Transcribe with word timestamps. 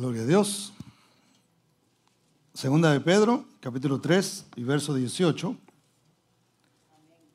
Gloria 0.00 0.22
a 0.22 0.26
Dios. 0.26 0.72
Segunda 2.54 2.90
de 2.90 3.00
Pedro, 3.00 3.44
capítulo 3.60 4.00
3 4.00 4.46
y 4.56 4.62
verso 4.64 4.94
18. 4.94 5.54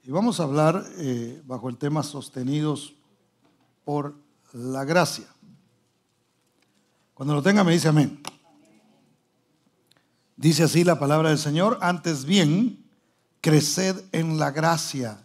Y 0.05 0.09
vamos 0.09 0.39
a 0.39 0.45
hablar 0.45 0.83
eh, 0.97 1.43
bajo 1.46 1.70
el 1.70 1.78
tema 1.78 2.01
sostenidos 2.01 2.96
por 3.83 4.15
la 4.51 4.83
gracia. 4.83 5.28
Cuando 7.13 7.36
lo 7.36 7.43
tenga 7.43 7.63
me 7.63 7.71
dice 7.71 7.89
amén. 7.89 8.20
Dice 10.36 10.63
así 10.63 10.84
la 10.84 10.97
palabra 10.97 11.29
del 11.29 11.38
Señor, 11.38 11.77
antes 11.82 12.25
bien, 12.25 12.84
creced 13.41 14.05
en 14.11 14.39
la 14.39 14.50
gracia 14.50 15.23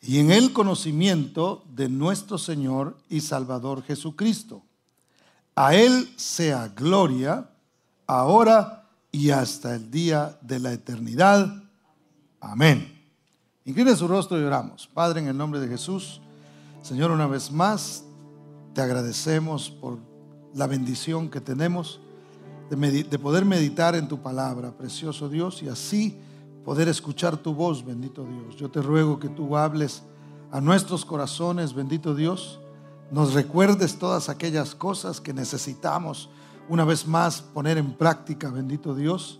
y 0.00 0.20
en 0.20 0.30
el 0.30 0.54
conocimiento 0.54 1.66
de 1.68 1.90
nuestro 1.90 2.38
Señor 2.38 2.96
y 3.10 3.20
Salvador 3.20 3.82
Jesucristo. 3.82 4.62
A 5.54 5.74
Él 5.74 6.08
sea 6.16 6.68
gloria, 6.68 7.48
ahora 8.06 8.88
y 9.10 9.30
hasta 9.30 9.74
el 9.74 9.90
día 9.90 10.38
de 10.40 10.58
la 10.58 10.72
eternidad. 10.72 11.62
Amén. 12.40 13.00
Incline 13.64 13.94
su 13.94 14.08
rostro 14.08 14.40
y 14.40 14.44
oramos. 14.44 14.86
Padre, 14.86 15.20
en 15.20 15.28
el 15.28 15.36
nombre 15.36 15.60
de 15.60 15.68
Jesús, 15.68 16.20
Señor, 16.82 17.10
una 17.10 17.26
vez 17.26 17.52
más 17.52 18.04
te 18.74 18.80
agradecemos 18.80 19.70
por 19.70 19.98
la 20.54 20.66
bendición 20.66 21.28
que 21.28 21.40
tenemos 21.40 22.00
de, 22.70 23.04
de 23.04 23.18
poder 23.18 23.44
meditar 23.44 23.94
en 23.94 24.08
tu 24.08 24.20
palabra, 24.20 24.72
precioso 24.72 25.28
Dios, 25.28 25.62
y 25.62 25.68
así 25.68 26.18
poder 26.64 26.88
escuchar 26.88 27.36
tu 27.36 27.54
voz, 27.54 27.84
bendito 27.84 28.24
Dios. 28.24 28.56
Yo 28.56 28.70
te 28.70 28.80
ruego 28.80 29.18
que 29.18 29.28
tú 29.28 29.56
hables 29.56 30.02
a 30.50 30.60
nuestros 30.60 31.04
corazones, 31.04 31.74
bendito 31.74 32.14
Dios, 32.14 32.58
nos 33.12 33.34
recuerdes 33.34 33.96
todas 33.98 34.28
aquellas 34.28 34.74
cosas 34.74 35.20
que 35.20 35.32
necesitamos 35.32 36.28
una 36.68 36.84
vez 36.84 37.06
más 37.06 37.40
poner 37.40 37.78
en 37.78 37.92
práctica, 37.92 38.50
bendito 38.50 38.94
Dios, 38.94 39.38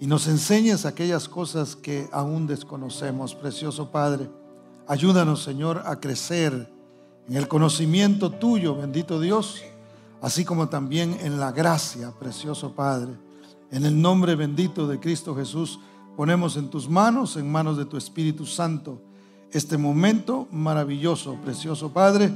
y 0.00 0.06
nos 0.06 0.26
enseñes 0.26 0.84
aquellas 0.84 1.28
cosas 1.28 1.74
que 1.74 2.08
aún 2.12 2.46
desconocemos, 2.46 3.34
precioso 3.34 3.90
Padre. 3.90 4.28
Ayúdanos, 4.86 5.42
Señor, 5.42 5.82
a 5.86 6.00
crecer 6.00 6.70
en 7.28 7.36
el 7.36 7.48
conocimiento 7.48 8.30
tuyo, 8.30 8.76
bendito 8.76 9.18
Dios, 9.20 9.62
así 10.20 10.44
como 10.44 10.68
también 10.68 11.16
en 11.22 11.40
la 11.40 11.52
gracia, 11.52 12.10
precioso 12.10 12.74
Padre. 12.74 13.12
En 13.70 13.86
el 13.86 13.98
nombre 13.98 14.34
bendito 14.34 14.86
de 14.86 15.00
Cristo 15.00 15.34
Jesús, 15.34 15.78
Ponemos 16.16 16.56
en 16.56 16.70
tus 16.70 16.88
manos, 16.88 17.36
en 17.36 17.52
manos 17.52 17.76
de 17.76 17.84
tu 17.84 17.98
Espíritu 17.98 18.46
Santo, 18.46 19.02
este 19.52 19.76
momento 19.76 20.48
maravilloso, 20.50 21.34
precioso 21.44 21.90
Padre. 21.92 22.32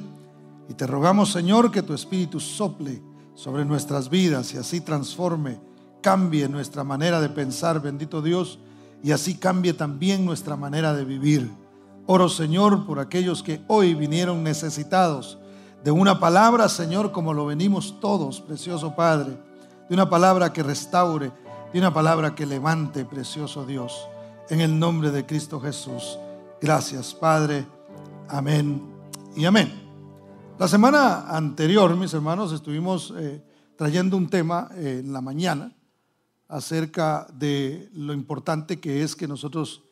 Y 0.71 0.75
te 0.75 0.87
rogamos, 0.87 1.33
Señor, 1.33 1.73
que 1.73 1.83
tu 1.83 1.95
Espíritu 1.95 2.39
sople 2.39 3.03
sobre 3.35 3.65
nuestras 3.65 4.09
vidas 4.09 4.55
y 4.55 4.57
así 4.57 4.81
transforme, 4.81 5.59
cambie 6.01 6.49
nuestra 6.49 6.85
manera 6.85 7.21
de 7.21 7.29
pensar, 7.29 7.83
bendito 7.83 8.23
Dios, 8.23 8.61
y 9.03 9.11
así 9.11 9.35
cambie 9.35 9.73
también 9.73 10.25
nuestra 10.25 10.55
manera 10.55 10.95
de 10.95 11.05
vivir. 11.05 11.51
Oro, 12.07 12.29
Señor, 12.29 12.87
por 12.87 13.01
aquellos 13.01 13.43
que 13.43 13.61
hoy 13.67 13.95
vinieron 13.95 14.45
necesitados 14.45 15.39
de 15.83 15.91
una 15.91 16.21
palabra, 16.21 16.69
Señor, 16.69 17.11
como 17.11 17.35
lo 17.35 17.47
venimos 17.47 17.98
todos, 17.98 18.41
precioso 18.41 18.95
Padre, 18.95 19.37
de 19.89 19.95
una 19.95 20.09
palabra 20.09 20.53
que 20.53 20.63
restaure, 20.63 21.33
y 21.73 21.79
una 21.79 21.93
palabra 21.93 22.37
que 22.37 22.47
levante, 22.47 23.05
precioso 23.05 23.67
Dios, 23.67 24.07
en 24.48 24.61
el 24.61 24.79
nombre 24.79 25.11
de 25.11 25.27
Cristo 25.27 25.61
Jesús. 25.61 26.17
Gracias, 26.61 27.13
Padre. 27.13 27.67
Amén 28.29 28.81
y 29.35 29.45
amén. 29.47 29.89
La 30.61 30.69
semana 30.69 31.34
anterior, 31.34 31.97
mis 31.97 32.12
hermanos, 32.12 32.53
estuvimos 32.53 33.14
eh, 33.16 33.42
trayendo 33.78 34.19
un 34.19 34.28
tema 34.28 34.69
eh, 34.75 35.00
en 35.02 35.11
la 35.11 35.22
mañana 35.22 35.75
acerca 36.48 37.27
de 37.33 37.89
lo 37.94 38.12
importante 38.12 38.78
que 38.78 39.02
es 39.02 39.17
que 39.17 39.27
nosotros 39.27 39.83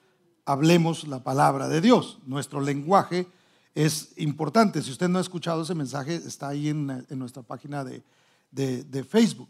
hablemos 0.45 1.09
la 1.09 1.25
palabra 1.25 1.69
de 1.69 1.81
Dios. 1.81 2.19
Nuestro 2.27 2.61
lenguaje 2.61 3.29
es 3.75 4.13
importante. 4.19 4.83
Si 4.83 4.91
usted 4.91 5.09
no 5.09 5.17
ha 5.17 5.23
escuchado 5.23 5.63
ese 5.63 5.75
mensaje, 5.75 6.17
está 6.17 6.49
ahí 6.49 6.69
en, 6.69 7.07
nuestra 7.13 7.43
página 7.43 7.83
de 7.83 9.07
Facebook. 9.09 9.49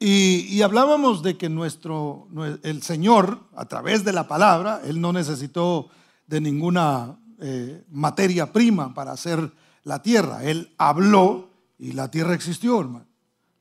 Y, 0.00 0.60
hablábamos 0.62 1.22
de 1.22 1.38
que 1.38 1.48
nuestro, 1.48 2.26
el 2.64 2.82
Señor, 2.82 3.44
a 3.54 3.66
través 3.66 4.04
de 4.04 4.12
la 4.12 4.26
palabra, 4.26 4.82
Él 4.84 5.00
no 5.00 5.12
necesitó 5.12 5.88
de 6.26 6.40
ninguna 6.40 7.16
eh, 7.38 7.84
materia 7.92 8.52
prima 8.52 8.92
para 8.92 9.12
hacer 9.12 9.52
la 9.86 10.02
tierra. 10.02 10.42
Él 10.42 10.74
habló 10.78 11.48
y 11.78 11.92
la 11.92 12.10
tierra 12.10 12.34
existió, 12.34 12.80
hermano. 12.80 13.06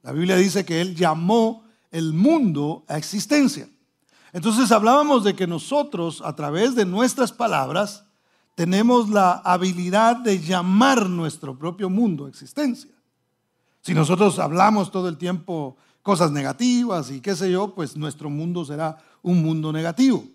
La 0.02 0.12
Biblia 0.12 0.36
dice 0.36 0.66
que 0.66 0.81
Él 0.81 0.96
llamó 0.96 1.63
el 1.91 2.13
mundo 2.13 2.84
a 2.88 2.97
existencia. 2.97 3.69
Entonces 4.34 4.72
hablábamos 4.72 5.24
de 5.24 5.35
que 5.35 5.46
nosotros, 5.47 6.22
a 6.25 6.35
través 6.35 6.75
de 6.75 6.84
nuestras 6.84 7.31
palabras, 7.31 8.06
tenemos 8.56 9.09
la 9.09 9.34
habilidad 9.34 10.18
de 10.18 10.40
llamar 10.40 11.09
nuestro 11.09 11.58
propio 11.58 11.90
mundo 11.90 12.25
a 12.25 12.30
existencia. 12.30 12.91
Si 13.81 13.94
nosotros 13.94 14.40
hablamos 14.40 14.91
todo 14.91 15.08
el 15.08 15.18
tiempo 15.18 15.78
cosas 16.02 16.31
negativas 16.31 17.12
y 17.12 17.22
qué 17.22 17.35
sé 17.35 17.52
yo, 17.52 17.75
pues 17.75 17.96
nuestro 17.96 18.31
mundo 18.31 18.66
será 18.66 18.97
un 19.22 19.44
mundo 19.44 19.72
negativo. 19.72 20.25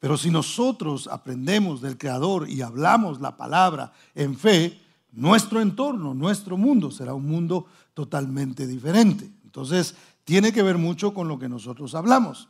Pero 0.00 0.16
si 0.16 0.30
nosotros 0.30 1.06
aprendemos 1.06 1.82
del 1.82 1.98
Creador 1.98 2.48
y 2.48 2.62
hablamos 2.62 3.20
la 3.20 3.36
palabra 3.36 3.92
en 4.14 4.36
fe, 4.36 4.80
nuestro 5.12 5.60
entorno, 5.60 6.14
nuestro 6.14 6.56
mundo 6.56 6.90
será 6.90 7.14
un 7.14 7.26
mundo 7.26 7.66
totalmente 7.94 8.66
diferente. 8.66 9.30
Entonces, 9.44 9.94
tiene 10.24 10.52
que 10.52 10.62
ver 10.62 10.78
mucho 10.78 11.12
con 11.12 11.28
lo 11.28 11.38
que 11.38 11.48
nosotros 11.48 11.94
hablamos. 11.94 12.48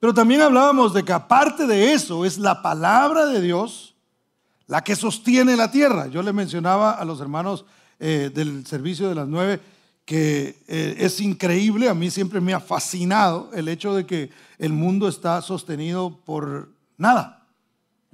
Pero 0.00 0.14
también 0.14 0.42
hablábamos 0.42 0.94
de 0.94 1.02
que 1.02 1.12
aparte 1.12 1.66
de 1.66 1.92
eso 1.92 2.24
es 2.24 2.38
la 2.38 2.62
palabra 2.62 3.26
de 3.26 3.40
Dios 3.40 3.94
la 4.66 4.82
que 4.82 4.96
sostiene 4.96 5.56
la 5.56 5.70
tierra. 5.70 6.06
Yo 6.06 6.22
le 6.22 6.32
mencionaba 6.32 6.92
a 6.92 7.04
los 7.04 7.20
hermanos 7.20 7.64
eh, 7.98 8.30
del 8.34 8.66
servicio 8.66 9.08
de 9.08 9.14
las 9.14 9.28
nueve 9.28 9.60
que 10.04 10.62
eh, 10.68 10.96
es 10.98 11.20
increíble, 11.20 11.88
a 11.88 11.94
mí 11.94 12.10
siempre 12.10 12.40
me 12.40 12.52
ha 12.52 12.60
fascinado 12.60 13.50
el 13.54 13.68
hecho 13.68 13.94
de 13.94 14.04
que 14.04 14.30
el 14.58 14.72
mundo 14.72 15.08
está 15.08 15.40
sostenido 15.40 16.20
por 16.26 16.68
nada. 16.98 17.43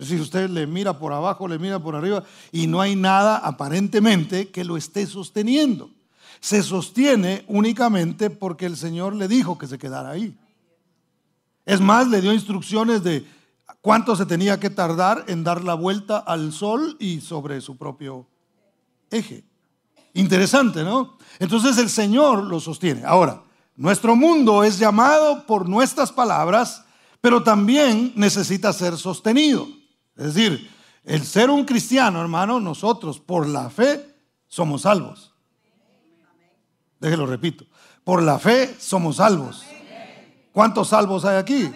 Es 0.01 0.09
decir, 0.09 0.23
usted 0.23 0.49
le 0.49 0.67
mira 0.67 0.99
por 0.99 1.13
abajo, 1.13 1.47
le 1.47 1.59
mira 1.59 1.79
por 1.79 1.95
arriba 1.95 2.25
y 2.53 2.67
no 2.67 2.81
hay 2.81 2.97
nada 2.97 3.37
aparentemente 3.37 4.49
que 4.49 4.65
lo 4.65 4.79
esté 4.79 5.05
sosteniendo. 5.05 5.91
Se 6.41 6.63
sostiene 6.63 7.45
únicamente 7.49 8.31
porque 8.31 8.65
el 8.65 8.79
Señor 8.79 9.15
le 9.15 9.29
dijo 9.29 9.59
que 9.59 9.67
se 9.67 9.77
quedara 9.77 10.09
ahí. 10.09 10.35
Es 11.67 11.83
más, 11.83 12.09
le 12.09 12.23
dio 12.23 12.33
instrucciones 12.33 13.03
de 13.03 13.27
cuánto 13.83 14.17
se 14.17 14.25
tenía 14.25 14.59
que 14.59 14.71
tardar 14.71 15.27
en 15.29 15.45
dar 15.45 15.63
la 15.63 15.75
vuelta 15.75 16.17
al 16.17 16.55
sol 16.55 16.97
y 16.99 17.21
sobre 17.21 17.61
su 17.61 17.77
propio 17.77 18.27
eje. 19.11 19.45
Interesante, 20.15 20.83
¿no? 20.83 21.19
Entonces 21.39 21.77
el 21.77 21.91
Señor 21.91 22.45
lo 22.45 22.59
sostiene. 22.59 23.03
Ahora, 23.05 23.43
nuestro 23.77 24.17
mundo 24.17 24.65
es 24.65 24.79
llamado 24.79 25.47
por 25.47 25.69
nuestras 25.69 26.11
palabras, 26.11 26.87
pero 27.21 27.43
también 27.43 28.15
necesita 28.17 28.73
ser 28.73 28.97
sostenido. 28.97 29.69
Es 30.17 30.35
decir, 30.35 30.71
el 31.05 31.25
ser 31.25 31.51
un 31.51 31.65
cristiano, 31.65 32.21
hermano, 32.21 32.61
nosotros 32.61 33.19
por 33.19 33.47
la 33.47 33.71
fe 33.71 34.05
somos 34.49 34.83
salvos. 34.83 35.33
Déjelo 36.99 37.27
repito. 37.27 37.65
Por 38.05 38.23
la 38.23 38.39
fe 38.39 38.75
somos 38.79 39.17
salvos. 39.17 39.65
¿Cuántos 40.53 40.89
salvos 40.89 41.25
hay 41.25 41.37
aquí? 41.37 41.71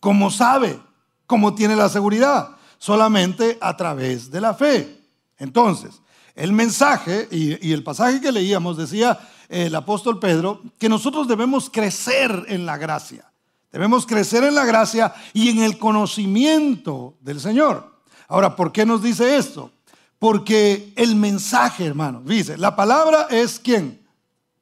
¿Cómo 0.00 0.30
sabe? 0.30 0.80
¿Cómo 1.26 1.54
tiene 1.54 1.76
la 1.76 1.88
seguridad? 1.88 2.56
Solamente 2.78 3.58
a 3.60 3.76
través 3.76 4.30
de 4.30 4.40
la 4.40 4.54
fe. 4.54 5.00
Entonces, 5.36 6.00
el 6.34 6.52
mensaje 6.52 7.28
y, 7.30 7.72
el 7.72 7.82
pasaje 7.82 8.20
que 8.20 8.32
leíamos 8.32 8.76
decía 8.76 9.18
el 9.48 9.74
apóstol 9.74 10.18
Pedro 10.18 10.62
que 10.78 10.88
nosotros 10.88 11.26
debemos 11.26 11.68
crecer 11.70 12.44
en 12.48 12.64
la 12.64 12.76
gracia. 12.76 13.30
Debemos 13.70 14.06
crecer 14.06 14.44
en 14.44 14.54
la 14.54 14.64
gracia 14.64 15.14
y 15.32 15.50
en 15.50 15.62
el 15.62 15.78
conocimiento 15.78 17.16
del 17.20 17.40
Señor. 17.40 18.00
Ahora, 18.28 18.56
¿por 18.56 18.72
qué 18.72 18.86
nos 18.86 19.02
dice 19.02 19.36
esto? 19.36 19.72
Porque 20.18 20.92
el 20.96 21.14
mensaje, 21.14 21.86
hermano, 21.86 22.22
dice, 22.24 22.56
la 22.56 22.74
palabra 22.74 23.28
es 23.30 23.58
quién. 23.58 24.06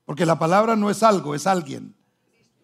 Porque 0.04 0.26
la 0.26 0.38
palabra 0.38 0.76
no 0.76 0.90
es 0.90 1.02
algo, 1.02 1.34
es 1.34 1.46
alguien. 1.46 1.94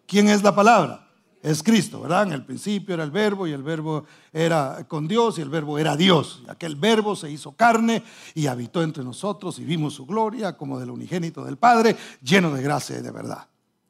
¿Quién 0.05 0.29
es 0.29 0.43
la 0.43 0.53
palabra? 0.53 1.03
es 1.43 1.61
Cristo, 1.61 1.99
¿verdad? 1.99 2.23
En 2.23 2.31
el 2.31 2.45
principio 2.45 2.93
era 2.95 3.03
el 3.03 3.11
verbo 3.11 3.45
y 3.45 3.51
el 3.51 3.61
verbo 3.61 4.05
era 4.31 4.85
con 4.87 5.09
Dios 5.09 5.37
y 5.37 5.41
el 5.41 5.49
verbo 5.49 5.77
era 5.77 5.97
Dios. 5.97 6.41
Aquel 6.47 6.77
verbo 6.77 7.17
se 7.17 7.29
hizo 7.29 7.51
carne 7.51 8.01
y 8.33 8.47
habitó 8.47 8.81
entre 8.81 9.03
nosotros 9.03 9.59
y 9.59 9.65
vimos 9.65 9.93
su 9.93 10.05
gloria 10.05 10.55
como 10.55 10.79
del 10.79 10.89
unigénito 10.89 11.43
del 11.43 11.57
Padre, 11.57 11.97
lleno 12.21 12.53
de 12.53 12.63
gracia 12.63 12.97
y 12.97 13.01
de 13.01 13.11
verdad. 13.11 13.45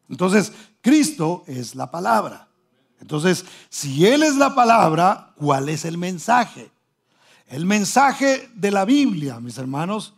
Entonces, 0.10 0.52
Cristo 0.84 1.46
es 1.48 1.76
la 1.76 1.90
palabra. 1.90 2.50
Entonces, 3.00 3.46
si 3.70 4.06
Él 4.06 4.22
es 4.22 4.36
la 4.36 4.54
palabra, 4.54 5.32
¿cuál 5.38 5.70
es 5.70 5.86
el 5.86 5.98
mensaje? 5.98 6.72
El 7.48 7.66
mensaje 7.66 8.50
de 8.54 8.70
la 8.70 8.84
Biblia, 8.84 9.40
mis 9.40 9.58
hermanos, 9.58 10.14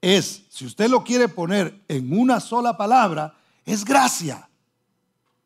es, 0.00 0.44
si 0.48 0.64
usted 0.64 0.88
lo 0.88 1.04
quiere 1.04 1.28
poner 1.28 1.82
en 1.86 2.18
una 2.18 2.40
sola 2.40 2.78
palabra, 2.78 3.34
es 3.66 3.84
gracia. 3.84 4.48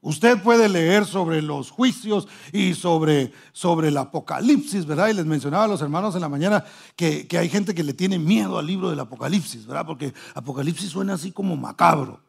Usted 0.03 0.41
puede 0.41 0.69
leer 0.69 1.05
sobre 1.05 1.43
los 1.43 1.71
juicios 1.71 2.29
y 2.53 2.75
sobre, 2.75 3.33
sobre 3.53 3.89
el 3.89 3.97
apocalipsis, 3.97 4.87
¿verdad? 4.87 5.09
Y 5.09 5.15
les 5.15 5.27
mencionaba 5.27 5.65
a 5.65 5.69
los 5.69 5.83
hermanos 5.83 6.15
en 6.15 6.21
la 6.21 6.29
mañana 6.29 6.65
que, 6.95 7.27
que, 7.27 7.39
hay 7.39 7.49
gente 7.49 7.75
que 7.75 7.83
le 7.83 7.93
tiene 7.93 8.21
miedo 8.21 8.57
al 8.57 8.67
libro 8.67 8.89
del 8.89 9.01
apocalipsis, 9.01 9.67
¿verdad? 9.67 9.85
Porque 9.85 10.15
apocalipsis 10.35 10.91
suena 10.91 11.15
así 11.15 11.33
como 11.33 11.57
macabro, 11.57 12.21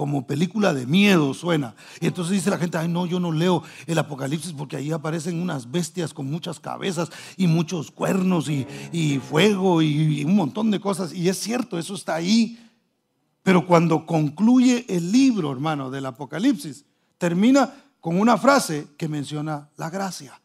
como 0.00 0.26
película 0.26 0.72
de 0.72 0.86
miedo 0.86 1.34
suena. 1.34 1.74
Y 2.00 2.06
entonces 2.06 2.32
dice 2.32 2.48
la 2.48 2.56
gente, 2.56 2.78
ay 2.78 2.88
no, 2.88 3.04
yo 3.04 3.20
no 3.20 3.32
leo 3.32 3.62
el 3.86 3.98
apocalipsis 3.98 4.54
porque 4.54 4.76
ahí 4.76 4.92
aparecen 4.92 5.42
unas 5.42 5.70
bestias 5.70 6.14
con 6.14 6.24
muchas 6.24 6.58
cabezas 6.58 7.10
y 7.36 7.46
muchos 7.46 7.90
cuernos 7.90 8.48
y, 8.48 8.66
y 8.92 9.18
fuego 9.18 9.82
y, 9.82 10.20
y 10.20 10.24
un 10.24 10.36
montón 10.36 10.70
de 10.70 10.80
cosas. 10.80 11.12
Y 11.12 11.28
es 11.28 11.36
cierto, 11.36 11.78
eso 11.78 11.94
está 11.94 12.14
ahí. 12.14 12.58
Pero 13.42 13.66
cuando 13.66 14.06
concluye 14.06 14.86
el 14.88 15.12
libro, 15.12 15.52
hermano, 15.52 15.90
del 15.90 16.06
apocalipsis, 16.06 16.86
termina 17.18 17.70
con 18.00 18.18
una 18.18 18.38
frase 18.38 18.86
que 18.96 19.06
menciona 19.06 19.68
la 19.76 19.90
gracia. 19.90 20.40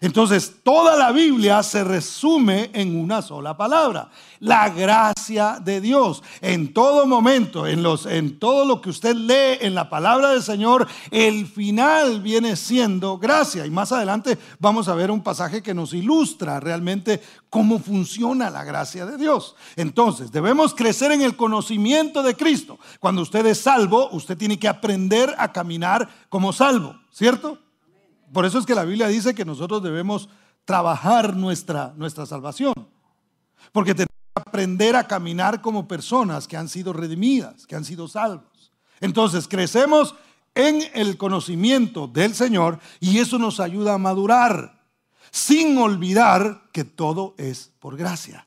Entonces, 0.00 0.56
toda 0.62 0.96
la 0.96 1.12
Biblia 1.12 1.62
se 1.62 1.84
resume 1.84 2.70
en 2.72 2.98
una 2.98 3.20
sola 3.20 3.56
palabra, 3.56 4.10
la 4.38 4.70
gracia 4.70 5.58
de 5.62 5.80
Dios. 5.80 6.22
En 6.40 6.72
todo 6.72 7.06
momento, 7.06 7.66
en, 7.66 7.82
los, 7.82 8.06
en 8.06 8.38
todo 8.38 8.64
lo 8.64 8.80
que 8.80 8.90
usted 8.90 9.14
lee 9.14 9.58
en 9.60 9.74
la 9.74 9.90
palabra 9.90 10.30
del 10.30 10.42
Señor, 10.42 10.86
el 11.10 11.46
final 11.46 12.22
viene 12.22 12.56
siendo 12.56 13.18
gracia. 13.18 13.66
Y 13.66 13.70
más 13.70 13.92
adelante 13.92 14.38
vamos 14.58 14.88
a 14.88 14.94
ver 14.94 15.10
un 15.10 15.22
pasaje 15.22 15.62
que 15.62 15.74
nos 15.74 15.92
ilustra 15.92 16.60
realmente 16.60 17.20
cómo 17.50 17.78
funciona 17.78 18.48
la 18.48 18.64
gracia 18.64 19.04
de 19.04 19.18
Dios. 19.18 19.54
Entonces, 19.76 20.32
debemos 20.32 20.74
crecer 20.74 21.12
en 21.12 21.20
el 21.20 21.36
conocimiento 21.36 22.22
de 22.22 22.36
Cristo. 22.36 22.78
Cuando 23.00 23.22
usted 23.22 23.44
es 23.44 23.60
salvo, 23.60 24.08
usted 24.12 24.38
tiene 24.38 24.58
que 24.58 24.68
aprender 24.68 25.34
a 25.36 25.52
caminar 25.52 26.08
como 26.28 26.52
salvo, 26.52 26.96
¿cierto? 27.10 27.58
Por 28.32 28.44
eso 28.44 28.58
es 28.58 28.66
que 28.66 28.74
la 28.74 28.84
Biblia 28.84 29.08
dice 29.08 29.34
que 29.34 29.44
nosotros 29.44 29.82
debemos 29.82 30.28
trabajar 30.64 31.36
nuestra, 31.36 31.92
nuestra 31.96 32.26
salvación. 32.26 32.74
Porque 33.72 33.94
tenemos 33.94 34.14
que 34.34 34.42
aprender 34.42 34.96
a 34.96 35.06
caminar 35.06 35.60
como 35.60 35.88
personas 35.88 36.46
que 36.46 36.56
han 36.56 36.68
sido 36.68 36.92
redimidas, 36.92 37.66
que 37.66 37.76
han 37.76 37.84
sido 37.84 38.08
salvos. 38.08 38.72
Entonces, 39.00 39.48
crecemos 39.48 40.14
en 40.54 40.82
el 40.94 41.16
conocimiento 41.16 42.06
del 42.06 42.34
Señor 42.34 42.78
y 43.00 43.18
eso 43.18 43.38
nos 43.38 43.60
ayuda 43.60 43.94
a 43.94 43.98
madurar, 43.98 44.84
sin 45.30 45.78
olvidar 45.78 46.70
que 46.72 46.84
todo 46.84 47.34
es 47.38 47.72
por 47.78 47.96
gracia. 47.96 48.46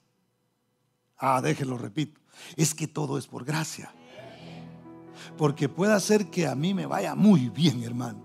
Ah, 1.18 1.42
déjenlo, 1.42 1.78
repito. 1.78 2.20
Es 2.56 2.74
que 2.76 2.88
todo 2.88 3.18
es 3.18 3.28
por 3.28 3.46
gracia. 3.46 3.94
Porque 5.38 5.70
puede 5.70 5.98
ser 6.00 6.30
que 6.30 6.48
a 6.48 6.56
mí 6.56 6.74
me 6.74 6.86
vaya 6.86 7.16
muy 7.16 7.50
bien, 7.50 7.84
hermano. 7.84 8.24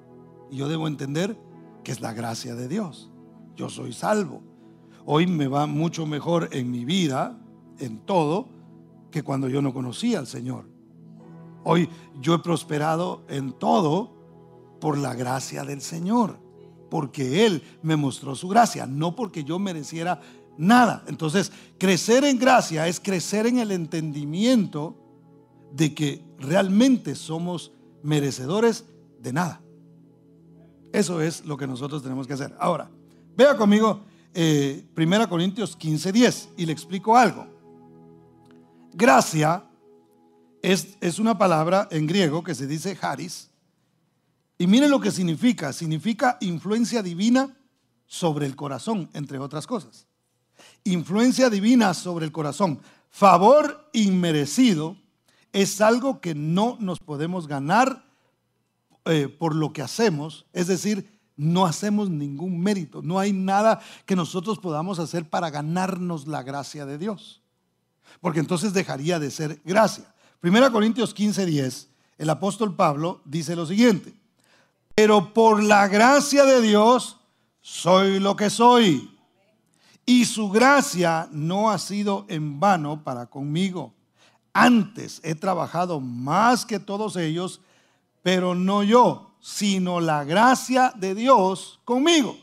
Y 0.51 0.57
yo 0.57 0.69
debo 0.69 0.89
entender 0.89 1.37
que 1.89 1.93
es 1.93 2.03
la 2.03 2.13
gracia 2.13 2.55
de 2.55 2.69
Dios. 2.69 3.09
Yo 3.57 3.71
soy 3.71 3.95
salvo. 3.95 4.43
Hoy 5.07 5.27
me 5.27 5.49
va 5.49 5.67
mucho 5.67 6.05
mejor 6.05 6.51
en 6.53 6.71
mi 6.71 6.85
vida, 6.85 7.41
en 7.79 8.01
todo, 8.01 8.51
que 9.11 9.23
cuando 9.23 9.49
yo 9.49 9.63
no 9.63 9.73
conocía 9.73 10.19
al 10.19 10.27
Señor. 10.27 10.69
Hoy 11.65 11.89
yo 12.21 12.35
he 12.35 12.39
prosperado 12.41 13.25
en 13.31 13.55
todo 13.55 14.13
por 14.83 14.99
la 14.99 15.15
gracia 15.15 15.65
del 15.65 15.81
Señor, 15.81 16.39
porque 16.91 17.47
Él 17.47 17.63
me 17.81 17.97
mostró 17.97 18.35
su 18.35 18.49
gracia, 18.49 18.85
no 18.85 19.17
porque 19.17 19.43
yo 19.43 19.59
mereciera 19.59 20.21
nada. 20.59 21.05
Entonces, 21.07 21.51
crecer 21.79 22.23
en 22.25 22.39
gracia 22.39 22.87
es 22.87 23.01
crecer 23.01 23.47
en 23.47 23.61
el 23.61 23.71
entendimiento 23.71 24.95
de 25.73 25.95
que 25.95 26.23
realmente 26.39 27.15
somos 27.15 27.73
merecedores 28.03 28.85
de 29.23 29.33
nada. 29.33 29.63
Eso 30.93 31.21
es 31.21 31.45
lo 31.45 31.57
que 31.57 31.67
nosotros 31.67 32.03
tenemos 32.03 32.27
que 32.27 32.33
hacer. 32.33 32.55
Ahora, 32.59 32.91
vea 33.37 33.57
conmigo 33.57 34.01
eh, 34.35 34.87
1 34.97 35.29
Corintios 35.29 35.77
15, 35.77 36.13
10 36.13 36.49
y 36.57 36.67
le 36.67 36.73
explico 36.73 37.17
algo. 37.17 37.47
Gracia 38.93 39.65
es, 40.63 40.97
es 41.01 41.19
una 41.19 41.37
palabra 41.37 41.89
en 41.91 42.07
griego 42.07 42.43
que 42.43 42.55
se 42.55 42.67
dice 42.67 42.97
haris. 43.01 43.51
Y 44.59 44.67
miren 44.67 44.91
lo 44.91 45.01
que 45.01 45.11
significa. 45.11 45.73
Significa 45.73 46.37
influencia 46.41 47.03
divina 47.03 47.57
sobre 48.07 48.47
el 48.47 48.57
corazón, 48.57 49.09
entre 49.13 49.39
otras 49.39 49.67
cosas. 49.67 50.07
Influencia 50.85 51.51
divina 51.51 51.95
sobre 51.95 52.25
el 52.25 52.33
corazón. 52.33 52.81
Favor 53.11 53.89
inmerecido 53.93 54.97
es 55.53 55.81
algo 55.81 56.21
que 56.21 56.35
no 56.35 56.77
nos 56.81 56.99
podemos 56.99 57.47
ganar 57.47 58.08
eh, 59.09 59.27
por 59.29 59.55
lo 59.55 59.73
que 59.73 59.81
hacemos, 59.81 60.45
es 60.53 60.67
decir, 60.67 61.19
no 61.35 61.65
hacemos 61.65 62.11
ningún 62.11 62.61
mérito, 62.61 63.01
no 63.01 63.19
hay 63.19 63.33
nada 63.33 63.81
que 64.05 64.15
nosotros 64.15 64.59
podamos 64.59 64.99
hacer 64.99 65.31
para 65.31 65.49
ganarnos 65.49 66.27
la 66.27 66.43
gracia 66.43 66.85
de 66.85 66.99
Dios, 66.99 67.41
porque 68.21 68.41
entonces 68.41 68.75
dejaría 68.75 69.19
de 69.19 69.31
ser 69.31 69.63
gracia. 69.65 70.13
Primera 70.41 70.71
Corintios 70.71 71.15
15, 71.15 71.47
10, 71.47 71.89
el 72.19 72.29
apóstol 72.29 72.77
Pablo 72.77 73.23
dice 73.25 73.57
lo 73.57 73.65
siguiente, 73.65 74.15
pero 74.95 75.33
por 75.33 75.63
la 75.63 75.89
gracia 75.89 76.45
de 76.45 76.61
Dios 76.61 77.17
soy 77.63 78.21
lo 78.21 78.37
que 78.37 78.51
soy, 78.51 79.11
y 80.05 80.27
su 80.27 80.51
gracia 80.51 81.29
no 81.33 81.71
ha 81.71 81.79
sido 81.79 82.27
en 82.29 82.61
vano 82.61 83.05
para 83.05 83.25
conmigo. 83.27 83.95
Antes 84.53 85.21
he 85.23 85.35
trabajado 85.35 85.99
más 85.99 86.67
que 86.67 86.79
todos 86.79 87.17
ellos, 87.17 87.61
pero 88.29 88.55
no 88.55 88.83
yo, 88.83 89.39
sino 89.41 90.01
la 90.01 90.23
gracia 90.23 90.93
de 90.95 91.15
Dios 91.15 91.81
conmigo. 91.87 92.37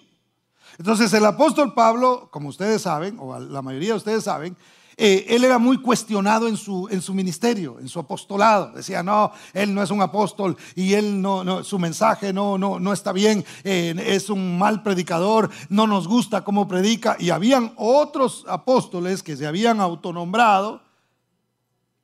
Entonces 0.80 1.14
el 1.14 1.24
apóstol 1.24 1.76
Pablo, 1.76 2.28
como 2.32 2.50
ustedes 2.50 2.82
saben, 2.82 3.20
o 3.20 3.38
la 3.38 3.62
mayoría 3.62 3.90
de 3.90 3.98
ustedes 3.98 4.24
saben, 4.24 4.58
eh, 4.98 5.28
él 5.30 5.44
era 5.44 5.60
muy 5.60 5.80
cuestionado 5.80 6.48
en 6.48 6.58
su, 6.58 6.88
en 6.90 7.04
su 7.04 7.14
ministerio, 7.14 7.78
en 7.80 7.88
su 7.88 8.00
apostolado. 8.00 8.72
Decía, 8.72 9.04
no, 9.04 9.32
él 9.54 9.76
no 9.76 9.84
es 9.84 9.92
un 9.92 10.02
apóstol 10.02 10.58
y 10.74 10.94
él 10.94 11.22
no, 11.22 11.64
su 11.64 11.78
mensaje 11.78 12.34
no, 12.34 12.58
no, 12.58 12.80
no 12.80 12.92
está 12.92 13.12
bien, 13.12 13.46
eh, 13.64 13.94
es 14.08 14.32
un 14.32 14.58
mal 14.58 14.82
predicador, 14.82 15.52
no 15.70 15.86
nos 15.86 16.08
gusta 16.08 16.44
cómo 16.44 16.68
predica. 16.68 17.16
Y 17.20 17.30
habían 17.30 17.74
otros 17.78 18.44
apóstoles 18.48 19.22
que 19.22 19.38
se 19.38 19.46
habían 19.46 19.80
autonombrado 19.80 20.82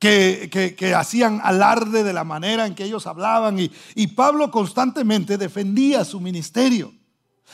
que, 0.02 0.94
hacían 0.96 1.40
alarde 1.44 2.02
de 2.02 2.12
la 2.12 2.24
manera 2.24 2.66
en 2.66 2.74
que 2.74 2.84
ellos 2.84 3.06
hablaban 3.06 3.58
y, 3.58 4.06
Pablo 4.08 4.50
constantemente 4.50 5.38
defendía 5.38 6.04
su 6.04 6.20
ministerio. 6.20 6.92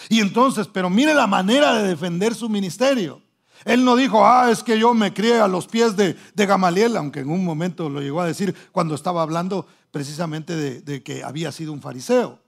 Y 0.08 0.20
entonces, 0.20 0.66
pero 0.66 0.88
mire 0.88 1.12
la 1.12 1.26
manera 1.26 1.74
de 1.74 1.86
defender 1.86 2.34
su 2.34 2.48
ministerio. 2.48 3.20
Él 3.64 3.84
no 3.84 3.96
dijo, 3.96 4.24
ah, 4.24 4.50
es 4.50 4.62
que 4.62 4.78
yo 4.78 4.94
me 4.94 5.12
crié 5.12 5.40
a 5.40 5.48
los 5.48 5.66
pies 5.66 5.96
de, 5.96 6.16
Gamaliel, 6.34 6.96
aunque 6.96 7.20
en 7.20 7.30
un 7.30 7.44
momento 7.44 7.90
lo 7.90 8.00
llegó 8.00 8.20
a 8.20 8.26
decir 8.26 8.54
cuando 8.72 8.94
estaba 8.94 9.20
hablando 9.22 9.66
precisamente 9.90 10.56
de, 10.56 11.02
que 11.02 11.22
había 11.22 11.52
sido 11.52 11.72
un 11.72 11.82
fariseo. 11.82 12.38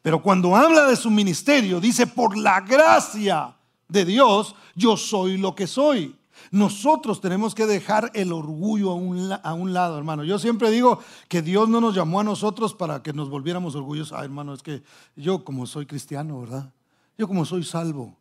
Pero 0.00 0.22
cuando 0.22 0.56
habla 0.56 0.86
de 0.86 0.96
su 0.96 1.10
ministerio, 1.10 1.80
dice, 1.80 2.06
por 2.06 2.38
la 2.38 2.60
gracia 2.60 3.54
de 3.88 4.04
Dios, 4.04 4.54
yo 4.74 4.96
soy 4.96 5.36
lo 5.36 5.54
que 5.54 5.66
soy. 5.66 6.16
Nosotros 6.50 7.20
tenemos 7.20 7.54
que 7.54 7.66
dejar 7.66 8.10
el 8.14 8.32
orgullo 8.32 8.90
a 8.90 8.94
un, 8.94 9.32
a 9.32 9.54
un, 9.54 9.72
lado, 9.72 9.96
hermano. 9.96 10.24
Yo 10.24 10.38
siempre 10.38 10.70
digo 10.70 10.98
que 11.28 11.42
Dios 11.42 11.68
no 11.68 11.80
nos 11.80 11.94
llamó 11.94 12.20
a 12.20 12.24
nosotros 12.24 12.74
para 12.74 13.02
que 13.02 13.12
nos 13.12 13.30
volviéramos 13.30 13.74
orgullosos. 13.74 14.18
Ah, 14.18 14.24
hermano, 14.24 14.54
es 14.54 14.62
que 14.62 14.82
yo 15.16 15.44
como 15.44 15.66
soy 15.66 15.86
cristiano, 15.86 16.40
¿verdad? 16.40 16.72
Yo 17.16 17.28
como 17.28 17.44
soy 17.44 17.62
salvo, 17.62 18.16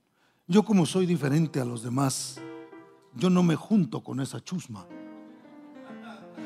yo 0.47 0.63
como 0.63 0.85
soy 0.85 1.05
diferente 1.05 1.59
a 1.59 1.65
los 1.65 1.81
demás, 1.81 2.39
yo 3.15 3.29
no 3.29 3.43
me 3.43 3.55
junto 3.55 4.03
con 4.03 4.19
esa 4.19 4.43
chusma. 4.43 4.85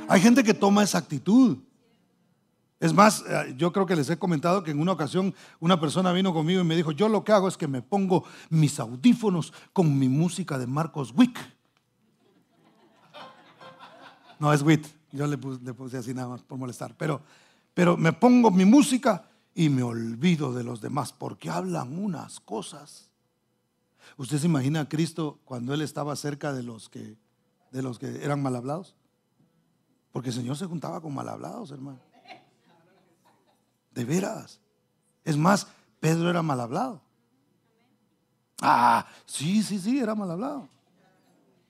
Hay 0.07 0.21
gente 0.21 0.43
que 0.43 0.53
toma 0.53 0.83
esa 0.83 0.99
actitud. 0.99 1.57
Es 2.79 2.93
más, 2.93 3.23
eh, 3.27 3.55
yo 3.57 3.71
creo 3.71 3.85
que 3.85 3.95
les 3.95 4.09
he 4.09 4.17
comentado 4.17 4.63
que 4.63 4.71
en 4.71 4.79
una 4.79 4.91
ocasión 4.91 5.33
una 5.59 5.79
persona 5.79 6.11
vino 6.11 6.33
conmigo 6.33 6.61
y 6.61 6.65
me 6.65 6.75
dijo, 6.75 6.91
yo 6.91 7.09
lo 7.09 7.23
que 7.23 7.31
hago 7.31 7.47
es 7.47 7.57
que 7.57 7.67
me 7.67 7.81
pongo 7.81 8.25
mis 8.49 8.79
audífonos 8.79 9.53
con 9.73 9.97
mi 9.97 10.09
música 10.09 10.57
de 10.57 10.67
Marcos 10.67 11.13
Wick 11.15 11.39
no, 14.39 14.53
es 14.53 14.61
WIT. 14.61 14.85
Yo 15.11 15.27
le 15.27 15.37
puse, 15.37 15.97
así 15.97 16.13
nada 16.13 16.27
más 16.27 16.41
por 16.41 16.57
molestar. 16.57 16.95
Pero, 16.97 17.21
pero 17.73 17.95
me 17.95 18.11
pongo 18.11 18.51
mi 18.51 18.65
música 18.65 19.29
y 19.53 19.69
me 19.69 19.81
olvido 19.81 20.53
de 20.53 20.63
los 20.63 20.81
demás 20.81 21.13
porque 21.13 21.49
hablan 21.49 21.97
unas 21.97 22.39
cosas. 22.41 23.09
¿Usted 24.17 24.39
se 24.39 24.47
imagina 24.47 24.81
a 24.81 24.89
Cristo 24.89 25.39
cuando 25.45 25.73
Él 25.73 25.81
estaba 25.81 26.15
cerca 26.15 26.53
de 26.53 26.63
los 26.63 26.89
que, 26.89 27.17
de 27.71 27.81
los 27.81 27.97
que 27.97 28.23
eran 28.23 28.41
mal 28.41 28.55
hablados? 28.55 28.95
Porque 30.11 30.29
el 30.29 30.35
Señor 30.35 30.57
se 30.57 30.65
juntaba 30.65 31.01
con 31.01 31.13
mal 31.13 31.29
hablados, 31.29 31.71
hermano. 31.71 31.99
De 33.91 34.03
veras. 34.03 34.59
Es 35.23 35.37
más, 35.37 35.67
Pedro 35.99 36.29
era 36.29 36.41
mal 36.41 36.59
hablado. 36.59 37.01
Ah, 38.61 39.05
sí, 39.25 39.63
sí, 39.63 39.79
sí, 39.79 39.99
era 39.99 40.15
mal 40.15 40.31
hablado. 40.31 40.69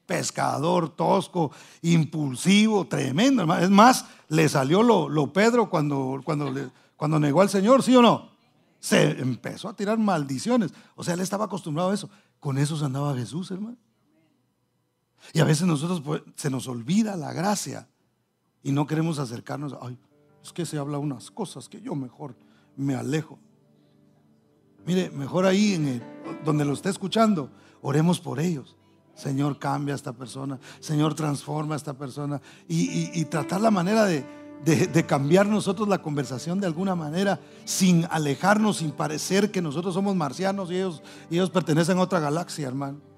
Pescador 0.06 0.90
tosco, 0.90 1.52
impulsivo, 1.82 2.86
tremendo. 2.88 3.44
Es 3.58 3.70
más, 3.70 4.06
le 4.30 4.48
salió 4.50 4.84
lo, 4.84 5.10
lo 5.10 5.32
Pedro 5.34 5.70
cuando, 5.70 6.22
cuando, 6.24 6.54
cuando 6.96 7.20
negó 7.20 7.42
al 7.42 7.50
Señor, 7.50 7.84
¿sí 7.84 7.96
o 7.96 8.02
no? 8.02 8.30
Se 8.80 9.20
empezó 9.20 9.68
a 9.70 9.76
tirar 9.76 9.98
maldiciones. 9.98 10.72
O 10.96 11.04
sea, 11.04 11.16
él 11.16 11.22
estaba 11.22 11.46
acostumbrado 11.46 11.90
a 11.90 11.94
eso. 11.94 12.10
Con 12.40 12.58
eso 12.58 12.78
se 12.78 12.86
andaba 12.86 13.16
Jesús, 13.16 13.50
hermano. 13.52 13.78
Y 15.34 15.40
a 15.40 15.44
veces 15.44 15.66
nosotros 15.66 16.02
pues, 16.02 16.22
se 16.36 16.50
nos 16.52 16.68
olvida 16.68 17.16
la 17.16 17.34
gracia 17.34 17.88
y 18.62 18.72
no 18.72 18.86
queremos 18.86 19.18
acercarnos. 19.18 19.76
Ay, 19.82 19.98
es 20.44 20.54
que 20.54 20.66
se 20.68 20.78
habla 20.78 21.00
unas 21.00 21.32
cosas 21.32 21.68
que 21.68 21.82
yo 21.82 21.96
mejor 21.96 22.36
me 22.78 22.94
alejo. 22.94 23.40
Mire, 24.86 25.10
mejor 25.10 25.48
ahí 25.48 25.74
en 25.74 25.88
el- 25.88 26.04
donde 26.44 26.64
lo 26.64 26.74
esté 26.74 26.90
escuchando, 26.90 27.50
oremos 27.82 28.20
por 28.20 28.40
ellos. 28.40 28.76
Señor, 29.16 29.58
cambia 29.58 29.94
a 29.94 29.96
esta 29.96 30.14
persona. 30.14 30.60
Señor, 30.80 31.16
transforma 31.16 31.74
a 31.74 31.78
esta 31.78 31.94
persona. 31.94 32.42
Y, 32.68 33.26
tratar 33.26 33.62
la 33.62 33.72
manera 33.72 34.06
de 34.06 35.06
cambiar 35.08 35.48
nosotros 35.48 35.88
la 35.88 36.02
conversación 36.02 36.60
de 36.60 36.68
alguna 36.68 36.96
manera, 36.96 37.40
sin 37.64 38.06
alejarnos, 38.12 38.78
sin 38.78 38.92
parecer 38.92 39.52
que 39.52 39.62
nosotros 39.62 39.94
somos 39.94 40.16
marcianos 40.16 40.70
y 40.70 40.76
ellos, 40.76 41.02
y 41.30 41.36
ellos 41.36 41.50
pertenecen 41.50 41.98
a 41.98 42.02
otra 42.02 42.20
galaxia, 42.20 42.68
hermano. 42.68 43.15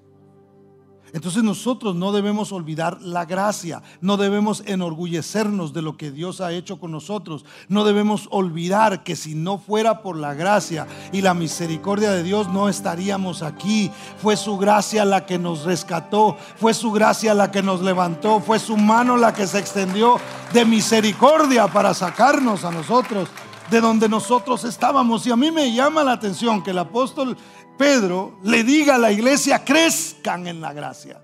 Entonces 1.13 1.43
nosotros 1.43 1.95
no 1.95 2.11
debemos 2.11 2.51
olvidar 2.51 3.01
la 3.01 3.25
gracia, 3.25 3.81
no 4.01 4.17
debemos 4.17 4.63
enorgullecernos 4.65 5.73
de 5.73 5.81
lo 5.81 5.97
que 5.97 6.11
Dios 6.11 6.41
ha 6.41 6.51
hecho 6.51 6.79
con 6.79 6.91
nosotros, 6.91 7.45
no 7.69 7.85
debemos 7.85 8.27
olvidar 8.31 9.03
que 9.03 9.15
si 9.15 9.33
no 9.33 9.57
fuera 9.57 10.01
por 10.01 10.17
la 10.17 10.33
gracia 10.33 10.87
y 11.11 11.21
la 11.21 11.33
misericordia 11.33 12.11
de 12.11 12.23
Dios 12.23 12.49
no 12.49 12.69
estaríamos 12.69 13.41
aquí. 13.41 13.91
Fue 14.21 14.35
su 14.35 14.57
gracia 14.57 15.05
la 15.05 15.25
que 15.25 15.39
nos 15.39 15.63
rescató, 15.63 16.37
fue 16.57 16.73
su 16.73 16.91
gracia 16.91 17.33
la 17.33 17.51
que 17.51 17.63
nos 17.63 17.81
levantó, 17.81 18.39
fue 18.39 18.59
su 18.59 18.75
mano 18.75 19.17
la 19.17 19.33
que 19.33 19.47
se 19.47 19.59
extendió 19.59 20.19
de 20.53 20.65
misericordia 20.65 21.67
para 21.67 21.93
sacarnos 21.93 22.63
a 22.63 22.71
nosotros 22.71 23.29
de 23.69 23.81
donde 23.81 24.09
nosotros 24.09 24.63
estábamos. 24.63 25.25
Y 25.27 25.31
a 25.31 25.35
mí 25.35 25.51
me 25.51 25.73
llama 25.73 26.03
la 26.03 26.13
atención 26.13 26.63
que 26.63 26.71
el 26.71 26.79
apóstol 26.79 27.37
Pedro 27.77 28.39
le 28.43 28.63
diga 28.63 28.95
a 28.95 28.99
la 28.99 29.11
iglesia, 29.11 29.63
crezcan 29.63 30.47
en 30.47 30.61
la 30.61 30.73
gracia, 30.73 31.21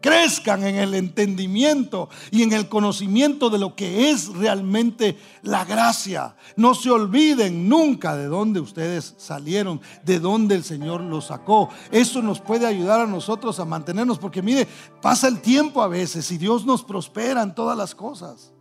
crezcan 0.00 0.64
en 0.64 0.76
el 0.76 0.94
entendimiento 0.94 2.08
y 2.30 2.42
en 2.42 2.52
el 2.52 2.68
conocimiento 2.68 3.50
de 3.50 3.58
lo 3.58 3.74
que 3.74 4.10
es 4.10 4.28
realmente 4.28 5.18
la 5.42 5.64
gracia. 5.64 6.36
No 6.56 6.74
se 6.74 6.90
olviden 6.90 7.68
nunca 7.68 8.16
de 8.16 8.26
dónde 8.26 8.60
ustedes 8.60 9.14
salieron, 9.18 9.80
de 10.04 10.20
dónde 10.20 10.54
el 10.54 10.64
Señor 10.64 11.00
los 11.00 11.26
sacó. 11.26 11.68
Eso 11.90 12.22
nos 12.22 12.40
puede 12.40 12.66
ayudar 12.66 13.00
a 13.00 13.06
nosotros 13.06 13.60
a 13.60 13.64
mantenernos, 13.64 14.18
porque 14.18 14.42
mire, 14.42 14.66
pasa 15.00 15.28
el 15.28 15.40
tiempo 15.40 15.82
a 15.82 15.88
veces 15.88 16.30
y 16.30 16.38
Dios 16.38 16.66
nos 16.66 16.82
prospera 16.82 17.42
en 17.42 17.54
todas 17.54 17.76
las 17.76 17.94
cosas. 17.94 18.52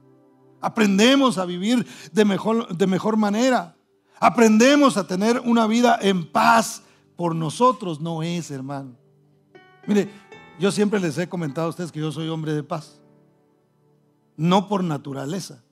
Aprendemos 0.60 1.38
a 1.38 1.46
vivir 1.46 1.86
de 2.12 2.26
mejor, 2.26 2.76
de 2.76 2.88
mejor 2.88 3.16
manera. 3.16 3.76
Aprendemos 4.20 4.98
a 4.98 5.06
tener 5.06 5.40
una 5.46 5.68
vida 5.68 6.00
en 6.02 6.32
paz. 6.32 6.82
Por 7.18 7.36
nosotros 7.36 8.00
no 8.00 8.24
es, 8.24 8.50
hermano. 8.52 8.96
Mire, 9.88 10.10
yo 10.60 10.72
siempre 10.72 11.00
les 11.00 11.18
he 11.18 11.28
comentado 11.28 11.68
a 11.68 11.70
ustedes 11.72 11.92
que 11.92 12.00
yo 12.00 12.12
soy 12.12 12.30
hombre 12.30 12.54
de 12.54 12.64
paz. 12.64 13.02
No 14.38 14.68
por 14.70 14.84
naturaleza, 14.84 15.64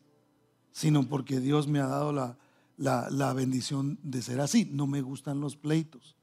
sino 0.71 1.03
porque 1.07 1.39
Dios 1.39 1.67
me 1.67 1.79
ha 1.79 1.87
dado 1.87 2.11
la, 2.11 2.37
la- 2.77 3.09
la 3.11 3.31
bendición 3.33 3.99
de 4.03 4.21
ser 4.21 4.41
así. 4.41 4.67
No 4.71 4.87
me 4.87 5.01
gustan 5.01 5.39
los 5.39 5.55
pleitos. 5.55 6.15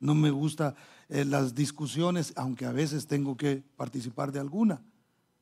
No 0.00 0.14
me 0.14 0.30
gustan 0.30 0.74
las 1.08 1.54
discusiones, 1.54 2.32
aunque 2.36 2.64
a 2.64 2.72
veces 2.72 3.06
tengo 3.06 3.36
que 3.36 3.62
participar 3.76 4.32
de 4.32 4.40
alguna. 4.40 4.82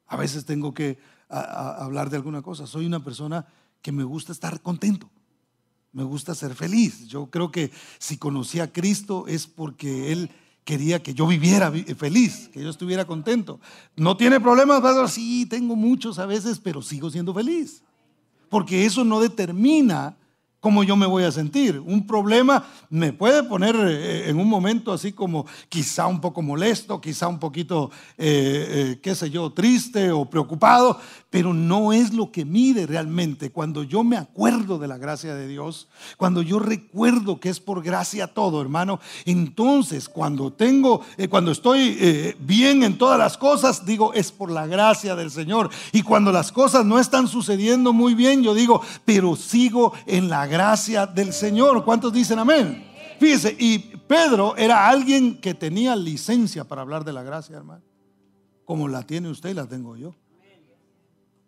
A 0.09 0.16
veces 0.16 0.45
tengo 0.47 0.75
que 0.75 0.99
hablar 1.28 2.11
de 2.11 2.16
alguna 2.16 2.42
cosa. 2.42 2.66
Soy 2.66 2.85
una 2.87 3.04
persona 3.04 3.47
que 3.83 3.92
me 3.92 4.02
gusta 4.02 4.33
estar 4.33 4.61
contento. 4.62 5.09
Me 5.92 6.02
gusta 6.04 6.35
ser 6.35 6.54
feliz. 6.54 7.07
Yo 7.09 7.26
creo 7.26 7.50
que 7.50 7.71
si 7.99 8.16
conocí 8.18 8.61
a 8.61 8.73
Cristo 8.73 9.26
es 9.26 9.47
porque 9.47 10.12
Él 10.12 10.30
quería 10.64 11.02
que 11.02 11.14
yo 11.14 11.26
viviera 11.26 11.71
vi- 11.71 11.83
feliz, 11.95 12.50
que 12.52 12.62
yo 12.62 12.68
estuviera 12.68 13.07
contento. 13.07 13.59
No 13.97 14.16
tiene 14.16 14.38
problemas, 14.38 14.80
pastor? 14.83 15.09
Sí, 15.09 15.47
tengo 15.47 15.75
muchos 15.76 16.18
a 16.18 16.26
veces, 16.26 16.61
pero 16.62 16.83
sigo 16.83 17.11
siendo 17.11 17.33
feliz. 17.33 17.83
Porque 18.50 18.85
eso 18.85 19.02
no 19.02 19.18
determina 19.21 20.14
cómo 20.61 20.83
yo 20.83 20.97
me 20.97 21.07
voy 21.07 21.23
a 21.25 21.30
sentir. 21.33 21.78
Un 21.78 22.07
problema 22.07 22.66
me 22.90 23.12
puede 23.12 23.45
poner 23.45 23.76
eh, 23.76 24.28
en 24.28 24.38
un 24.38 24.49
momento 24.49 24.92
así 24.92 25.12
como 25.12 25.47
quizá 25.68 26.07
un 26.07 26.21
poco 26.21 26.42
molesto, 26.42 27.00
quizá 27.00 27.28
un 27.28 27.38
poquito, 27.38 27.90
eh, 28.18 28.66
eh, 28.97 29.00
qué 29.02 29.14
sé 29.14 29.30
yo, 29.30 29.50
triste 29.52 30.11
o 30.11 30.28
preocupado, 30.28 31.00
pero 31.30 31.52
no 31.52 31.92
es 31.92 32.14
lo 32.14 32.32
que 32.32 32.44
mide 32.44 32.87
realmente. 32.87 33.50
Cuando 33.50 33.82
yo 33.82 34.02
me 34.02 34.16
acuerdo 34.16 34.78
de 34.78 34.88
la 34.88 34.97
gracia 34.97 35.35
de 35.35 35.47
Dios, 35.47 35.88
cuando 36.16 36.40
yo 36.40 36.58
recuerdo 36.58 37.38
que 37.38 37.50
es 37.50 37.61
por 37.61 37.82
gracia 37.82 38.28
todo, 38.28 38.62
hermano, 38.62 38.99
entonces 39.26 40.08
cuando 40.08 40.52
tengo, 40.52 41.02
eh, 41.18 41.28
cuando 41.28 41.50
estoy 41.50 41.99
eh, 42.00 42.37
bien 42.40 42.82
en 42.82 42.97
todas 42.97 43.18
las 43.18 43.37
cosas, 43.37 43.85
digo, 43.85 44.14
es 44.14 44.32
por 44.32 44.50
la 44.50 44.66
gracia 44.66 45.14
del 45.14 45.30
Señor. 45.30 45.68
Y 45.92 46.02
cuando 46.02 46.32
las 46.32 46.50
cosas 46.50 46.87
no 46.87 46.99
están 46.99 47.28
sucediendo 47.28 47.92
muy 47.92 48.14
bien, 48.14 48.42
yo 48.42 48.54
digo, 48.54 48.80
pero 49.04 49.37
sigo 49.37 49.92
en 50.06 50.30
la 50.30 50.47
gracia 50.47 51.06
del 51.06 51.35
Señor. 51.35 51.85
¿Cuántos 51.85 52.12
dicen 52.12 52.38
amén? 52.38 52.87
Fíjese, 53.20 53.54
y 53.58 53.78
Pedro 53.78 54.56
era 54.56 54.88
alguien 54.88 55.38
que 55.38 55.52
tenía 55.52 55.94
licencia 55.94 56.64
para 56.64 56.82
hablar 56.82 57.04
de 57.04 57.12
la 57.12 57.23
gracia, 57.23 57.56
hermano. 57.56 57.82
Como 58.64 58.88
la 58.88 59.02
tiene 59.02 59.28
usted 59.28 59.50
y 59.50 59.54
la 59.54 59.66
tengo 59.66 59.97
yo. 59.97 60.14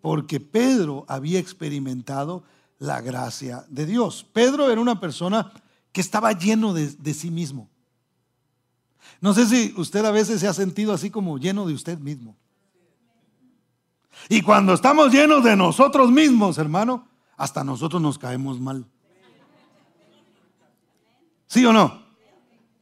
Porque 0.00 0.40
Pedro 0.40 1.04
había 1.08 1.38
experimentado 1.38 2.42
la 2.78 3.00
gracia 3.00 3.64
de 3.68 3.86
Dios. 3.86 4.26
Pedro 4.32 4.70
era 4.70 4.80
una 4.80 4.98
persona 4.98 5.52
que 5.92 6.00
estaba 6.00 6.32
lleno 6.32 6.72
de, 6.72 7.14
sí 7.14 7.30
mismo. 7.30 7.68
No 9.20 9.34
sé 9.34 9.46
si 9.46 9.74
usted 9.76 10.04
a 10.04 10.10
veces 10.10 10.40
se 10.40 10.48
ha 10.48 10.54
sentido 10.54 10.92
así 10.92 11.10
como 11.10 11.38
lleno 11.38 11.66
de 11.66 11.74
usted 11.74 11.98
mismo. 11.98 12.36
Y 14.28 14.42
cuando 14.42 14.74
estamos 14.74 15.12
llenos 15.12 15.44
de 15.44 15.56
nosotros 15.56 16.10
mismos, 16.10 16.58
hermano, 16.58 17.06
hasta 17.36 17.64
nosotros 17.64 18.00
nos 18.00 18.18
caemos 18.18 18.60
mal. 18.60 18.84
¿Sí 21.46 21.64
o 21.64 21.72
no? 21.72 22.00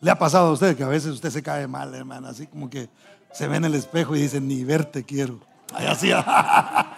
¿Le 0.01 0.11
ha 0.11 0.19
pasado 0.19 0.49
a 0.49 0.53
usted 0.53 0.77
que 0.77 0.85
a 0.85 0.89
veces 0.89 1.13
usted 1.13 1.31
se 1.31 1.43
cae 1.43 1.67
mal, 1.67 1.95
hermano? 1.95 2.29
Así 2.29 2.47
como 2.47 2.71
que 2.71 2.89
se 3.33 3.49
ve 3.49 3.57
en 3.57 3.65
el 3.65 3.75
espejo 3.75 4.15
y 4.15 4.21
dice, 4.21 4.41
ni 4.41 4.63
verte 4.63 5.05
quiero. 5.05 5.41
Ay, 5.75 5.87
así. 5.87 6.11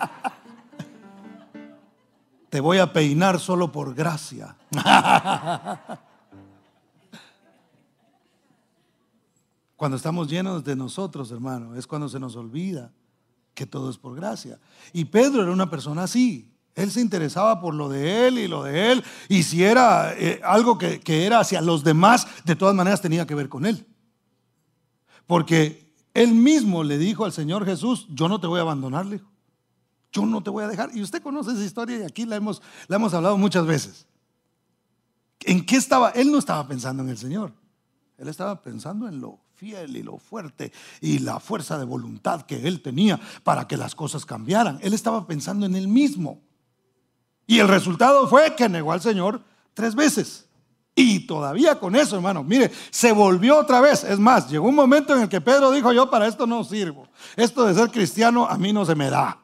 Te 2.51 2.61
voy 2.61 2.79
a 2.79 2.93
peinar 2.93 3.39
solo 3.39 3.73
por 3.73 3.95
gracia. 3.95 4.57
Cuando 9.77 9.97
estamos 9.97 10.29
llenos 10.29 10.63
de 10.63 10.77
nosotros, 10.77 11.31
hermano, 11.31 11.75
es 11.75 11.87
cuando 11.87 12.07
se 12.07 12.21
nos 12.21 12.37
olvida 12.37 12.93
que 13.55 13.65
todo 13.65 13.89
es 13.89 13.97
por 13.97 14.15
gracia. 14.15 14.59
Y 14.93 15.07
Pedro 15.07 15.43
era 15.43 15.51
una 15.51 15.71
persona 15.71 16.03
así. 16.03 16.53
Él 16.75 16.91
se 16.91 17.01
interesaba 17.01 17.63
por 17.63 17.75
lo 17.75 17.89
de 17.89 18.27
él 18.27 18.39
y 18.39 18.47
lo 18.47 18.65
de 18.65 18.93
él. 18.93 19.03
Y 19.31 19.43
si 19.43 19.65
era 19.65 20.13
eh, 20.19 20.39
algo 20.45 20.77
que, 20.77 21.01
que 21.01 21.25
era 21.25 21.41
hacia 21.41 21.63
los 21.63 21.83
demás, 21.83 22.27
de 22.45 22.57
todas 22.57 22.75
maneras 22.75 23.01
tenía 23.01 23.27
que 23.27 23.35
ver 23.35 23.49
con 23.49 23.65
él. 23.65 23.87
Porque 25.27 25.95
él 26.13 26.35
mismo 26.35 26.85
le 26.85 26.99
dijo 26.99 27.25
al 27.25 27.33
Señor 27.33 27.65
Jesús, 27.65 28.07
yo 28.11 28.29
no 28.29 28.39
te 28.39 28.49
voy 28.49 28.59
a 28.59 28.63
abandonar, 28.65 29.07
le 29.07 29.17
dijo. 29.17 29.30
Yo 30.13 30.27
no 30.27 30.43
te 30.43 30.51
voy 30.51 30.65
a 30.65 30.69
dejar. 30.69 30.91
Y 30.95 31.03
usted 31.03 31.23
conoce 31.23 31.53
esa 31.53 31.65
historia 31.65 31.99
y 31.99 32.03
aquí 32.03 32.27
la 32.27 32.37
hemos, 32.37 32.63
la 32.89 32.97
hemos 32.97 33.15
hablado 33.15 33.39
muchas 33.39 33.67
veces. 33.67 34.07
¿En 35.41 35.65
qué 35.65 35.77
estaba? 35.77 36.11
Él 36.11 36.31
no 36.31 36.39
estaba 36.39 36.67
pensando 36.67 37.03
en 37.03 37.09
el 37.09 37.19
Señor. 37.19 37.53
Él 38.19 38.29
estaba 38.29 38.61
pensando 38.61 39.09
en 39.09 39.21
lo 39.21 39.41
fiel 39.55 39.97
y 39.97 40.03
lo 40.03 40.19
fuerte 40.19 40.73
y 41.01 41.21
la 41.21 41.41
fuerza 41.41 41.79
de 41.79 41.85
voluntad 41.85 42.43
que 42.43 42.67
él 42.67 42.83
tenía 42.83 43.21
para 43.45 43.67
que 43.67 43.77
las 43.77 43.95
cosas 43.95 44.27
cambiaran. 44.27 44.79
Él 44.83 44.93
estaba 44.93 45.27
pensando 45.27 45.67
en 45.67 45.75
él 45.75 45.89
mismo. 45.89 46.41
Y 47.47 47.59
el 47.59 47.69
resultado 47.69 48.29
fue 48.29 48.55
que 48.55 48.69
negó 48.69 48.93
al 48.93 49.01
Señor 49.01 49.43
tres 49.75 49.95
veces. 49.95 50.47
Y 50.95 51.21
todavía 51.21 51.79
con 51.79 51.97
eso, 51.97 52.17
hermano, 52.17 52.45
mire, 52.45 52.71
se 52.91 53.13
volvió 53.13 53.59
otra 53.59 53.81
vez. 53.81 54.05
Es 54.05 54.19
más, 54.19 54.51
llegó 54.51 54.69
un 54.69 54.75
momento 54.75 55.15
en 55.15 55.23
el 55.23 55.29
que 55.29 55.41
Pedro 55.41 55.71
dijo, 55.71 55.93
yo 55.93 56.11
para 56.11 56.27
esto 56.27 56.47
no 56.47 56.63
sirvo. 56.63 57.09
Esto 57.37 57.65
de 57.65 57.75
ser 57.75 57.91
cristiano 57.91 58.47
a 58.47 58.59
mí 58.59 58.73
no 58.73 58.85
se 58.85 58.95
me 58.95 59.09
da. 59.09 59.39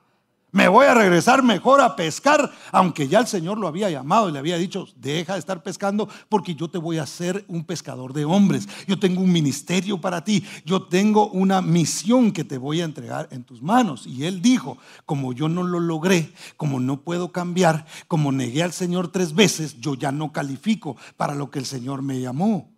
Me 0.53 0.69
voy 0.69 0.87
a 0.87 0.95
regresar 0.95 1.43
mejor 1.43 1.81
a 1.81 1.97
pescar, 1.97 2.51
aunque 2.71 3.09
ya 3.09 3.19
el 3.19 3.27
Señor 3.27 3.59
lo 3.59 3.69
había 3.69 3.91
llamado 3.91 4.29
y 4.29 4.33
le 4.33 4.39
había 4.39 4.57
dicho, 4.57 4.87
deja 4.97 5.35
de 5.35 5.41
estar 5.41 5.63
pescando 5.63 6.09
porque 6.29 6.55
yo 6.55 6.71
te 6.71 6.79
voy 6.79 6.99
a 6.99 7.03
hacer 7.03 7.45
un 7.49 7.65
pescador 7.65 8.13
de 8.13 8.25
hombres. 8.25 8.69
Yo 8.87 8.99
tengo 8.99 9.21
un 9.21 9.33
ministerio 9.33 10.01
para 10.01 10.25
ti, 10.25 10.45
yo 10.65 10.85
tengo 10.85 11.29
una 11.29 11.61
misión 11.61 12.33
que 12.33 12.45
te 12.45 12.59
voy 12.59 12.81
a 12.81 12.85
entregar 12.85 13.29
en 13.33 13.45
tus 13.45 13.61
manos. 13.61 14.07
Y 14.07 14.25
él 14.25 14.41
dijo, 14.41 14.79
como 15.05 15.33
yo 15.33 15.49
no 15.49 15.63
lo 15.63 15.81
logré, 15.81 16.33
como 16.57 16.81
no 16.81 17.03
puedo 17.03 17.33
cambiar, 17.33 17.85
como 18.09 18.33
negué 18.33 18.63
al 18.63 18.73
Señor 18.73 19.09
tres 19.09 19.35
veces, 19.35 19.81
yo 19.81 19.95
ya 19.95 20.13
no 20.13 20.33
califico 20.33 20.97
para 21.17 21.35
lo 21.35 21.51
que 21.51 21.59
el 21.59 21.67
Señor 21.67 22.03
me 22.03 22.21
llamó. 22.21 22.73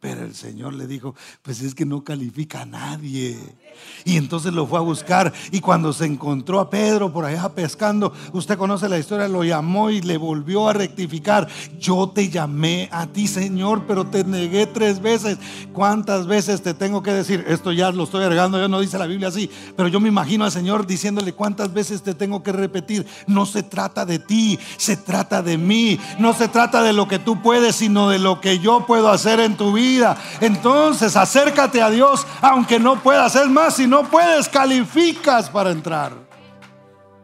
Pero 0.00 0.24
el 0.24 0.34
Señor 0.34 0.72
le 0.72 0.86
dijo, 0.86 1.14
pues 1.42 1.60
es 1.60 1.74
que 1.74 1.84
no 1.84 2.02
califica 2.02 2.62
a 2.62 2.66
nadie. 2.66 3.38
Y 4.04 4.16
entonces 4.16 4.52
lo 4.52 4.66
fue 4.66 4.78
a 4.78 4.82
buscar 4.82 5.32
y 5.50 5.60
cuando 5.60 5.92
se 5.92 6.06
encontró 6.06 6.60
a 6.60 6.70
Pedro 6.70 7.12
por 7.12 7.24
allá 7.24 7.48
pescando, 7.50 8.12
usted 8.32 8.56
conoce 8.56 8.88
la 8.88 8.98
historia, 8.98 9.28
lo 9.28 9.44
llamó 9.44 9.90
y 9.90 10.00
le 10.00 10.16
volvió 10.16 10.68
a 10.68 10.72
rectificar. 10.72 11.48
Yo 11.78 12.08
te 12.08 12.28
llamé 12.28 12.88
a 12.92 13.06
ti, 13.06 13.28
Señor, 13.28 13.84
pero 13.86 14.06
te 14.06 14.24
negué 14.24 14.66
tres 14.66 15.00
veces. 15.00 15.38
¿Cuántas 15.72 16.26
veces 16.26 16.62
te 16.62 16.74
tengo 16.74 17.02
que 17.02 17.12
decir? 17.12 17.44
Esto 17.48 17.72
ya 17.72 17.90
lo 17.90 18.04
estoy 18.04 18.22
agregando, 18.22 18.58
yo 18.58 18.68
no 18.68 18.80
dice 18.80 18.98
la 18.98 19.06
Biblia 19.06 19.28
así, 19.28 19.50
pero 19.76 19.88
yo 19.88 20.00
me 20.00 20.08
imagino 20.08 20.44
al 20.44 20.52
Señor 20.52 20.86
diciéndole 20.86 21.32
cuántas 21.32 21.72
veces 21.72 22.02
te 22.02 22.14
tengo 22.14 22.42
que 22.42 22.52
repetir. 22.52 23.06
No 23.26 23.46
se 23.46 23.62
trata 23.62 24.04
de 24.06 24.18
ti, 24.18 24.58
se 24.76 24.96
trata 24.96 25.42
de 25.42 25.58
mí. 25.58 25.98
No 26.18 26.32
se 26.32 26.48
trata 26.48 26.82
de 26.82 26.92
lo 26.92 27.08
que 27.08 27.18
tú 27.18 27.42
puedes, 27.42 27.76
sino 27.76 28.08
de 28.08 28.18
lo 28.18 28.40
que 28.40 28.58
yo 28.58 28.86
puedo 28.86 29.10
hacer 29.10 29.40
en 29.40 29.56
tu 29.56 29.72
vida. 29.72 30.16
Entonces, 30.40 31.16
acércate 31.16 31.82
a 31.82 31.90
Dios, 31.90 32.26
aunque 32.40 32.78
no 32.78 33.02
puedas 33.02 33.34
hacer 33.34 33.48
más, 33.48 33.59
sino 33.68 34.02
no 34.02 34.08
puedes, 34.08 34.48
calificas 34.48 35.50
para 35.50 35.70
entrar. 35.70 36.12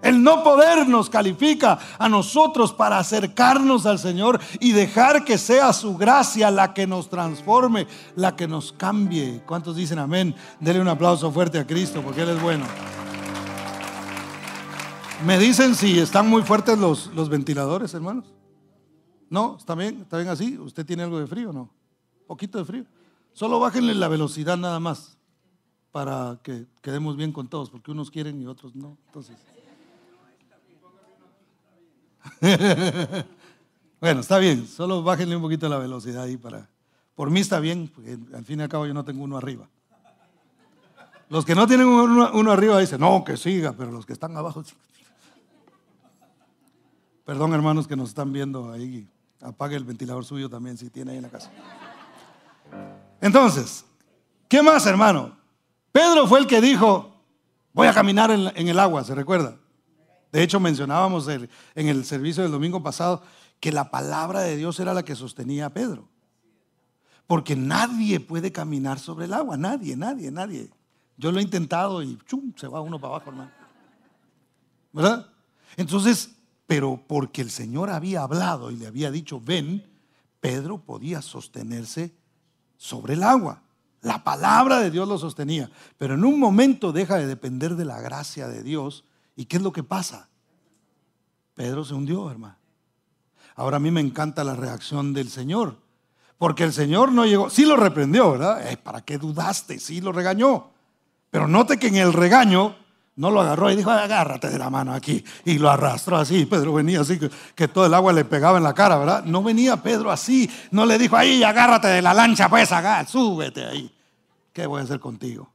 El 0.02 0.22
no 0.22 0.42
poder 0.44 0.86
nos 0.86 1.08
califica 1.08 1.78
a 1.98 2.08
nosotros 2.08 2.72
para 2.72 2.98
acercarnos 2.98 3.86
al 3.86 3.98
Señor 3.98 4.40
y 4.60 4.72
dejar 4.72 5.24
que 5.24 5.38
sea 5.38 5.72
su 5.72 5.96
gracia 5.96 6.50
la 6.50 6.74
que 6.74 6.86
nos 6.86 7.08
transforme, 7.08 7.86
la 8.14 8.36
que 8.36 8.46
nos 8.46 8.72
cambie. 8.72 9.42
¿Cuántos 9.46 9.76
dicen 9.76 9.98
amén? 9.98 10.34
Dele 10.60 10.80
un 10.80 10.88
aplauso 10.88 11.32
fuerte 11.32 11.58
a 11.58 11.66
Cristo 11.66 12.02
porque 12.02 12.22
Él 12.22 12.28
es 12.30 12.42
bueno. 12.42 12.64
Me 15.24 15.38
dicen 15.38 15.74
si 15.74 15.98
están 15.98 16.28
muy 16.28 16.42
fuertes 16.42 16.78
los, 16.78 17.06
los 17.14 17.28
ventiladores, 17.28 17.94
hermanos. 17.94 18.26
No, 19.30 19.56
está 19.58 19.74
bien, 19.74 20.02
está 20.02 20.18
bien 20.18 20.28
así. 20.28 20.58
¿Usted 20.58 20.84
tiene 20.84 21.02
algo 21.02 21.18
de 21.18 21.26
frío 21.26 21.50
o 21.50 21.52
no? 21.52 21.70
Poquito 22.26 22.58
de 22.58 22.64
frío. 22.64 22.84
Solo 23.32 23.58
bájenle 23.58 23.94
la 23.94 24.08
velocidad 24.08 24.56
nada 24.56 24.78
más 24.78 25.15
para 25.96 26.38
que 26.42 26.66
quedemos 26.82 27.16
bien 27.16 27.32
con 27.32 27.48
todos, 27.48 27.70
porque 27.70 27.90
unos 27.90 28.10
quieren 28.10 28.38
y 28.42 28.46
otros 28.46 28.76
no. 28.76 28.98
Entonces. 29.06 29.34
bueno, 33.98 34.20
está 34.20 34.36
bien, 34.36 34.66
solo 34.66 35.02
bájenle 35.02 35.36
un 35.36 35.40
poquito 35.40 35.70
la 35.70 35.78
velocidad 35.78 36.24
ahí 36.24 36.36
para. 36.36 36.68
Por 37.14 37.30
mí 37.30 37.40
está 37.40 37.60
bien, 37.60 37.90
porque 37.94 38.18
al 38.34 38.44
fin 38.44 38.60
y 38.60 38.64
al 38.64 38.68
cabo 38.68 38.84
yo 38.84 38.92
no 38.92 39.06
tengo 39.06 39.24
uno 39.24 39.38
arriba. 39.38 39.70
Los 41.30 41.46
que 41.46 41.54
no 41.54 41.66
tienen 41.66 41.86
uno, 41.86 42.52
arriba 42.52 42.78
dicen, 42.78 43.00
no, 43.00 43.24
que 43.24 43.38
siga, 43.38 43.72
pero 43.72 43.90
los 43.90 44.04
que 44.04 44.12
están 44.12 44.36
abajo. 44.36 44.62
Perdón, 47.24 47.54
hermanos 47.54 47.88
que 47.88 47.96
nos 47.96 48.10
están 48.10 48.34
viendo 48.34 48.70
ahí. 48.70 49.08
Apague 49.40 49.76
el 49.76 49.84
ventilador 49.84 50.26
suyo 50.26 50.50
también 50.50 50.76
si 50.76 50.90
tiene 50.90 51.12
ahí 51.12 51.16
en 51.16 51.22
la 51.22 51.30
casa. 51.30 51.50
Entonces, 53.18 53.86
¿qué 54.46 54.60
más, 54.60 54.84
hermano? 54.84 55.45
Pedro 55.96 56.26
fue 56.26 56.40
el 56.40 56.46
que 56.46 56.60
dijo, 56.60 57.10
voy 57.72 57.86
a 57.86 57.94
caminar 57.94 58.30
en, 58.30 58.68
el 58.68 58.78
agua, 58.78 59.02
¿se 59.02 59.14
recuerda? 59.14 59.56
De 60.30 60.42
hecho, 60.42 60.60
mencionábamos 60.60 61.26
en 61.26 61.48
el 61.74 62.04
servicio 62.04 62.42
del 62.42 62.52
domingo 62.52 62.82
pasado 62.82 63.22
que 63.60 63.72
la 63.72 63.90
palabra 63.90 64.40
de 64.40 64.58
Dios 64.58 64.78
era 64.78 64.92
la 64.92 65.06
que 65.06 65.16
sostenía 65.16 65.64
a 65.64 65.70
Pedro. 65.70 66.06
Porque 67.26 67.56
nadie 67.56 68.20
puede 68.20 68.52
caminar 68.52 68.98
sobre 68.98 69.24
el 69.24 69.32
agua, 69.32 69.56
nadie, 69.56 69.96
nadie, 69.96 70.30
nadie. 70.30 70.68
Yo 71.16 71.32
lo 71.32 71.38
he 71.38 71.42
intentado 71.42 72.02
y 72.02 72.18
chum, 72.26 72.52
se 72.56 72.68
va 72.68 72.82
uno 72.82 73.00
para 73.00 73.14
abajo, 73.14 73.30
hermano. 73.30 73.50
¿Verdad? 74.92 75.30
Entonces, 75.78 76.36
pero 76.66 77.02
porque 77.06 77.40
el 77.40 77.50
Señor 77.50 77.88
había 77.88 78.20
hablado 78.20 78.70
y 78.70 78.76
le 78.76 78.86
había 78.86 79.10
dicho, 79.10 79.40
ven, 79.40 79.82
Pedro 80.40 80.76
podía 80.76 81.22
sostenerse 81.22 82.14
sobre 82.76 83.14
el 83.14 83.22
agua. 83.22 83.62
La 84.02 84.22
palabra 84.22 84.80
de 84.80 84.90
Dios 84.90 85.08
lo 85.08 85.18
sostenía. 85.18 85.70
Pero 85.98 86.14
en 86.14 86.24
un 86.24 86.38
momento 86.38 86.92
deja 86.92 87.16
de 87.16 87.26
depender 87.26 87.76
de 87.76 87.84
la 87.84 88.00
gracia 88.00 88.48
de 88.48 88.62
Dios. 88.62 89.04
¿Y 89.34 89.46
qué 89.46 89.56
es 89.56 89.62
lo 89.62 89.72
que 89.72 89.82
pasa? 89.82 90.28
Pedro 91.54 91.84
se 91.84 91.94
hundió, 91.94 92.30
hermano. 92.30 92.56
Ahora 93.54 93.78
a 93.78 93.80
mí 93.80 93.90
me 93.90 94.00
encanta 94.00 94.44
la 94.44 94.54
reacción 94.54 95.12
del 95.12 95.30
Señor. 95.30 95.78
Porque 96.38 96.64
el 96.64 96.72
Señor 96.72 97.12
no 97.12 97.24
llegó, 97.24 97.48
sí 97.48 97.64
lo 97.64 97.76
reprendió, 97.76 98.32
¿verdad? 98.32 98.70
Eh, 98.70 98.76
¿Para 98.76 99.00
qué 99.00 99.16
dudaste? 99.16 99.78
Sí 99.78 100.00
lo 100.00 100.12
regañó. 100.12 100.70
Pero 101.30 101.48
note 101.48 101.78
que 101.78 101.88
en 101.88 101.96
el 101.96 102.12
regaño 102.12 102.76
no 103.16 103.30
lo 103.30 103.40
agarró 103.40 103.70
y 103.70 103.76
dijo, 103.76 103.90
agárrate 103.90 104.50
de 104.50 104.58
la 104.58 104.70
mano 104.70 104.92
aquí. 104.92 105.24
Y 105.44 105.58
lo 105.58 105.70
arrastró 105.70 106.16
así. 106.16 106.44
Pedro 106.46 106.74
venía 106.74 107.00
así, 107.00 107.18
que, 107.54 107.68
todo 107.68 107.86
el 107.86 107.94
agua 107.94 108.12
le 108.12 108.24
pegaba 108.24 108.58
en 108.58 108.64
la 108.64 108.74
cara, 108.74 108.98
¿verdad? 108.98 109.24
No 109.24 109.42
venía 109.42 109.78
Pedro 109.78 110.10
así. 110.10 110.50
No 110.70 110.84
le 110.84 110.98
dijo, 110.98 111.16
ahí, 111.16 111.42
agárrate 111.42 111.88
de 111.88 112.02
la 112.02 112.12
lancha, 112.12 112.48
pues, 112.48 112.70
acá, 112.72 113.06
súbete 113.06 113.64
ahí. 113.64 113.90
¿qué 114.52 114.66
voy 114.66 114.80
a 114.80 114.84
hacer 114.84 115.00
contigo? 115.00 115.50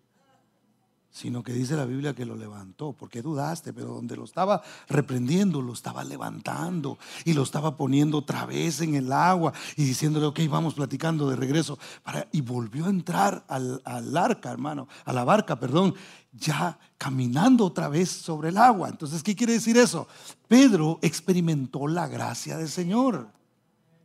Sino 1.11 1.43
que 1.43 1.51
dice 1.51 1.75
la 1.75 1.83
Biblia 1.83 2.13
que 2.13 2.25
lo 2.25 2.37
levantó, 2.37 2.93
porque 2.93 3.21
dudaste, 3.21 3.73
pero 3.73 3.87
donde 3.87 4.15
lo 4.15 4.23
estaba 4.23 4.61
reprendiendo, 4.87 5.61
lo 5.61 5.73
estaba 5.73 6.05
levantando 6.05 6.97
y 7.25 7.33
lo 7.33 7.43
estaba 7.43 7.75
poniendo 7.75 8.19
otra 8.19 8.45
vez 8.45 8.79
en 8.79 8.95
el 8.95 9.11
agua 9.11 9.51
y 9.75 9.83
diciéndole, 9.83 10.27
ok, 10.27 10.39
vamos 10.49 10.73
platicando 10.73 11.29
de 11.29 11.35
regreso. 11.35 11.77
Para, 12.01 12.27
y 12.31 12.39
volvió 12.39 12.85
a 12.85 12.89
entrar 12.89 13.43
al, 13.49 13.81
al 13.83 14.15
arca, 14.15 14.51
hermano, 14.51 14.87
a 15.03 15.11
la 15.11 15.25
barca, 15.25 15.59
perdón, 15.59 15.95
ya 16.31 16.79
caminando 16.97 17.65
otra 17.65 17.89
vez 17.89 18.09
sobre 18.09 18.49
el 18.49 18.57
agua. 18.57 18.87
Entonces, 18.87 19.21
¿qué 19.21 19.35
quiere 19.35 19.53
decir 19.53 19.77
eso? 19.77 20.07
Pedro 20.47 20.97
experimentó 21.01 21.87
la 21.87 22.07
gracia 22.07 22.57
del 22.57 22.69
Señor. 22.69 23.27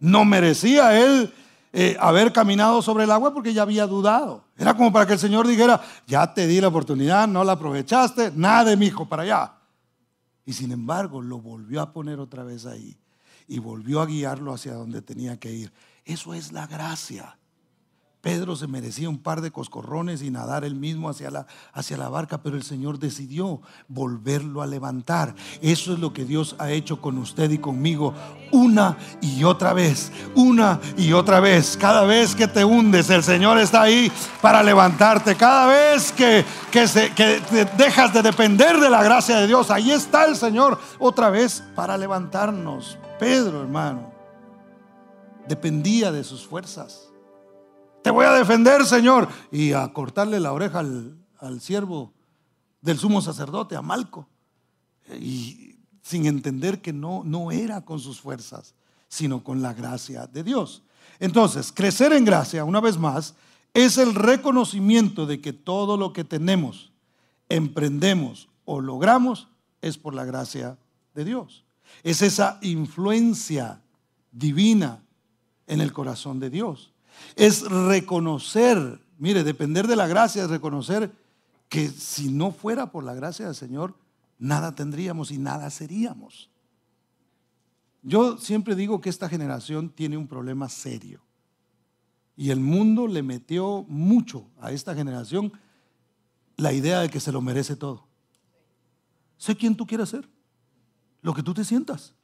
No 0.00 0.24
merecía 0.24 1.00
él 1.00 1.32
eh, 1.78 1.94
haber 2.00 2.32
caminado 2.32 2.80
sobre 2.80 3.04
el 3.04 3.10
agua 3.10 3.34
porque 3.34 3.52
ya 3.52 3.60
había 3.60 3.86
dudado. 3.86 4.44
Era 4.56 4.74
como 4.74 4.90
para 4.90 5.06
que 5.06 5.12
el 5.12 5.18
Señor 5.18 5.46
dijera, 5.46 5.78
ya 6.06 6.32
te 6.32 6.46
di 6.46 6.58
la 6.58 6.68
oportunidad, 6.68 7.28
no 7.28 7.44
la 7.44 7.52
aprovechaste, 7.52 8.32
nada 8.34 8.70
de 8.70 8.78
mi 8.78 8.86
hijo 8.86 9.06
para 9.06 9.24
allá. 9.24 9.52
Y 10.46 10.54
sin 10.54 10.72
embargo 10.72 11.20
lo 11.20 11.38
volvió 11.38 11.82
a 11.82 11.92
poner 11.92 12.18
otra 12.18 12.44
vez 12.44 12.64
ahí 12.64 12.96
y 13.46 13.58
volvió 13.58 14.00
a 14.00 14.06
guiarlo 14.06 14.54
hacia 14.54 14.72
donde 14.72 15.02
tenía 15.02 15.38
que 15.38 15.52
ir. 15.52 15.70
Eso 16.06 16.32
es 16.32 16.50
la 16.50 16.66
gracia. 16.66 17.36
Pedro 18.26 18.56
se 18.56 18.66
merecía 18.66 19.08
un 19.08 19.18
par 19.18 19.40
de 19.40 19.52
coscorrones 19.52 20.20
y 20.20 20.32
nadar 20.32 20.64
él 20.64 20.74
mismo 20.74 21.08
hacia 21.08 21.30
la, 21.30 21.46
hacia 21.72 21.96
la 21.96 22.08
barca, 22.08 22.42
pero 22.42 22.56
el 22.56 22.64
Señor 22.64 22.98
decidió 22.98 23.60
volverlo 23.86 24.62
a 24.62 24.66
levantar. 24.66 25.36
Eso 25.62 25.92
es 25.92 26.00
lo 26.00 26.12
que 26.12 26.24
Dios 26.24 26.56
ha 26.58 26.72
hecho 26.72 27.00
con 27.00 27.18
usted 27.18 27.52
y 27.52 27.58
conmigo 27.58 28.14
una 28.50 28.98
y 29.20 29.44
otra 29.44 29.74
vez, 29.74 30.10
una 30.34 30.80
y 30.96 31.12
otra 31.12 31.38
vez. 31.38 31.76
Cada 31.76 32.02
vez 32.02 32.34
que 32.34 32.48
te 32.48 32.64
hundes, 32.64 33.10
el 33.10 33.22
Señor 33.22 33.58
está 33.58 33.82
ahí 33.82 34.10
para 34.42 34.60
levantarte. 34.60 35.36
Cada 35.36 35.68
vez 35.68 36.10
que, 36.10 36.44
que, 36.72 36.88
se, 36.88 37.14
que 37.14 37.40
dejas 37.78 38.12
de 38.12 38.22
depender 38.22 38.80
de 38.80 38.90
la 38.90 39.04
gracia 39.04 39.36
de 39.36 39.46
Dios, 39.46 39.70
ahí 39.70 39.92
está 39.92 40.24
el 40.24 40.34
Señor 40.34 40.80
otra 40.98 41.30
vez 41.30 41.62
para 41.76 41.96
levantarnos. 41.96 42.98
Pedro, 43.20 43.60
hermano, 43.60 44.12
dependía 45.46 46.10
de 46.10 46.24
sus 46.24 46.44
fuerzas 46.44 47.05
te 48.06 48.12
voy 48.12 48.24
a 48.24 48.34
defender, 48.34 48.86
Señor. 48.86 49.28
Y 49.50 49.72
a 49.72 49.92
cortarle 49.92 50.38
la 50.38 50.52
oreja 50.52 50.78
al, 50.78 51.60
siervo 51.60 52.12
del 52.80 53.00
sumo 53.00 53.20
sacerdote, 53.20 53.74
a 53.74 53.82
Malco. 53.82 54.28
Y 55.20 55.74
sin 56.02 56.26
entender 56.26 56.80
que 56.80 56.92
no, 56.92 57.22
no 57.24 57.50
era 57.50 57.84
con 57.84 57.98
sus 57.98 58.20
fuerzas, 58.20 58.76
sino 59.08 59.42
con 59.42 59.60
la 59.60 59.74
gracia 59.74 60.28
de 60.28 60.44
Dios. 60.44 60.84
Entonces, 61.18 61.72
crecer 61.72 62.12
en 62.12 62.24
gracia, 62.24 62.62
una 62.62 62.78
vez 62.78 62.96
más, 62.96 63.34
es 63.74 63.98
el 63.98 64.14
reconocimiento 64.14 65.26
de 65.26 65.40
que 65.40 65.52
todo 65.52 65.96
lo 65.96 66.12
que 66.12 66.22
tenemos, 66.22 66.92
emprendemos 67.48 68.48
o 68.64 68.80
logramos 68.80 69.48
es 69.82 69.98
por 69.98 70.14
la 70.14 70.24
gracia 70.24 70.78
de 71.12 71.24
Dios. 71.24 71.64
Es 72.04 72.22
esa 72.22 72.60
influencia 72.62 73.82
divina 74.30 75.02
en 75.66 75.80
el 75.80 75.92
corazón 75.92 76.38
de 76.38 76.50
Dios 76.50 76.92
es 77.34 77.62
reconocer, 77.68 79.00
mire, 79.18 79.44
depender 79.44 79.86
de 79.86 79.96
la 79.96 80.06
gracia 80.06 80.44
es 80.44 80.50
reconocer 80.50 81.12
que 81.68 81.88
si 81.88 82.30
no 82.30 82.52
fuera 82.52 82.90
por 82.90 83.04
la 83.04 83.14
gracia 83.14 83.46
del 83.46 83.54
Señor, 83.54 83.94
nada 84.38 84.74
tendríamos 84.74 85.30
y 85.30 85.38
nada 85.38 85.70
seríamos. 85.70 86.50
Yo 88.02 88.38
siempre 88.38 88.74
digo 88.74 89.00
que 89.00 89.10
esta 89.10 89.28
generación 89.28 89.90
tiene 89.90 90.16
un 90.16 90.28
problema 90.28 90.68
serio. 90.68 91.20
Y 92.36 92.50
el 92.50 92.60
mundo 92.60 93.08
le 93.08 93.22
metió 93.22 93.84
mucho 93.88 94.46
a 94.60 94.70
esta 94.70 94.94
generación 94.94 95.52
la 96.56 96.72
idea 96.72 97.00
de 97.00 97.08
que 97.08 97.18
se 97.18 97.32
lo 97.32 97.40
merece 97.40 97.76
todo. 97.76 98.06
Sé 99.38 99.56
quién 99.56 99.76
tú 99.76 99.86
quieres 99.86 100.10
ser, 100.10 100.28
lo 101.22 101.34
que 101.34 101.42
tú 101.42 101.52
te 101.52 101.64
sientas. 101.64 102.14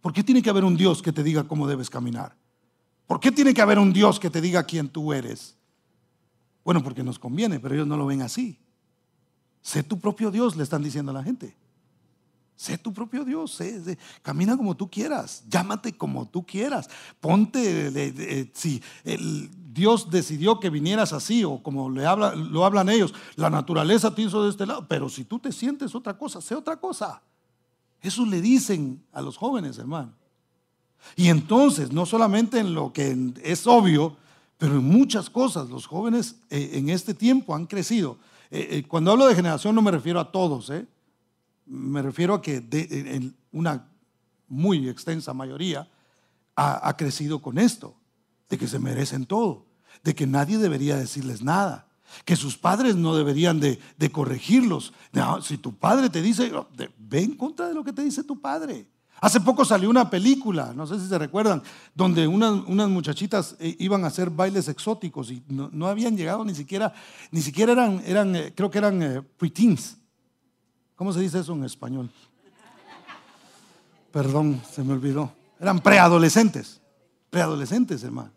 ¿Por 0.00 0.12
qué 0.12 0.22
tiene 0.22 0.42
que 0.42 0.50
haber 0.50 0.64
un 0.64 0.76
Dios 0.76 1.02
que 1.02 1.12
te 1.12 1.22
diga 1.22 1.44
cómo 1.44 1.66
debes 1.66 1.90
caminar? 1.90 2.36
¿Por 3.08 3.18
qué 3.18 3.32
tiene 3.32 3.52
que 3.52 3.62
haber 3.62 3.80
un 3.80 3.92
Dios 3.92 4.20
que 4.20 4.30
te 4.30 4.40
diga 4.40 4.62
quién 4.62 4.88
tú 4.88 5.12
eres? 5.12 5.56
Bueno, 6.62 6.84
porque 6.84 7.02
nos 7.02 7.18
conviene, 7.18 7.58
pero 7.58 7.74
ellos 7.74 7.86
no 7.86 7.96
lo 7.96 8.06
ven 8.06 8.22
así. 8.22 8.60
Sé 9.62 9.82
tu 9.82 9.98
propio 9.98 10.30
Dios, 10.30 10.54
le 10.54 10.62
están 10.62 10.82
diciendo 10.82 11.10
a 11.10 11.14
la 11.14 11.24
gente. 11.24 11.56
Sé 12.54 12.76
tu 12.76 12.92
propio 12.92 13.24
Dios, 13.24 13.58
camina 14.20 14.56
como 14.56 14.76
tú 14.76 14.90
quieras, 14.90 15.44
llámate 15.48 15.96
como 15.96 16.28
tú 16.28 16.44
quieras, 16.44 16.90
ponte, 17.20 18.50
si 18.52 18.82
Dios 19.72 20.10
decidió 20.10 20.58
que 20.58 20.68
vinieras 20.68 21.12
así, 21.12 21.44
o 21.44 21.62
como 21.62 21.88
le 21.88 22.04
habla, 22.04 22.34
lo 22.34 22.64
hablan 22.64 22.88
ellos, 22.88 23.14
la 23.36 23.48
naturaleza 23.48 24.12
te 24.12 24.22
hizo 24.22 24.42
de 24.42 24.50
este 24.50 24.66
lado, 24.66 24.86
pero 24.88 25.08
si 25.08 25.24
tú 25.24 25.38
te 25.38 25.52
sientes 25.52 25.94
otra 25.94 26.18
cosa, 26.18 26.40
sé 26.40 26.56
otra 26.56 26.76
cosa. 26.76 27.22
Eso 28.02 28.26
le 28.26 28.40
dicen 28.40 29.04
a 29.12 29.22
los 29.22 29.36
jóvenes, 29.36 29.78
hermano. 29.78 30.17
Y 31.16 31.28
entonces, 31.28 31.92
no 31.92 32.06
solamente 32.06 32.58
en 32.58 32.74
lo 32.74 32.92
que 32.92 33.32
es 33.42 33.66
obvio, 33.66 34.16
pero 34.58 34.74
en 34.74 34.84
muchas 34.84 35.30
cosas, 35.30 35.70
los 35.70 35.86
jóvenes 35.86 36.36
eh, 36.50 36.70
en 36.74 36.90
este 36.90 37.14
tiempo 37.14 37.54
han 37.54 37.66
crecido. 37.66 38.18
Eh, 38.50 38.68
eh, 38.70 38.84
cuando 38.86 39.12
hablo 39.12 39.26
de 39.26 39.34
generación 39.34 39.74
no 39.74 39.82
me 39.82 39.92
refiero 39.92 40.18
a 40.18 40.32
todos, 40.32 40.72
me 41.66 42.02
refiero 42.02 42.34
a 42.34 42.42
que 42.42 43.32
una 43.52 43.88
muy 44.48 44.88
extensa 44.88 45.32
mayoría 45.32 45.88
ha, 46.56 46.96
crecido 46.96 47.40
con 47.40 47.56
esto, 47.56 47.94
de 48.48 48.58
que 48.58 48.66
se 48.66 48.80
merecen 48.80 49.26
todo, 49.26 49.66
de 50.02 50.14
que 50.14 50.26
nadie 50.26 50.58
debería 50.58 50.96
decirles 50.96 51.40
nada, 51.40 51.86
que 52.24 52.34
sus 52.34 52.56
padres 52.56 52.96
no 52.96 53.14
deberían 53.14 53.60
de, 53.60 53.78
corregirlos. 54.10 54.92
si 55.42 55.58
tu 55.58 55.76
padre 55.76 56.10
te 56.10 56.20
dice, 56.20 56.50
ve 56.98 57.22
en 57.22 57.36
contra 57.36 57.68
de 57.68 57.74
lo 57.74 57.84
que 57.84 57.92
te 57.92 58.02
dice 58.02 58.24
tu 58.24 58.40
padre. 58.40 58.88
Hace 59.20 59.40
poco 59.40 59.64
salió 59.64 59.90
una 59.90 60.08
película, 60.08 60.72
no 60.74 60.86
sé 60.86 61.00
si 61.00 61.08
se 61.08 61.18
recuerdan, 61.18 61.62
donde 61.94 62.26
unas, 62.26 62.88
muchachitas 62.88 63.56
eh, 63.58 63.74
iban 63.80 64.04
a 64.04 64.08
hacer 64.08 64.30
bailes 64.30 64.68
exóticos 64.68 65.30
y 65.30 65.42
no, 65.48 65.86
habían 65.88 66.16
llegado 66.16 66.44
ni 66.44 66.54
siquiera, 66.54 66.92
ni 67.32 67.42
siquiera 67.42 67.72
eran, 67.72 68.36
eh, 68.36 68.52
creo 68.54 68.70
que 68.70 68.78
eran 68.78 69.02
eh, 69.02 69.22
preteens. 69.22 69.96
¿Cómo 70.94 71.12
se 71.12 71.20
dice 71.20 71.40
eso 71.40 71.52
en 71.52 71.64
español? 71.64 72.10
Perdón, 74.12 74.60
se 74.70 74.82
me 74.82 74.92
olvidó. 74.92 75.32
Eran 75.60 75.80
preadolescentes, 75.80 76.80
preadolescentes, 77.30 78.02
hermano. 78.02 78.32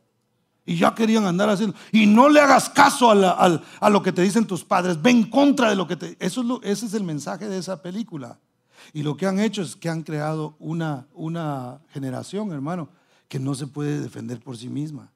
Y 0.65 0.77
ya 0.77 0.93
querían 0.93 1.25
andar 1.25 1.49
haciendo. 1.49 1.75
Y 1.91 2.05
no 2.05 2.29
le 2.29 2.39
hagas 2.39 2.69
caso 2.69 3.09
a, 3.11 3.89
lo 3.89 4.03
que 4.03 4.11
te 4.11 4.21
dicen 4.21 4.45
tus 4.45 4.63
padres. 4.63 5.01
Ven 5.01 5.29
contra 5.29 5.69
de 5.69 5.75
lo 5.75 5.87
que 5.87 5.95
te. 5.95 6.17
Eso 6.19 6.59
ese 6.61 6.85
es 6.85 6.93
el 6.93 7.03
mensaje 7.03 7.47
de 7.47 7.57
esa 7.57 7.81
película. 7.81 8.39
Y 8.93 9.03
lo 9.03 9.17
que 9.17 9.25
han 9.25 9.39
hecho 9.39 9.61
es 9.61 9.75
que 9.75 9.89
han 9.89 10.03
creado 10.03 10.55
una, 10.59 11.07
una 11.13 11.81
generación, 11.89 12.51
hermano, 12.51 12.89
que 13.27 13.39
no 13.39 13.55
se 13.55 13.67
puede 13.67 14.01
defender 14.01 14.39
por 14.39 14.57
sí 14.57 14.69
misma. 14.69 15.11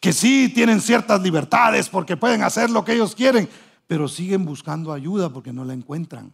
Que 0.00 0.12
sí 0.12 0.50
tienen 0.54 0.80
ciertas 0.80 1.20
libertades 1.22 1.88
porque 1.88 2.16
pueden 2.16 2.42
hacer 2.42 2.70
lo 2.70 2.84
que 2.84 2.94
ellos 2.94 3.14
quieren, 3.14 3.48
pero 3.86 4.08
siguen 4.08 4.44
buscando 4.44 4.92
ayuda 4.92 5.32
porque 5.32 5.52
no 5.52 5.64
la 5.64 5.74
encuentran 5.74 6.32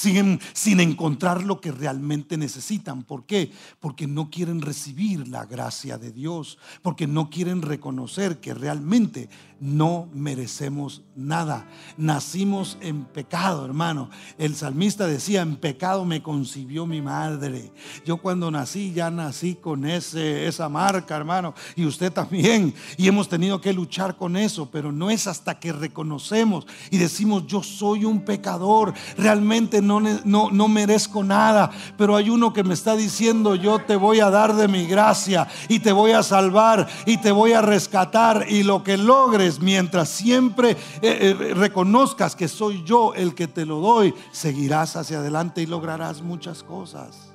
siguen 0.00 0.40
sin 0.52 0.80
encontrar 0.80 1.44
lo 1.44 1.60
que 1.60 1.72
realmente 1.72 2.36
necesitan. 2.36 3.02
¿Por 3.02 3.26
qué? 3.26 3.52
Porque 3.80 4.06
no 4.06 4.30
quieren 4.30 4.62
recibir 4.62 5.28
la 5.28 5.44
gracia 5.44 5.98
de 5.98 6.10
Dios, 6.10 6.58
porque 6.82 7.06
no 7.06 7.28
quieren 7.28 7.62
reconocer 7.62 8.40
que 8.40 8.54
realmente 8.54 9.28
no 9.60 10.08
merecemos 10.14 11.02
nada. 11.14 11.68
Nacimos 11.98 12.78
en 12.80 13.04
pecado, 13.04 13.66
hermano. 13.66 14.08
El 14.38 14.56
salmista 14.56 15.06
decía, 15.06 15.42
en 15.42 15.56
pecado 15.56 16.06
me 16.06 16.22
concibió 16.22 16.86
mi 16.86 17.02
madre. 17.02 17.70
Yo 18.06 18.16
cuando 18.16 18.50
nací 18.50 18.92
ya 18.94 19.10
nací 19.10 19.56
con 19.56 19.84
ese, 19.84 20.46
esa 20.46 20.70
marca, 20.70 21.14
hermano, 21.14 21.54
y 21.76 21.84
usted 21.84 22.10
también. 22.10 22.74
Y 22.96 23.06
hemos 23.06 23.28
tenido 23.28 23.60
que 23.60 23.74
luchar 23.74 24.16
con 24.16 24.36
eso, 24.36 24.70
pero 24.70 24.92
no 24.92 25.10
es 25.10 25.26
hasta 25.26 25.58
que 25.60 25.72
reconocemos 25.72 26.66
y 26.90 26.96
decimos, 26.96 27.46
yo 27.46 27.62
soy 27.62 28.06
un 28.06 28.24
pecador, 28.24 28.94
realmente 29.18 29.82
no 29.82 29.89
no, 29.98 30.50
no, 30.50 30.68
merezco 30.68 31.24
nada, 31.24 31.70
pero 31.96 32.14
hay 32.14 32.30
uno 32.30 32.52
que 32.52 32.62
me 32.62 32.74
está 32.74 32.94
diciendo, 32.94 33.54
yo 33.54 33.78
te 33.80 33.96
voy 33.96 34.20
a 34.20 34.30
dar 34.30 34.54
de 34.54 34.68
mi 34.68 34.86
gracia 34.86 35.48
y 35.68 35.80
te 35.80 35.90
voy 35.90 36.12
a 36.12 36.22
salvar 36.22 36.86
y 37.06 37.16
te 37.16 37.32
voy 37.32 37.54
a 37.54 37.62
rescatar 37.62 38.46
y 38.48 38.62
lo 38.62 38.84
que 38.84 38.96
logres 38.96 39.58
mientras 39.60 40.10
siempre 40.10 40.72
eh, 40.72 40.76
eh, 41.02 41.54
reconozcas 41.54 42.36
que 42.36 42.46
soy 42.46 42.84
yo 42.84 43.14
el 43.14 43.34
que 43.34 43.48
te 43.48 43.66
lo 43.66 43.80
doy, 43.80 44.14
seguirás 44.30 44.96
hacia 44.96 45.18
adelante 45.18 45.62
y 45.62 45.66
lograrás 45.66 46.22
muchas 46.22 46.62
cosas. 46.62 47.32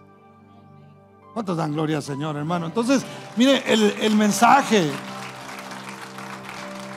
¿Cuántos 1.33 1.57
dan 1.57 1.73
gloria 1.73 1.99
Señor, 1.99 2.37
hermano? 2.37 2.67
Entonces, 2.67 3.03
mire, 3.35 3.63
el, 3.65 3.93
el 3.99 4.15
mensaje 4.15 4.91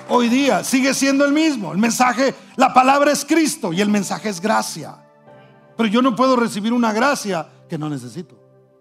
hoy 0.08 0.28
día 0.28 0.64
sigue 0.64 0.94
siendo 0.94 1.24
el 1.24 1.32
mismo. 1.32 1.72
El 1.72 1.78
mensaje, 1.78 2.34
la 2.56 2.72
palabra 2.72 3.12
es 3.12 3.24
Cristo 3.24 3.72
y 3.72 3.80
el 3.80 3.88
mensaje 3.88 4.28
es 4.28 4.40
gracia. 4.40 4.96
Pero 5.78 5.90
yo 5.90 6.02
no 6.02 6.16
puedo 6.16 6.34
recibir 6.34 6.72
una 6.72 6.92
gracia 6.92 7.48
que 7.68 7.78
no 7.78 7.88
necesito 7.88 8.36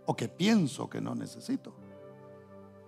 o 0.08 0.16
que 0.16 0.28
pienso 0.28 0.90
que 0.90 1.00
no 1.00 1.14
necesito. 1.14 1.76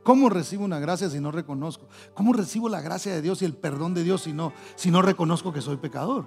¿Cómo 0.02 0.30
recibo 0.30 0.66
una 0.66 0.80
gracia 0.80 1.12
si 1.12 1.20
no 1.20 1.32
reconozco? 1.32 1.88
¿Cómo 2.16 2.34
recibo 2.34 2.70
la 2.70 2.82
gracia 2.82 3.14
de 3.14 3.22
Dios 3.22 3.44
y 3.44 3.46
el 3.46 3.54
perdón 3.54 3.94
de 3.94 4.04
Dios 4.04 4.24
si 4.24 4.34
no, 4.34 4.52
si 4.76 4.90
no 4.90 5.04
reconozco 5.04 5.54
que 5.54 5.62
soy 5.62 5.78
pecador? 5.78 6.26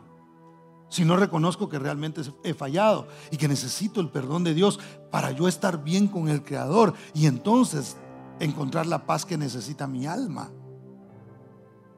Si 0.91 1.05
no 1.05 1.17
reconozco 1.17 1.69
que 1.69 1.81
realmente 1.81 2.21
he 2.45 2.55
fallado 2.55 3.09
y 3.33 3.37
que 3.37 3.49
necesito 3.49 4.01
el 4.01 4.11
perdón 4.11 4.45
de 4.45 4.55
Dios 4.55 4.79
para 5.11 5.33
yo 5.33 5.49
estar 5.49 5.83
bien 5.83 6.07
con 6.07 6.29
el 6.29 6.45
Creador 6.45 6.95
y 7.15 7.27
entonces 7.27 7.97
encontrar 8.39 8.87
la 8.87 9.07
paz 9.07 9.27
que 9.27 9.37
necesita 9.37 9.89
mi 9.89 10.07
alma. 10.07 10.53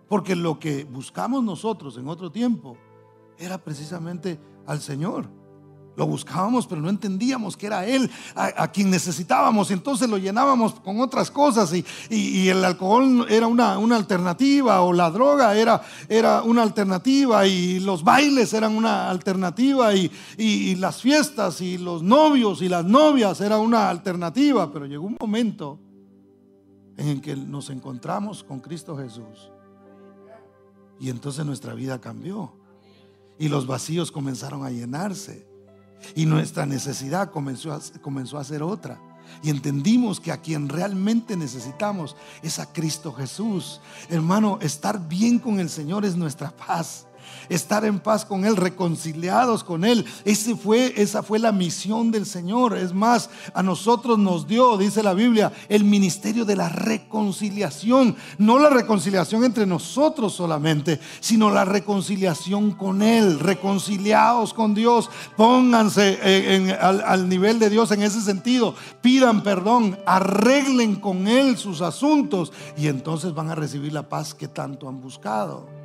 Porque 0.08 0.34
lo 0.34 0.58
que 0.58 0.84
buscamos 0.84 1.44
nosotros 1.44 1.98
en 1.98 2.08
otro 2.08 2.32
tiempo 2.32 2.78
era 3.36 3.58
precisamente 3.58 4.40
al 4.66 4.80
Señor. 4.80 5.43
Lo 5.96 6.06
buscábamos, 6.06 6.66
pero 6.66 6.80
no 6.80 6.90
entendíamos 6.90 7.56
que 7.56 7.66
era 7.66 7.86
Él 7.86 8.10
a, 8.34 8.68
quien 8.68 8.90
necesitábamos. 8.90 9.70
Entonces 9.70 10.08
lo 10.08 10.18
llenábamos 10.18 10.74
con 10.80 11.00
otras 11.00 11.30
cosas 11.30 11.72
y, 12.10 12.48
el 12.48 12.64
alcohol 12.64 13.26
era 13.28 13.46
una, 13.46 13.74
alternativa 13.96 14.82
o 14.82 14.92
la 14.92 15.10
droga 15.10 15.56
era, 15.56 15.82
era, 16.08 16.42
una 16.42 16.62
alternativa 16.62 17.46
y 17.46 17.80
los 17.80 18.02
bailes 18.02 18.52
eran 18.52 18.76
una 18.76 19.08
alternativa 19.08 19.94
y, 19.94 20.10
y 20.36 20.74
las 20.76 21.00
fiestas 21.00 21.60
y 21.60 21.78
los 21.78 22.02
novios 22.02 22.60
y 22.62 22.68
las 22.68 22.84
novias 22.84 23.40
era 23.40 23.58
una 23.58 23.88
alternativa. 23.88 24.72
Pero 24.72 24.86
llegó 24.86 25.06
un 25.06 25.16
momento 25.20 25.78
en 26.96 27.08
el 27.08 27.20
que 27.20 27.36
nos 27.36 27.70
encontramos 27.70 28.44
con 28.44 28.60
Cristo 28.60 28.96
Jesús 28.96 29.50
y 31.00 31.10
entonces 31.10 31.44
nuestra 31.44 31.74
vida 31.74 32.00
cambió 32.00 32.52
y 33.38 33.48
los 33.48 33.66
vacíos 33.66 34.12
comenzaron 34.12 34.64
a 34.64 34.70
llenarse. 34.70 35.46
Y 36.14 36.26
nuestra 36.26 36.66
necesidad 36.66 37.30
comenzó 37.30 37.72
a, 37.72 37.80
comenzó 38.00 38.38
a 38.38 38.44
ser 38.44 38.62
otra. 38.62 38.98
Y 39.42 39.50
entendimos 39.50 40.20
que 40.20 40.32
a 40.32 40.40
quien 40.40 40.68
realmente 40.68 41.36
necesitamos 41.36 42.16
es 42.42 42.58
a 42.58 42.72
Cristo 42.72 43.12
Jesús. 43.12 43.80
Hermano, 44.08 44.58
estar 44.60 45.08
bien 45.08 45.38
con 45.38 45.60
el 45.60 45.70
Señor 45.70 46.04
es 46.04 46.16
nuestra 46.16 46.50
paz 46.50 47.06
estar 47.48 47.84
en 47.84 48.00
paz 48.00 48.24
con 48.24 48.44
Él, 48.44 48.56
reconciliados 48.56 49.64
con 49.64 49.84
Él. 49.84 50.04
Esa 50.24 51.22
fue 51.22 51.38
la 51.38 51.52
misión 51.52 52.10
del 52.10 52.26
Señor. 52.26 52.76
Es 52.76 52.92
más, 52.92 53.30
a 53.52 53.62
nosotros 53.62 54.18
nos 54.18 54.46
dio, 54.46 54.76
dice 54.76 55.02
la 55.02 55.14
Biblia, 55.14 55.52
el 55.68 55.84
ministerio 55.84 56.44
de 56.44 56.56
la 56.56 56.68
reconciliación. 56.68 58.16
No 58.38 58.58
la 58.58 58.70
reconciliación 58.70 59.44
entre 59.44 59.66
nosotros 59.66 60.32
solamente, 60.32 61.00
sino 61.20 61.50
la 61.50 61.64
reconciliación 61.64 62.72
con 62.72 63.02
Él. 63.02 63.38
Reconciliados 63.40 64.52
con 64.54 64.74
Dios. 64.74 65.10
Pónganse 65.36 66.18
eh, 66.22 66.78
al 66.80 67.28
nivel 67.28 67.58
de 67.58 67.70
Dios 67.70 67.90
en 67.90 68.02
ese 68.02 68.20
sentido. 68.20 68.74
Pidan 69.00 69.42
perdón, 69.42 69.98
arreglen 70.06 70.96
con 70.96 71.28
Él 71.28 71.56
sus 71.56 71.80
asuntos 71.80 72.52
y 72.76 72.88
entonces 72.88 73.34
van 73.34 73.50
a 73.50 73.54
recibir 73.54 73.92
la 73.92 74.08
paz 74.08 74.34
que 74.34 74.48
tanto 74.48 74.88
han 74.88 75.00
buscado. 75.00 75.83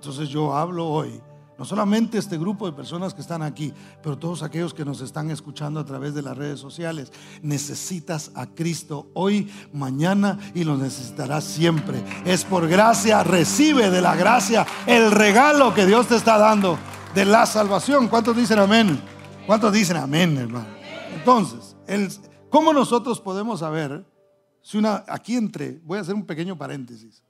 Entonces 0.00 0.30
yo 0.30 0.56
hablo 0.56 0.88
hoy, 0.88 1.20
no 1.58 1.66
solamente 1.66 2.16
este 2.16 2.38
grupo 2.38 2.64
de 2.64 2.72
personas 2.72 3.12
que 3.12 3.20
están 3.20 3.42
aquí, 3.42 3.70
pero 4.02 4.16
todos 4.16 4.42
aquellos 4.42 4.72
que 4.72 4.82
nos 4.82 5.02
están 5.02 5.30
escuchando 5.30 5.78
a 5.78 5.84
través 5.84 6.14
de 6.14 6.22
las 6.22 6.38
redes 6.38 6.58
sociales. 6.58 7.12
Necesitas 7.42 8.30
a 8.34 8.46
Cristo 8.46 9.10
hoy, 9.12 9.52
mañana 9.74 10.38
y 10.54 10.64
lo 10.64 10.78
necesitarás 10.78 11.44
siempre. 11.44 12.02
Es 12.24 12.46
por 12.46 12.66
gracia, 12.66 13.22
recibe 13.22 13.90
de 13.90 14.00
la 14.00 14.16
gracia 14.16 14.66
el 14.86 15.10
regalo 15.10 15.74
que 15.74 15.84
Dios 15.84 16.06
te 16.06 16.16
está 16.16 16.38
dando 16.38 16.78
de 17.14 17.26
la 17.26 17.44
salvación. 17.44 18.08
¿Cuántos 18.08 18.34
dicen 18.34 18.58
amén? 18.58 18.98
¿Cuántos 19.46 19.70
dicen 19.70 19.98
amén, 19.98 20.34
hermano? 20.38 20.68
Entonces, 21.14 21.76
¿cómo 22.48 22.72
nosotros 22.72 23.20
podemos 23.20 23.60
saber 23.60 24.06
si 24.62 24.78
una, 24.78 25.04
aquí 25.06 25.36
entre, 25.36 25.78
voy 25.84 25.98
a 25.98 26.00
hacer 26.00 26.14
un 26.14 26.24
pequeño 26.24 26.56
paréntesis, 26.56 27.22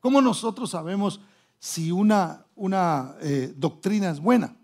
¿cómo 0.00 0.22
nosotros 0.22 0.70
sabemos 0.70 1.20
si 1.64 1.90
una, 1.90 2.44
una 2.56 3.14
eh, 3.22 3.54
doctrina 3.56 4.10
es 4.10 4.20
buena. 4.20 4.54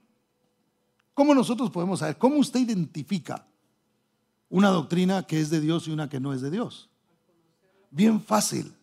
¿Cómo 1.14 1.34
nosotros 1.34 1.70
podemos 1.70 2.00
saber? 2.00 2.18
¿Cómo 2.18 2.36
usted 2.36 2.60
identifica 2.60 3.46
una 4.50 4.68
doctrina 4.68 5.22
que 5.22 5.40
es 5.40 5.48
de 5.48 5.62
Dios 5.62 5.88
y 5.88 5.92
una 5.92 6.10
que 6.10 6.20
no 6.20 6.34
es 6.34 6.42
de 6.42 6.50
Dios? 6.50 6.90
Bien 7.90 8.20
fácil, 8.20 8.74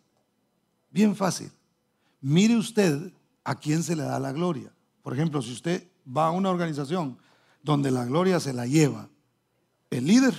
bien 0.90 1.16
fácil. 1.16 1.52
Mire 2.20 2.58
usted 2.58 3.14
a 3.44 3.54
quién 3.54 3.84
se 3.84 3.96
le 3.96 4.02
da 4.02 4.20
la 4.20 4.32
gloria. 4.32 4.74
Por 5.04 5.14
ejemplo, 5.14 5.40
si 5.44 5.54
usted 5.54 5.88
va 6.06 6.26
a 6.26 6.32
una 6.32 6.50
organización 6.50 7.20
donde 7.62 7.92
la 7.92 8.04
gloria 8.06 8.40
se 8.40 8.52
la 8.52 8.66
lleva 8.66 9.10
el 9.92 10.08
líder, 10.08 10.34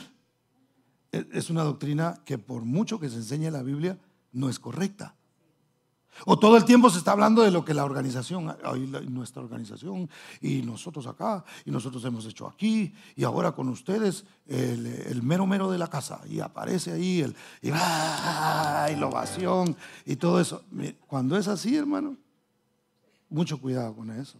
e, 1.13 1.29
es 1.33 1.49
una 1.49 1.63
doctrina 1.63 2.21
que 2.25 2.39
por 2.39 2.65
mucho 2.65 2.99
que 2.99 3.09
se 3.09 3.19
enseñe 3.19 3.53
la 3.53 3.63
Biblia, 3.63 3.97
no 4.33 4.49
es 4.49 4.59
correcta. 4.59 5.15
O 6.27 6.39
todo 6.39 6.57
el 6.57 6.65
tiempo 6.65 6.91
se 6.91 6.99
está 6.99 7.13
hablando 7.13 7.43
de 7.43 7.51
lo 7.51 7.65
que 7.65 7.75
la 7.75 7.85
organización, 7.85 8.57
nuestra 9.09 9.43
organización, 9.43 10.11
y 10.41 10.63
nosotros 10.63 11.07
acá, 11.07 11.45
y 11.65 11.71
nosotros 11.71 12.05
hemos 12.05 12.27
hecho 12.27 12.47
aquí, 12.47 12.93
y 13.15 13.25
ahora 13.25 13.53
con 13.53 13.69
ustedes 13.69 14.25
el, 14.47 15.23
mero 15.23 15.47
mero 15.47 15.71
de 15.71 15.79
la 15.79 15.89
casa, 15.89 16.21
y 16.29 16.41
aparece 16.41 16.93
ahí 16.93 17.21
el, 17.21 17.37
y, 17.63 17.69
y 17.69 17.71
la 17.71 19.07
ovación, 19.09 19.77
y 20.05 20.17
todo 20.17 20.41
eso. 20.41 20.65
Cuando 21.07 21.37
es 21.37 21.47
así, 21.47 21.77
hermano, 21.77 22.17
mucho 23.29 23.61
cuidado 23.61 23.95
con 23.95 24.11
eso. 24.11 24.39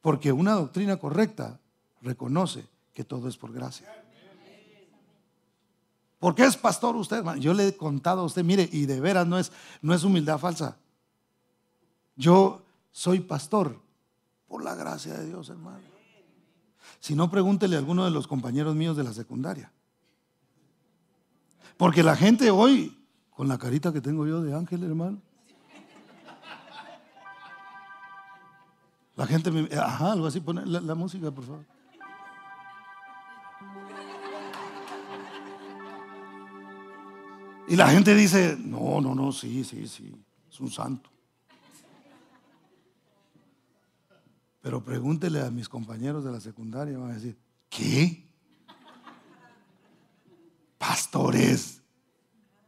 Porque 0.00 0.32
una 0.32 0.52
doctrina 0.52 0.96
correcta 0.96 1.58
reconoce 2.00 2.64
que 2.94 3.04
todo 3.04 3.28
es 3.28 3.36
por 3.36 3.52
gracia. 3.52 4.05
¿Por 6.18 6.34
qué 6.34 6.44
es 6.44 6.56
pastor 6.56 6.96
usted? 6.96 7.22
Yo 7.38 7.52
le 7.52 7.68
he 7.68 7.76
contado 7.76 8.22
a 8.22 8.24
usted, 8.24 8.42
mire, 8.42 8.68
y 8.72 8.86
de 8.86 9.00
veras 9.00 9.26
no 9.26 9.38
es, 9.38 9.52
no 9.82 9.92
es 9.92 10.02
humildad 10.02 10.38
falsa. 10.38 10.76
Yo 12.16 12.62
soy 12.90 13.20
pastor 13.20 13.78
por 14.48 14.64
la 14.64 14.74
gracia 14.74 15.14
de 15.14 15.26
Dios, 15.26 15.50
hermano. 15.50 15.80
Si 17.00 17.14
no, 17.14 17.30
pregúntele 17.30 17.76
a 17.76 17.78
alguno 17.78 18.04
de 18.04 18.10
los 18.10 18.26
compañeros 18.26 18.74
míos 18.74 18.96
de 18.96 19.04
la 19.04 19.12
secundaria. 19.12 19.70
Porque 21.76 22.02
la 22.02 22.16
gente 22.16 22.50
hoy, 22.50 22.96
con 23.30 23.48
la 23.48 23.58
carita 23.58 23.92
que 23.92 24.00
tengo 24.00 24.26
yo 24.26 24.40
de 24.40 24.54
ángel, 24.54 24.82
hermano, 24.84 25.20
la 29.16 29.26
gente 29.26 29.50
me... 29.50 29.68
Ajá, 29.76 30.12
algo 30.12 30.26
así, 30.26 30.40
pone 30.40 30.64
la 30.64 30.94
música, 30.94 31.30
por 31.30 31.44
favor. 31.44 31.75
Y 37.68 37.76
la 37.76 37.88
gente 37.90 38.14
dice, 38.14 38.56
no, 38.58 39.00
no, 39.00 39.14
no, 39.14 39.32
sí, 39.32 39.64
sí, 39.64 39.88
sí, 39.88 40.12
es 40.48 40.60
un 40.60 40.70
santo. 40.70 41.10
Pero 44.60 44.82
pregúntele 44.82 45.40
a 45.40 45.50
mis 45.50 45.68
compañeros 45.68 46.24
de 46.24 46.32
la 46.32 46.40
secundaria, 46.40 46.98
van 46.98 47.12
a 47.12 47.14
decir, 47.14 47.36
¿qué? 47.68 48.28
Pastores. 50.78 51.80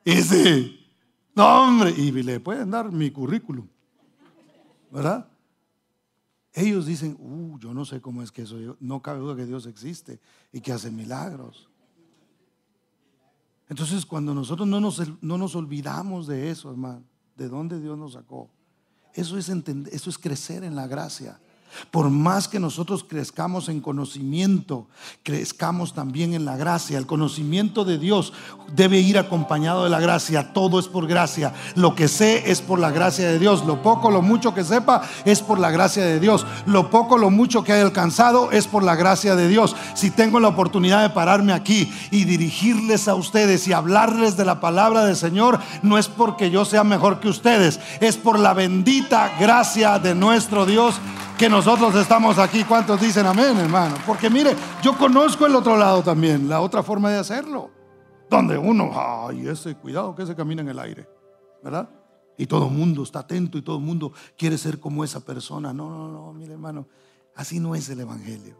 Ese. 0.05 0.77
No, 1.35 1.69
hombre. 1.69 1.91
Y 1.91 2.11
le 2.11 2.41
pueden 2.41 2.71
dar 2.71 2.91
mi 2.93 3.11
currículum. 3.11 3.67
¿Verdad? 4.91 5.29
Ellos 6.53 6.87
dicen, 6.87 7.17
uh, 7.21 7.59
yo 7.59 7.75
no 7.75 7.85
sé 7.85 8.01
cómo 8.01 8.23
es 8.23 8.33
que 8.33 8.43
eso, 8.43 8.57
no 8.81 9.03
cabe 9.03 9.21
duda 9.21 9.37
que 9.37 9.47
Dios 9.47 9.67
existe 9.67 10.21
y 10.53 10.61
que 10.61 10.73
hace 10.73 10.91
milagros. 10.91 11.68
Entonces, 13.69 14.07
cuando 14.07 14.35
nosotros 14.35 14.67
no 14.67 14.81
nos, 14.81 15.03
no 15.23 15.37
nos 15.39 15.55
olvidamos 15.55 16.27
de 16.27 16.51
eso, 16.51 16.71
hermano, 16.71 17.05
de 17.37 17.49
dónde 17.49 17.81
Dios 17.81 17.99
nos 17.99 18.15
sacó, 18.15 18.51
eso 19.15 19.37
es, 19.37 19.49
entender, 19.49 19.93
eso 19.95 20.11
es 20.11 20.19
crecer 20.19 20.65
en 20.65 20.75
la 20.75 20.87
gracia. 20.87 21.41
Por 21.91 22.11
más 22.11 22.49
que 22.49 22.61
nosotros 22.61 23.05
crezcamos 23.05 23.69
en 23.69 23.81
conocimiento, 23.81 24.87
crezcamos 25.23 25.95
también 25.95 26.35
en 26.35 26.45
la 26.45 26.57
gracia. 26.57 26.99
El 26.99 27.07
conocimiento 27.07 27.85
de 27.85 27.99
Dios 27.99 28.33
debe 28.75 28.99
ir 28.99 29.19
acompañado 29.19 29.85
de 29.85 29.91
la 29.91 30.01
gracia. 30.01 30.53
Todo 30.53 30.79
es 30.79 30.89
por 30.89 31.07
gracia. 31.07 31.55
Lo 31.75 31.95
que 31.95 32.09
sé 32.09 32.51
es 32.51 32.61
por 32.61 32.79
la 32.79 32.91
gracia 32.91 33.29
de 33.29 33.39
Dios. 33.39 33.65
Lo 33.65 33.83
poco, 33.83 34.11
lo 34.11 34.23
mucho 34.23 34.55
que 34.55 34.65
sepa 34.65 35.03
es 35.25 35.41
por 35.41 35.59
la 35.59 35.71
gracia 35.71 36.05
de 36.05 36.21
Dios. 36.21 36.47
Lo 36.67 36.91
poco, 36.91 37.17
lo 37.17 37.31
mucho 37.31 37.65
que 37.65 37.73
haya 37.73 37.83
alcanzado 37.83 38.51
es 38.51 38.67
por 38.67 38.83
la 38.83 38.97
gracia 38.97 39.37
de 39.37 39.49
Dios. 39.49 39.75
Si 39.95 40.11
tengo 40.11 40.41
la 40.41 40.49
oportunidad 40.49 41.03
de 41.03 41.11
pararme 41.11 41.53
aquí 41.53 41.93
y 42.11 42.25
dirigirles 42.25 43.09
a 43.09 43.15
ustedes 43.15 43.67
y 43.69 43.73
hablarles 43.73 44.37
de 44.37 44.45
la 44.45 44.61
palabra 44.61 45.05
del 45.05 45.17
Señor, 45.17 45.59
no 45.83 45.99
es 45.99 46.09
porque 46.09 46.51
yo 46.51 46.65
sea 46.65 46.85
mejor 46.85 47.21
que 47.21 47.29
ustedes, 47.29 47.81
es 48.01 48.17
por 48.17 48.39
la 48.39 48.55
bendita 48.55 49.31
gracia 49.39 49.99
de 49.99 50.15
nuestro 50.15 50.67
Dios 50.67 50.97
que 51.39 51.49
nosotros 51.49 51.95
estamos 51.95 52.37
aquí. 52.39 52.65
¿Cuántos 52.65 53.01
dicen 53.01 53.25
amén, 53.25 53.57
hermano? 53.57 53.95
Porque 54.05 54.29
mire, 54.29 54.57
yo 54.83 54.99
conozco 54.99 55.47
el 55.47 55.55
otro 55.55 55.77
lado 55.77 56.03
también, 56.03 56.49
la 56.49 56.61
otra 56.61 56.83
forma 56.83 57.11
de 57.11 57.19
hacerlo. 57.19 57.71
Donde 58.29 58.59
uno, 58.59 58.91
ay, 58.95 59.47
ese, 59.47 59.77
cuidado 59.77 60.15
que 60.15 60.27
se 60.27 60.35
camina 60.35 60.63
en 60.63 60.69
el 60.69 60.79
aire, 60.81 61.09
¿verdad? 61.63 61.89
Y 62.37 62.47
todo 62.47 62.67
el 62.67 62.73
mundo 62.73 63.05
está 63.05 63.21
atento 63.21 63.57
y 63.57 63.63
todo 63.63 63.77
el 63.77 63.85
mundo 63.85 64.13
quiere 64.37 64.59
ser 64.59 64.81
como 64.81 65.05
esa 65.05 65.21
persona. 65.21 65.73
No, 65.73 65.89
no, 65.89 66.09
no, 66.09 66.33
mire, 66.33 66.53
hermano, 66.55 66.89
así 67.37 67.61
no 67.61 67.75
es 67.75 67.89
el 67.89 68.01
Evangelio. 68.01 68.57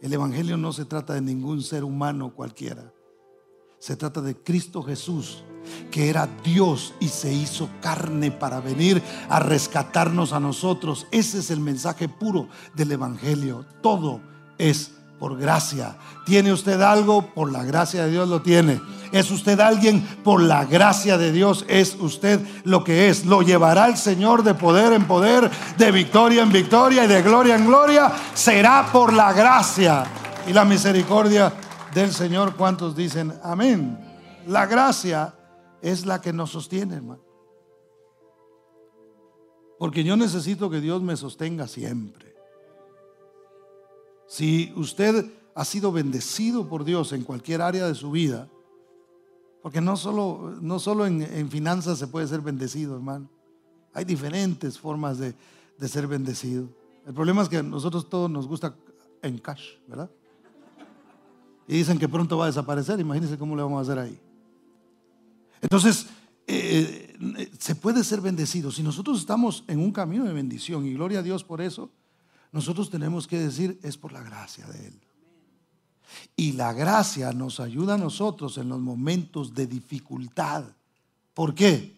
El 0.00 0.12
Evangelio 0.12 0.56
no 0.56 0.72
se 0.72 0.84
trata 0.84 1.14
de 1.14 1.20
ningún 1.20 1.62
ser 1.62 1.82
humano 1.82 2.32
cualquiera. 2.32 2.92
Se 3.80 3.96
trata 3.96 4.20
de 4.20 4.36
Cristo 4.36 4.82
Jesús, 4.82 5.42
que 5.90 6.08
era 6.08 6.28
Dios 6.44 6.94
y 7.00 7.08
se 7.08 7.32
hizo 7.32 7.68
carne 7.80 8.30
para 8.30 8.60
venir 8.60 9.02
a 9.28 9.40
rescatarnos 9.40 10.32
a 10.32 10.40
nosotros. 10.40 11.06
Ese 11.10 11.38
es 11.38 11.50
el 11.50 11.60
mensaje 11.60 12.08
puro 12.08 12.48
del 12.74 12.92
Evangelio. 12.92 13.64
Todo 13.82 14.20
es 14.58 14.92
por 15.18 15.36
gracia. 15.36 15.96
¿Tiene 16.24 16.52
usted 16.52 16.80
algo? 16.80 17.22
Por 17.34 17.50
la 17.50 17.64
gracia 17.64 18.04
de 18.04 18.10
Dios 18.10 18.28
lo 18.28 18.42
tiene. 18.42 18.80
¿Es 19.12 19.30
usted 19.30 19.58
alguien? 19.60 20.02
Por 20.22 20.42
la 20.42 20.64
gracia 20.64 21.18
de 21.18 21.32
Dios 21.32 21.64
es 21.68 21.96
usted 21.98 22.40
lo 22.64 22.84
que 22.84 23.08
es. 23.08 23.24
Lo 23.24 23.42
llevará 23.42 23.86
el 23.86 23.96
Señor 23.96 24.42
de 24.42 24.54
poder 24.54 24.92
en 24.92 25.06
poder, 25.06 25.50
de 25.76 25.90
victoria 25.90 26.42
en 26.42 26.52
victoria 26.52 27.04
y 27.04 27.08
de 27.08 27.22
gloria 27.22 27.56
en 27.56 27.66
gloria. 27.66 28.12
Será 28.34 28.88
por 28.92 29.12
la 29.12 29.32
gracia 29.32 30.04
y 30.46 30.52
la 30.52 30.64
misericordia 30.64 31.52
del 31.94 32.12
Señor. 32.12 32.54
¿Cuántos 32.54 32.94
dicen 32.94 33.32
amén? 33.42 33.98
La 34.46 34.66
gracia 34.66 35.34
es 35.82 36.06
la 36.06 36.20
que 36.20 36.32
nos 36.32 36.50
sostiene, 36.50 36.96
hermano. 36.96 37.22
Porque 39.78 40.02
yo 40.02 40.16
necesito 40.16 40.68
que 40.68 40.80
Dios 40.80 41.02
me 41.02 41.16
sostenga 41.16 41.68
siempre. 41.68 42.34
Si 44.26 44.72
usted 44.76 45.24
ha 45.54 45.64
sido 45.64 45.92
bendecido 45.92 46.68
por 46.68 46.84
Dios 46.84 47.12
en 47.12 47.22
cualquier 47.22 47.62
área 47.62 47.86
de 47.86 47.94
su 47.94 48.10
vida, 48.10 48.48
porque 49.62 49.80
no 49.80 49.96
solo, 49.96 50.56
no 50.60 50.78
solo 50.78 51.06
en, 51.06 51.50
finanzas 51.50 51.98
se 51.98 52.06
puede 52.06 52.26
ser 52.26 52.40
bendecido, 52.40 52.94
hermano. 52.94 53.28
Hay 53.92 54.04
diferentes 54.04 54.78
formas 54.78 55.18
de, 55.18 55.34
de 55.78 55.88
ser 55.88 56.06
bendecido. 56.06 56.68
El 57.06 57.14
problema 57.14 57.42
es 57.42 57.48
que 57.48 57.58
a 57.58 57.62
nosotros 57.62 58.08
todos 58.08 58.30
nos 58.30 58.46
gusta 58.46 58.74
en 59.22 59.38
cash, 59.38 59.76
¿verdad? 59.86 60.10
Y 61.66 61.76
dicen 61.76 61.98
que 61.98 62.08
pronto 62.08 62.38
va 62.38 62.44
a 62.44 62.48
desaparecer. 62.48 63.00
Imagínense 63.00 63.38
cómo 63.38 63.56
le 63.56 63.62
vamos 63.62 63.78
a 63.78 63.90
hacer 63.90 63.98
ahí. 64.02 64.20
Entonces, 65.60 66.06
eh, 66.46 67.16
eh, 67.36 67.50
se 67.58 67.74
puede 67.74 68.04
ser 68.04 68.20
bendecido. 68.20 68.70
Si 68.70 68.82
nosotros 68.82 69.20
estamos 69.20 69.64
en 69.66 69.80
un 69.80 69.92
camino 69.92 70.24
de 70.24 70.32
bendición 70.32 70.86
y 70.86 70.94
gloria 70.94 71.18
a 71.18 71.22
Dios 71.22 71.44
por 71.44 71.60
eso, 71.60 71.90
nosotros 72.52 72.88
tenemos 72.88 73.26
que 73.26 73.38
decir, 73.38 73.78
es 73.82 73.98
por 73.98 74.12
la 74.12 74.22
gracia 74.22 74.66
de 74.66 74.86
Él. 74.86 75.00
Y 76.36 76.52
la 76.52 76.72
gracia 76.72 77.32
nos 77.32 77.60
ayuda 77.60 77.94
a 77.94 77.98
nosotros 77.98 78.56
en 78.56 78.68
los 78.70 78.80
momentos 78.80 79.52
de 79.52 79.66
dificultad. 79.66 80.64
¿Por 81.34 81.54
qué? 81.54 81.97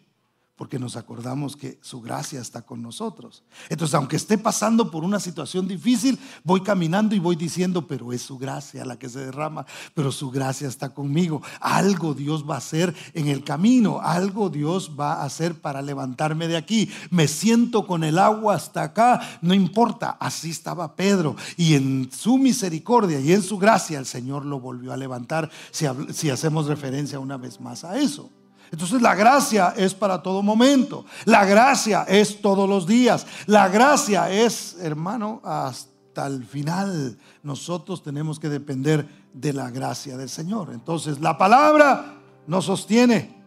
Porque 0.60 0.78
nos 0.78 0.96
acordamos 0.96 1.56
que 1.56 1.78
su 1.80 2.02
gracia 2.02 2.38
está 2.38 2.60
con 2.60 2.82
nosotros. 2.82 3.42
Entonces, 3.70 3.94
aunque 3.94 4.16
esté 4.16 4.36
pasando 4.36 4.90
por 4.90 5.04
una 5.04 5.18
situación 5.18 5.66
difícil, 5.66 6.18
voy 6.44 6.60
caminando 6.60 7.14
y 7.14 7.18
voy 7.18 7.34
diciendo, 7.34 7.86
pero 7.86 8.12
es 8.12 8.20
su 8.20 8.36
gracia 8.36 8.84
la 8.84 8.98
que 8.98 9.08
se 9.08 9.20
derrama, 9.20 9.64
pero 9.94 10.12
su 10.12 10.30
gracia 10.30 10.68
está 10.68 10.90
conmigo. 10.90 11.40
Algo 11.62 12.12
Dios 12.12 12.44
va 12.46 12.56
a 12.56 12.58
hacer 12.58 12.94
en 13.14 13.28
el 13.28 13.42
camino, 13.42 14.02
algo 14.02 14.50
Dios 14.50 14.90
va 15.00 15.14
a 15.14 15.24
hacer 15.24 15.54
para 15.58 15.80
levantarme 15.80 16.46
de 16.46 16.58
aquí. 16.58 16.90
Me 17.08 17.26
siento 17.26 17.86
con 17.86 18.04
el 18.04 18.18
agua 18.18 18.54
hasta 18.54 18.82
acá, 18.82 19.38
no 19.40 19.54
importa, 19.54 20.18
así 20.20 20.50
estaba 20.50 20.94
Pedro. 20.94 21.36
Y 21.56 21.72
en 21.72 22.10
su 22.12 22.36
misericordia 22.36 23.18
y 23.18 23.32
en 23.32 23.42
su 23.42 23.56
gracia 23.56 23.98
el 23.98 24.04
Señor 24.04 24.44
lo 24.44 24.60
volvió 24.60 24.92
a 24.92 24.98
levantar, 24.98 25.50
si, 25.70 25.86
si 26.12 26.28
hacemos 26.28 26.66
referencia 26.66 27.18
una 27.18 27.38
vez 27.38 27.62
más 27.62 27.82
a 27.82 27.98
eso. 27.98 28.30
Entonces 28.72 29.02
la 29.02 29.14
gracia 29.14 29.74
es 29.76 29.94
para 29.94 30.22
todo 30.22 30.42
momento. 30.42 31.04
La 31.24 31.44
gracia 31.44 32.04
es 32.04 32.40
todos 32.40 32.68
los 32.68 32.86
días. 32.86 33.26
La 33.46 33.68
gracia 33.68 34.30
es, 34.30 34.76
hermano, 34.80 35.40
hasta 35.44 36.26
el 36.26 36.44
final. 36.44 37.18
Nosotros 37.42 38.02
tenemos 38.02 38.38
que 38.38 38.48
depender 38.48 39.06
de 39.32 39.52
la 39.52 39.70
gracia 39.70 40.16
del 40.16 40.28
Señor. 40.28 40.70
Entonces 40.72 41.20
la 41.20 41.36
palabra 41.36 42.14
nos 42.46 42.66
sostiene. 42.66 43.40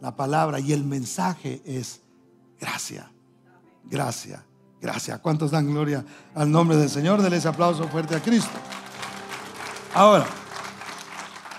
La 0.00 0.14
palabra 0.14 0.60
y 0.60 0.72
el 0.72 0.84
mensaje 0.84 1.62
es 1.64 2.00
gracia. 2.60 3.10
Gracia. 3.84 4.44
Gracia. 4.80 5.18
¿Cuántos 5.18 5.50
dan 5.50 5.66
gloria 5.66 6.04
al 6.34 6.50
nombre 6.50 6.76
del 6.76 6.90
Señor? 6.90 7.22
Denle 7.22 7.38
ese 7.38 7.48
aplauso 7.48 7.88
fuerte 7.88 8.14
a 8.14 8.20
Cristo. 8.20 8.52
Ahora, 9.94 10.26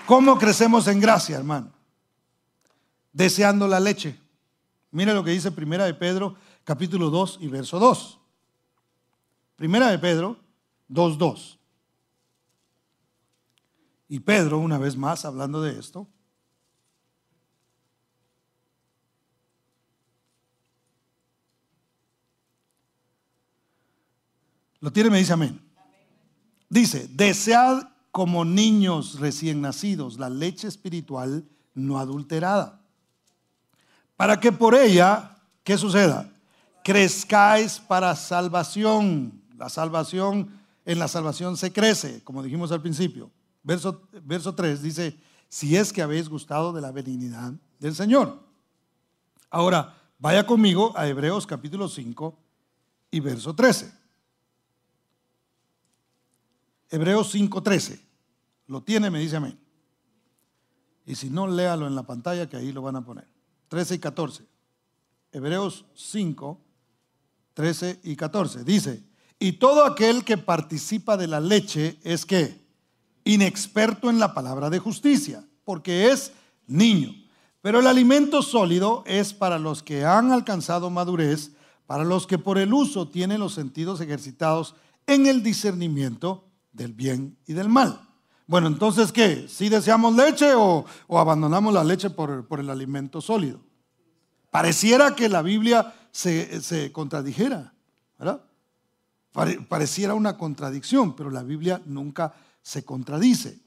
¿cómo 0.06 0.38
crecemos 0.38 0.86
en 0.86 1.00
gracia, 1.00 1.36
hermano? 1.36 1.75
deseando 3.16 3.66
la 3.66 3.80
leche. 3.80 4.20
Mira 4.90 5.14
lo 5.14 5.24
que 5.24 5.30
dice 5.30 5.50
Primera 5.50 5.86
de 5.86 5.94
Pedro, 5.94 6.36
capítulo 6.64 7.08
2 7.08 7.38
y 7.40 7.48
verso 7.48 7.78
2. 7.78 8.18
Primera 9.56 9.88
de 9.88 9.98
Pedro 9.98 10.38
2.2. 10.90 11.16
2. 11.16 11.58
Y 14.08 14.20
Pedro, 14.20 14.58
una 14.58 14.76
vez 14.76 14.96
más, 14.96 15.24
hablando 15.24 15.62
de 15.62 15.78
esto, 15.78 16.06
Lo 24.78 24.92
tiene, 24.92 25.10
me 25.10 25.18
dice 25.18 25.32
amén. 25.32 25.60
Dice, 26.68 27.08
desead 27.08 27.88
como 28.12 28.44
niños 28.44 29.18
recién 29.18 29.60
nacidos 29.60 30.18
la 30.18 30.30
leche 30.30 30.68
espiritual 30.68 31.48
no 31.74 31.98
adulterada 31.98 32.85
para 34.16 34.40
que 34.40 34.52
por 34.52 34.74
ella, 34.74 35.36
¿qué 35.62 35.76
suceda? 35.76 36.32
Crezcáis 36.82 37.78
para 37.78 38.14
salvación. 38.16 39.42
La 39.56 39.68
salvación, 39.68 40.50
en 40.84 40.98
la 40.98 41.08
salvación 41.08 41.56
se 41.56 41.72
crece, 41.72 42.22
como 42.24 42.42
dijimos 42.42 42.72
al 42.72 42.82
principio. 42.82 43.30
Verso, 43.62 44.08
verso 44.22 44.54
3 44.54 44.82
dice, 44.82 45.18
si 45.48 45.76
es 45.76 45.92
que 45.92 46.02
habéis 46.02 46.28
gustado 46.28 46.72
de 46.72 46.80
la 46.80 46.92
benignidad 46.92 47.52
del 47.78 47.94
Señor. 47.94 48.40
Ahora, 49.50 49.94
vaya 50.18 50.46
conmigo 50.46 50.92
a 50.96 51.06
Hebreos 51.08 51.46
capítulo 51.46 51.88
5 51.88 52.38
y 53.10 53.20
verso 53.20 53.54
13. 53.54 53.92
Hebreos 56.90 57.34
5:13. 57.34 58.00
Lo 58.68 58.82
tiene, 58.82 59.10
me 59.10 59.18
dice 59.18 59.36
amén. 59.36 59.58
Y 61.04 61.14
si 61.14 61.30
no, 61.30 61.46
léalo 61.46 61.86
en 61.86 61.94
la 61.94 62.02
pantalla 62.02 62.48
que 62.48 62.56
ahí 62.56 62.72
lo 62.72 62.82
van 62.82 62.96
a 62.96 63.04
poner. 63.04 63.35
13 63.68 63.94
y 63.96 63.98
14. 63.98 64.44
Hebreos 65.32 65.84
5, 65.94 66.60
13 67.54 68.00
y 68.04 68.16
14. 68.16 68.64
Dice, 68.64 69.04
y 69.38 69.52
todo 69.52 69.84
aquel 69.84 70.24
que 70.24 70.38
participa 70.38 71.16
de 71.16 71.26
la 71.26 71.40
leche 71.40 71.98
es 72.02 72.24
que 72.24 72.64
inexperto 73.24 74.08
en 74.08 74.18
la 74.18 74.32
palabra 74.32 74.70
de 74.70 74.78
justicia, 74.78 75.44
porque 75.64 76.10
es 76.10 76.32
niño. 76.66 77.12
Pero 77.60 77.80
el 77.80 77.86
alimento 77.86 78.42
sólido 78.42 79.02
es 79.06 79.34
para 79.34 79.58
los 79.58 79.82
que 79.82 80.04
han 80.04 80.30
alcanzado 80.32 80.88
madurez, 80.88 81.50
para 81.86 82.04
los 82.04 82.26
que 82.26 82.38
por 82.38 82.58
el 82.58 82.72
uso 82.72 83.08
tienen 83.08 83.40
los 83.40 83.54
sentidos 83.54 84.00
ejercitados 84.00 84.74
en 85.06 85.26
el 85.26 85.42
discernimiento 85.42 86.48
del 86.72 86.92
bien 86.92 87.36
y 87.46 87.52
del 87.52 87.68
mal. 87.68 88.05
Bueno, 88.46 88.68
entonces, 88.68 89.10
¿qué? 89.10 89.46
¿Si 89.48 89.68
deseamos 89.68 90.14
leche 90.14 90.54
o, 90.54 90.84
abandonamos 91.08 91.74
la 91.74 91.82
leche 91.82 92.10
por, 92.10 92.46
el 92.58 92.70
alimento 92.70 93.20
sólido? 93.20 93.60
Pareciera 94.50 95.16
que 95.16 95.28
la 95.28 95.42
Biblia 95.42 95.94
se, 96.12 96.92
contradijera, 96.92 97.74
¿verdad? 98.18 98.42
pareciera 99.68 100.14
una 100.14 100.38
contradicción, 100.38 101.14
pero 101.14 101.30
la 101.30 101.42
Biblia 101.42 101.82
nunca 101.84 102.34
se 102.62 102.84
contradice. 102.84 103.60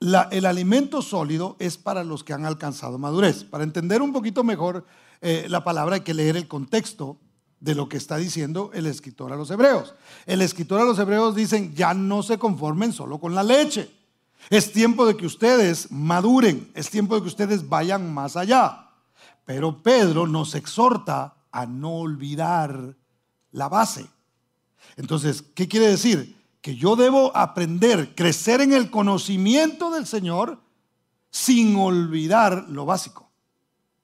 el 0.00 0.46
alimento 0.46 1.02
sólido 1.02 1.56
es 1.58 1.76
para 1.76 2.04
los 2.04 2.24
que 2.24 2.32
han 2.32 2.46
alcanzado 2.46 2.96
madurez. 2.96 3.44
Para 3.44 3.64
entender 3.64 4.00
un 4.00 4.12
poquito 4.12 4.44
mejor 4.44 4.86
eh, 5.20 5.46
la 5.48 5.64
palabra 5.64 5.96
hay 5.96 6.00
que 6.02 6.14
leer 6.14 6.36
el 6.36 6.48
contexto 6.48 7.18
de 7.60 7.74
lo 7.74 7.88
que 7.88 7.96
está 7.96 8.16
diciendo 8.16 8.70
el 8.72 8.86
escritor 8.86 9.32
a 9.32 9.36
los 9.36 9.50
hebreos. 9.50 9.94
El 10.26 10.42
escritor 10.42 10.80
a 10.80 10.84
los 10.84 10.98
hebreos 10.98 11.34
dicen, 11.34 11.74
ya 11.74 11.94
no 11.94 12.22
se 12.22 12.38
conformen 12.38 12.92
solo 12.92 13.18
con 13.18 13.34
la 13.34 13.42
leche. 13.42 13.90
Es 14.50 14.72
tiempo 14.72 15.04
de 15.06 15.16
que 15.16 15.26
ustedes 15.26 15.90
maduren, 15.90 16.70
es 16.74 16.88
tiempo 16.90 17.14
de 17.16 17.22
que 17.22 17.28
ustedes 17.28 17.68
vayan 17.68 18.12
más 18.12 18.36
allá. 18.36 18.90
Pero 19.44 19.82
Pedro 19.82 20.26
nos 20.26 20.54
exhorta 20.54 21.34
a 21.50 21.66
no 21.66 21.96
olvidar 21.96 22.96
la 23.52 23.68
base. 23.68 24.06
Entonces, 24.96 25.42
¿qué 25.54 25.68
quiere 25.68 25.88
decir? 25.88 26.36
Que 26.60 26.76
yo 26.76 26.96
debo 26.96 27.36
aprender, 27.36 28.14
crecer 28.14 28.60
en 28.60 28.72
el 28.72 28.90
conocimiento 28.90 29.90
del 29.90 30.06
Señor 30.06 30.60
sin 31.30 31.76
olvidar 31.76 32.66
lo 32.68 32.86
básico, 32.86 33.30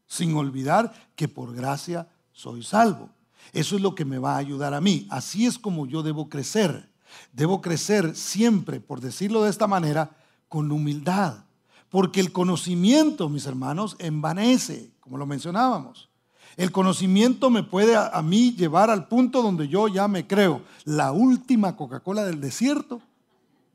sin 0.06 0.36
olvidar 0.36 0.92
que 1.16 1.28
por 1.28 1.54
gracia 1.54 2.08
soy 2.32 2.62
salvo. 2.62 3.10
Eso 3.52 3.76
es 3.76 3.82
lo 3.82 3.94
que 3.94 4.04
me 4.04 4.18
va 4.18 4.34
a 4.34 4.38
ayudar 4.38 4.74
a 4.74 4.80
mí. 4.80 5.06
Así 5.10 5.46
es 5.46 5.58
como 5.58 5.86
yo 5.86 6.02
debo 6.02 6.28
crecer. 6.28 6.90
Debo 7.32 7.60
crecer 7.60 8.16
siempre, 8.16 8.80
por 8.80 9.00
decirlo 9.00 9.42
de 9.42 9.50
esta 9.50 9.66
manera, 9.66 10.16
con 10.48 10.70
humildad. 10.72 11.44
Porque 11.88 12.20
el 12.20 12.32
conocimiento, 12.32 13.28
mis 13.28 13.46
hermanos, 13.46 13.96
envanece, 13.98 14.92
como 15.00 15.18
lo 15.18 15.26
mencionábamos. 15.26 16.10
El 16.56 16.70
conocimiento 16.70 17.50
me 17.50 17.62
puede 17.62 17.96
a, 17.96 18.20
mí 18.22 18.52
llevar 18.52 18.90
al 18.90 19.08
punto 19.08 19.42
donde 19.42 19.68
yo 19.68 19.88
ya 19.88 20.06
me 20.06 20.26
creo 20.26 20.62
la 20.84 21.12
última 21.12 21.76
Coca-Cola 21.76 22.24
del 22.24 22.40
desierto, 22.40 23.02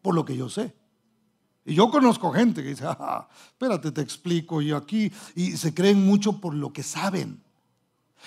por 0.01 0.15
lo 0.15 0.23
que 0.23 0.37
yo 0.37 0.49
sé. 0.49 0.73
Y 1.65 1.75
yo 1.75 1.91
conozco 1.91 2.31
gente 2.31 2.63
que 2.63 2.69
dice, 2.69 2.85
ah, 2.87 3.27
espérate, 3.49 3.91
te 3.91 4.01
explico, 4.01 4.61
yo 4.61 4.77
aquí, 4.77 5.11
y 5.35 5.57
se 5.57 5.73
creen 5.73 6.05
mucho 6.05 6.39
por 6.39 6.53
lo 6.53 6.71
que 6.71 6.83
saben. 6.83 7.41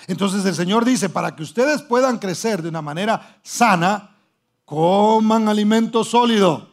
Entonces 0.06 0.44
el 0.44 0.54
Señor 0.54 0.84
dice, 0.84 1.08
para 1.08 1.36
que 1.36 1.42
ustedes 1.42 1.82
puedan 1.82 2.18
crecer 2.18 2.62
de 2.62 2.68
una 2.68 2.82
manera 2.82 3.40
sana, 3.42 4.16
coman 4.64 5.48
alimento 5.48 6.04
sólido, 6.04 6.70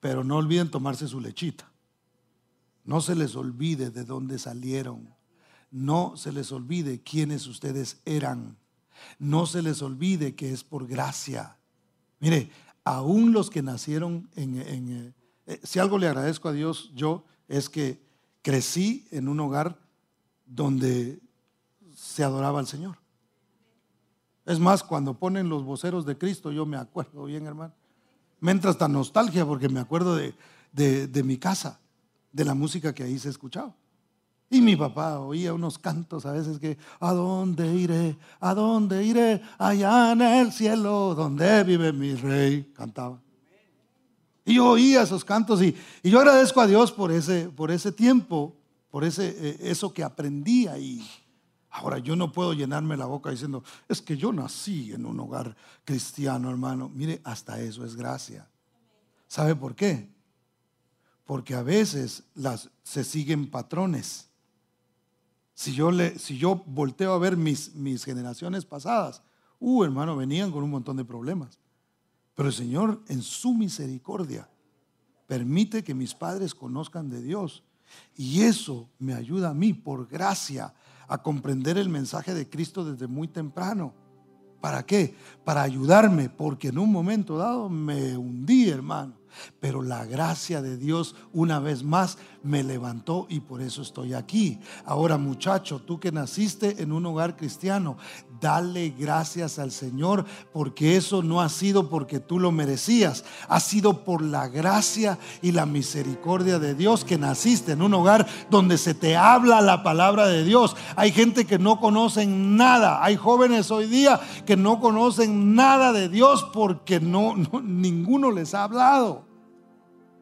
pero 0.00 0.24
no 0.24 0.36
olviden 0.36 0.70
tomarse 0.70 1.08
su 1.08 1.20
lechita. 1.20 1.70
No 2.84 3.00
se 3.00 3.14
les 3.14 3.34
olvide 3.34 3.90
de 3.90 4.04
dónde 4.04 4.38
salieron. 4.38 5.14
No 5.70 6.16
se 6.16 6.32
les 6.32 6.52
olvide 6.52 7.02
quiénes 7.02 7.46
ustedes 7.46 7.98
eran. 8.04 8.56
No 9.18 9.46
se 9.46 9.62
les 9.62 9.82
olvide 9.82 10.34
que 10.34 10.52
es 10.52 10.62
por 10.62 10.86
gracia. 10.86 11.56
Mire, 12.20 12.50
aún 12.84 13.32
los 13.32 13.50
que 13.50 13.62
nacieron 13.62 14.30
en... 14.36 14.60
Eh, 14.60 15.12
eh, 15.46 15.60
si 15.62 15.78
algo 15.78 15.98
le 15.98 16.08
agradezco 16.08 16.48
a 16.48 16.52
Dios 16.52 16.90
yo 16.94 17.24
es 17.48 17.68
que 17.68 18.00
crecí 18.42 19.06
en 19.10 19.28
un 19.28 19.40
hogar 19.40 19.78
donde 20.44 21.20
se 22.16 22.24
adoraba 22.24 22.60
al 22.60 22.66
Señor. 22.66 22.96
Es 24.46 24.58
más, 24.58 24.82
cuando 24.82 25.18
ponen 25.18 25.50
los 25.50 25.64
voceros 25.64 26.06
de 26.06 26.16
Cristo, 26.16 26.50
yo 26.50 26.64
me 26.64 26.78
acuerdo 26.78 27.26
bien, 27.26 27.46
hermano. 27.46 27.74
Me 28.40 28.52
entra 28.52 28.70
hasta 28.70 28.88
nostalgia 28.88 29.44
porque 29.44 29.68
me 29.68 29.80
acuerdo 29.80 30.16
de, 30.16 30.34
de, 30.72 31.22
mi 31.22 31.36
casa, 31.36 31.78
de 32.32 32.46
la 32.46 32.54
música 32.54 32.94
que 32.94 33.02
ahí 33.02 33.18
se 33.18 33.28
escuchaba. 33.28 33.74
Y 34.48 34.62
mi 34.62 34.76
papá 34.76 35.18
oía 35.18 35.52
unos 35.52 35.78
cantos 35.78 36.24
a 36.24 36.32
veces 36.32 36.58
que, 36.58 36.78
¿a 37.00 37.12
dónde 37.12 37.74
iré? 37.74 38.16
¿A 38.40 38.54
dónde 38.54 39.04
iré? 39.04 39.42
Allá 39.58 40.12
en 40.12 40.22
el 40.22 40.52
cielo, 40.52 41.14
donde 41.14 41.64
vive 41.64 41.92
mi 41.92 42.14
rey, 42.14 42.72
cantaba. 42.74 43.20
Y 44.42 44.54
yo 44.54 44.70
oía 44.70 45.02
esos 45.02 45.22
cantos 45.22 45.60
y, 45.60 45.76
y 46.02 46.08
yo 46.08 46.18
agradezco 46.18 46.62
a 46.62 46.66
Dios 46.66 46.92
por 46.92 47.12
ese, 47.12 47.50
por 47.50 47.70
ese 47.70 47.92
tiempo, 47.92 48.56
por 48.90 49.04
ese, 49.04 49.36
eh, 49.38 49.58
eso 49.60 49.92
que 49.92 50.02
aprendí 50.02 50.66
ahí. 50.66 51.06
Ahora, 51.78 51.98
yo 51.98 52.16
no 52.16 52.32
puedo 52.32 52.54
llenarme 52.54 52.96
la 52.96 53.04
boca 53.04 53.30
diciendo, 53.30 53.62
es 53.86 54.00
que 54.00 54.16
yo 54.16 54.32
nací 54.32 54.92
en 54.92 55.04
un 55.04 55.20
hogar 55.20 55.54
cristiano, 55.84 56.48
hermano. 56.48 56.88
Mire, 56.88 57.20
hasta 57.22 57.60
eso 57.60 57.84
es 57.84 57.96
gracia. 57.96 58.48
¿Sabe 59.28 59.54
por 59.54 59.74
qué? 59.74 60.08
Porque 61.26 61.54
a 61.54 61.62
veces 61.62 62.22
las, 62.34 62.70
se 62.82 63.04
siguen 63.04 63.50
patrones. 63.50 64.30
Si 65.52 65.74
yo, 65.74 65.90
le, 65.90 66.18
si 66.18 66.38
yo 66.38 66.62
volteo 66.64 67.12
a 67.12 67.18
ver 67.18 67.36
mis, 67.36 67.74
mis 67.74 68.04
generaciones 68.04 68.64
pasadas, 68.64 69.22
uh, 69.60 69.84
hermano, 69.84 70.16
venían 70.16 70.52
con 70.52 70.64
un 70.64 70.70
montón 70.70 70.96
de 70.96 71.04
problemas. 71.04 71.58
Pero 72.34 72.48
el 72.48 72.54
Señor, 72.54 73.02
en 73.08 73.20
su 73.20 73.52
misericordia, 73.52 74.48
permite 75.26 75.84
que 75.84 75.92
mis 75.92 76.14
padres 76.14 76.54
conozcan 76.54 77.10
de 77.10 77.20
Dios. 77.20 77.64
Y 78.16 78.42
eso 78.42 78.88
me 78.98 79.12
ayuda 79.12 79.50
a 79.50 79.54
mí, 79.54 79.74
por 79.74 80.08
gracia, 80.08 80.74
a 81.08 81.22
comprender 81.22 81.78
el 81.78 81.88
mensaje 81.88 82.34
de 82.34 82.48
Cristo 82.48 82.84
desde 82.84 83.06
muy 83.06 83.28
temprano. 83.28 83.94
¿Para 84.60 84.84
qué? 84.84 85.14
Para 85.44 85.62
ayudarme, 85.62 86.28
porque 86.28 86.68
en 86.68 86.78
un 86.78 86.90
momento 86.90 87.36
dado 87.36 87.68
me 87.68 88.16
hundí, 88.16 88.68
hermano. 88.68 89.14
Pero 89.60 89.82
la 89.82 90.04
gracia 90.04 90.62
de 90.62 90.76
Dios 90.76 91.14
una 91.32 91.60
vez 91.60 91.82
más 91.82 92.18
me 92.42 92.62
levantó 92.62 93.26
y 93.28 93.40
por 93.40 93.60
eso 93.60 93.82
estoy 93.82 94.14
aquí. 94.14 94.58
Ahora 94.84 95.18
muchacho, 95.18 95.80
tú 95.80 95.98
que 95.98 96.12
naciste 96.12 96.82
en 96.82 96.92
un 96.92 97.04
hogar 97.06 97.36
cristiano, 97.36 97.96
dale 98.40 98.90
gracias 98.90 99.58
al 99.58 99.72
Señor 99.72 100.24
porque 100.52 100.96
eso 100.96 101.22
no 101.22 101.40
ha 101.40 101.48
sido 101.48 101.88
porque 101.88 102.20
tú 102.20 102.38
lo 102.38 102.52
merecías, 102.52 103.24
ha 103.48 103.60
sido 103.60 104.04
por 104.04 104.22
la 104.22 104.48
gracia 104.48 105.18
y 105.42 105.52
la 105.52 105.66
misericordia 105.66 106.58
de 106.58 106.74
Dios 106.74 107.04
que 107.04 107.18
naciste 107.18 107.72
en 107.72 107.82
un 107.82 107.94
hogar 107.94 108.26
donde 108.50 108.78
se 108.78 108.94
te 108.94 109.16
habla 109.16 109.60
la 109.60 109.82
palabra 109.82 110.28
de 110.28 110.44
Dios. 110.44 110.76
Hay 110.94 111.12
gente 111.12 111.46
que 111.46 111.58
no 111.58 111.80
conocen 111.80 112.56
nada, 112.56 113.02
hay 113.04 113.16
jóvenes 113.16 113.70
hoy 113.70 113.86
día 113.86 114.20
que 114.44 114.56
no 114.56 114.80
conocen 114.80 115.54
nada 115.54 115.92
de 115.92 116.08
Dios 116.08 116.46
porque 116.52 117.00
no, 117.00 117.34
ninguno 117.62 118.30
les 118.30 118.54
ha 118.54 118.64
hablado. 118.64 119.25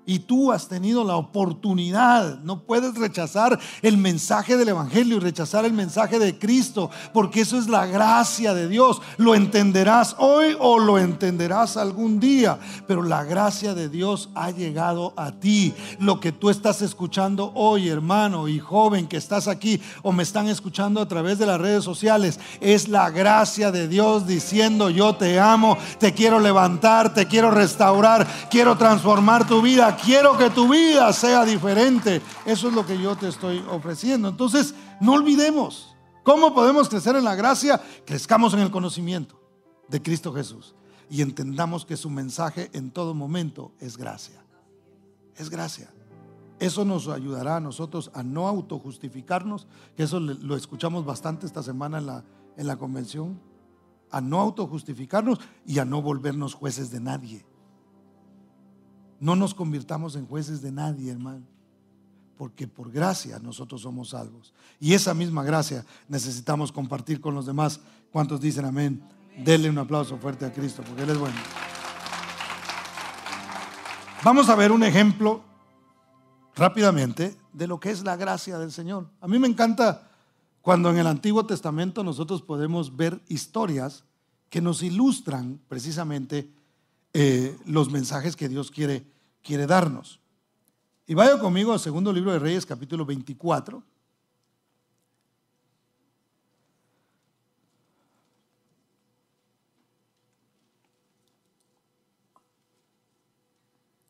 Y 0.07 0.21
tú 0.21 0.53
has 0.53 0.69
tenido 0.69 1.03
la 1.05 1.17
oportunidad. 1.17 2.39
No 2.41 2.63
puedes 2.63 2.95
rechazar 2.95 3.59
el 3.81 3.97
mensaje 3.97 4.57
del 4.57 4.69
Evangelio 4.69 5.17
y 5.17 5.21
rechazar 5.21 5.65
el 5.65 5.73
mensaje 5.73 6.19
de 6.19 6.39
Cristo, 6.39 6.91
porque 7.13 7.41
eso 7.41 7.59
es 7.59 7.69
la 7.69 7.87
gracia 7.87 8.53
de 8.53 8.69
Dios. 8.69 9.01
Lo 9.17 9.35
entenderás 9.35 10.17
hoy 10.19 10.57
o 10.61 10.79
lo 10.79 10.99
entenderás 10.99 11.77
algún 11.77 12.21
día, 12.21 12.59
pero 12.87 13.03
la 13.03 13.25
gracia 13.25 13.75
de 13.75 13.89
Dios 13.89 14.29
ha 14.35 14.51
llegado 14.51 15.15
a 15.17 15.33
ti. 15.33 15.75
Lo 15.99 16.21
que 16.21 16.33
tú 16.33 16.51
estás 16.51 16.83
escuchando 16.83 17.53
hoy, 17.55 17.89
hermano 17.89 18.49
y 18.49 18.59
joven 18.59 19.07
que 19.07 19.17
estás 19.17 19.49
aquí 19.49 19.81
o 20.03 20.13
me 20.13 20.23
están 20.23 20.49
escuchando 20.49 21.01
a 21.01 21.09
través 21.09 21.39
de 21.39 21.47
las 21.47 21.61
redes 21.61 21.85
sociales, 21.85 22.39
es 22.61 22.89
la 22.89 23.11
gracia 23.11 23.71
de 23.71 23.89
Dios 23.89 24.27
diciendo, 24.27 24.91
yo 24.91 25.15
te 25.17 25.41
amo, 25.41 25.79
te 25.99 26.13
quiero 26.13 26.41
levantar, 26.41 27.15
te 27.15 27.27
quiero 27.27 27.51
restaurar, 27.51 28.27
quiero 28.51 28.77
transformar 28.77 29.47
tu 29.47 29.63
vida 29.63 29.94
quiero 29.97 30.37
que 30.37 30.51
tu 30.51 30.69
vida 30.69 31.13
sea 31.13 31.45
diferente. 31.45 32.21
Eso 32.45 32.69
es 32.69 32.75
lo 32.75 32.87
que 32.87 33.01
yo 33.01 33.17
te 33.17 33.29
estoy 33.29 33.65
ofreciendo. 33.71 34.29
Entonces, 34.29 34.75
no 35.01 35.13
olvidemos, 35.13 35.95
¿cómo 36.23 36.55
podemos 36.55 36.89
crecer 36.89 37.17
en 37.17 37.25
la 37.25 37.35
gracia? 37.35 37.83
Crezcamos 38.07 38.55
en 38.55 38.61
el 38.61 38.71
conocimiento 38.71 39.41
de 39.89 40.03
Cristo 40.03 40.33
Jesús 40.33 40.75
y 41.11 41.23
entendamos 41.23 41.85
que 41.85 41.97
su 41.97 42.11
mensaje 42.11 42.71
en 42.73 42.91
todo 42.91 43.15
momento 43.15 43.73
es 43.81 43.97
gracia. 43.97 44.43
Es 45.37 45.51
gracia. 45.51 45.93
Eso 46.59 46.85
nos 46.85 47.09
ayudará 47.09 47.57
a 47.57 47.61
nosotros 47.61 48.11
a 48.15 48.23
no 48.23 48.47
autojustificarnos, 48.49 49.67
que 49.97 50.05
eso 50.05 50.21
lo 50.21 50.57
escuchamos 50.57 51.05
bastante 51.05 51.47
esta 51.47 51.63
semana 51.63 51.99
en 51.99 52.07
la, 52.07 52.25
en 52.57 52.67
la 52.67 52.77
convención, 52.77 53.41
a 54.11 54.21
no 54.21 54.41
autojustificarnos 54.41 55.41
y 55.67 55.81
a 55.81 55.85
no 55.85 56.01
volvernos 56.01 56.55
jueces 56.55 56.91
de 56.91 57.01
nadie. 57.01 57.45
No 59.25 59.35
nos 59.35 59.55
convirtamos 59.55 60.17
en 60.17 60.27
jueces 60.27 60.61
de 60.61 60.71
nadie, 60.71 61.11
hermano. 61.11 61.47
Porque 62.37 62.69
por 62.69 62.93
gracia 62.93 63.39
nosotros 63.39 63.81
somos 63.81 64.11
salvos. 64.11 64.53
Y 64.79 64.93
esa 64.93 65.15
misma 65.15 65.43
gracia 65.43 65.87
necesitamos 66.09 66.71
compartir 66.71 67.23
con 67.23 67.35
los 67.35 67.47
demás. 67.47 67.81
¿Cuántos 68.13 68.39
dicen 68.39 68.67
amén? 68.67 69.03
Denle 69.43 69.71
un 69.71 69.79
aplauso 69.79 70.19
fuerte 70.19 70.45
a 70.45 70.53
Cristo, 70.53 70.83
porque 70.87 71.05
Él 71.05 71.09
es 71.09 71.17
bueno. 71.17 71.39
Vamos 74.23 74.51
a 74.51 74.57
ver 74.57 74.71
un 74.71 74.83
ejemplo 74.83 75.43
rápidamente 76.55 77.35
de 77.51 77.67
lo 77.67 77.81
que 77.81 77.93
es 77.93 78.05
la 78.05 78.17
gracia 78.17 78.59
del 78.59 78.73
Señor. 78.73 79.09
A 79.23 79.27
mí 79.27 79.39
me 79.39 79.49
encanta 79.49 80.07
cuando 80.61 80.91
en 80.91 80.99
el 80.99 81.07
Antiguo 81.07 81.47
Testamento 81.47 82.05
nosotros 82.05 82.43
podemos 82.43 82.95
ver 82.95 83.23
historias 83.29 84.05
que 84.51 84.61
nos 84.61 84.83
ilustran 84.83 85.63
precisamente 85.67 86.53
eh, 87.15 87.57
los 87.65 87.91
mensajes 87.91 88.37
que 88.37 88.51
Dios 88.51 88.71
quiere 88.71 89.14
quiere 89.45 89.67
darnos. 89.67 90.19
Y 91.07 91.15
vaya 91.15 91.39
conmigo 91.39 91.73
al 91.73 91.79
segundo 91.79 92.13
libro 92.13 92.33
de 92.33 92.39
Reyes, 92.39 92.65
capítulo 92.65 93.05
24. 93.05 93.85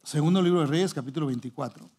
Segundo 0.05 0.41
libro 0.41 0.61
de 0.61 0.67
Reyes, 0.67 0.95
capítulo 0.95 1.27
24. 1.27 1.91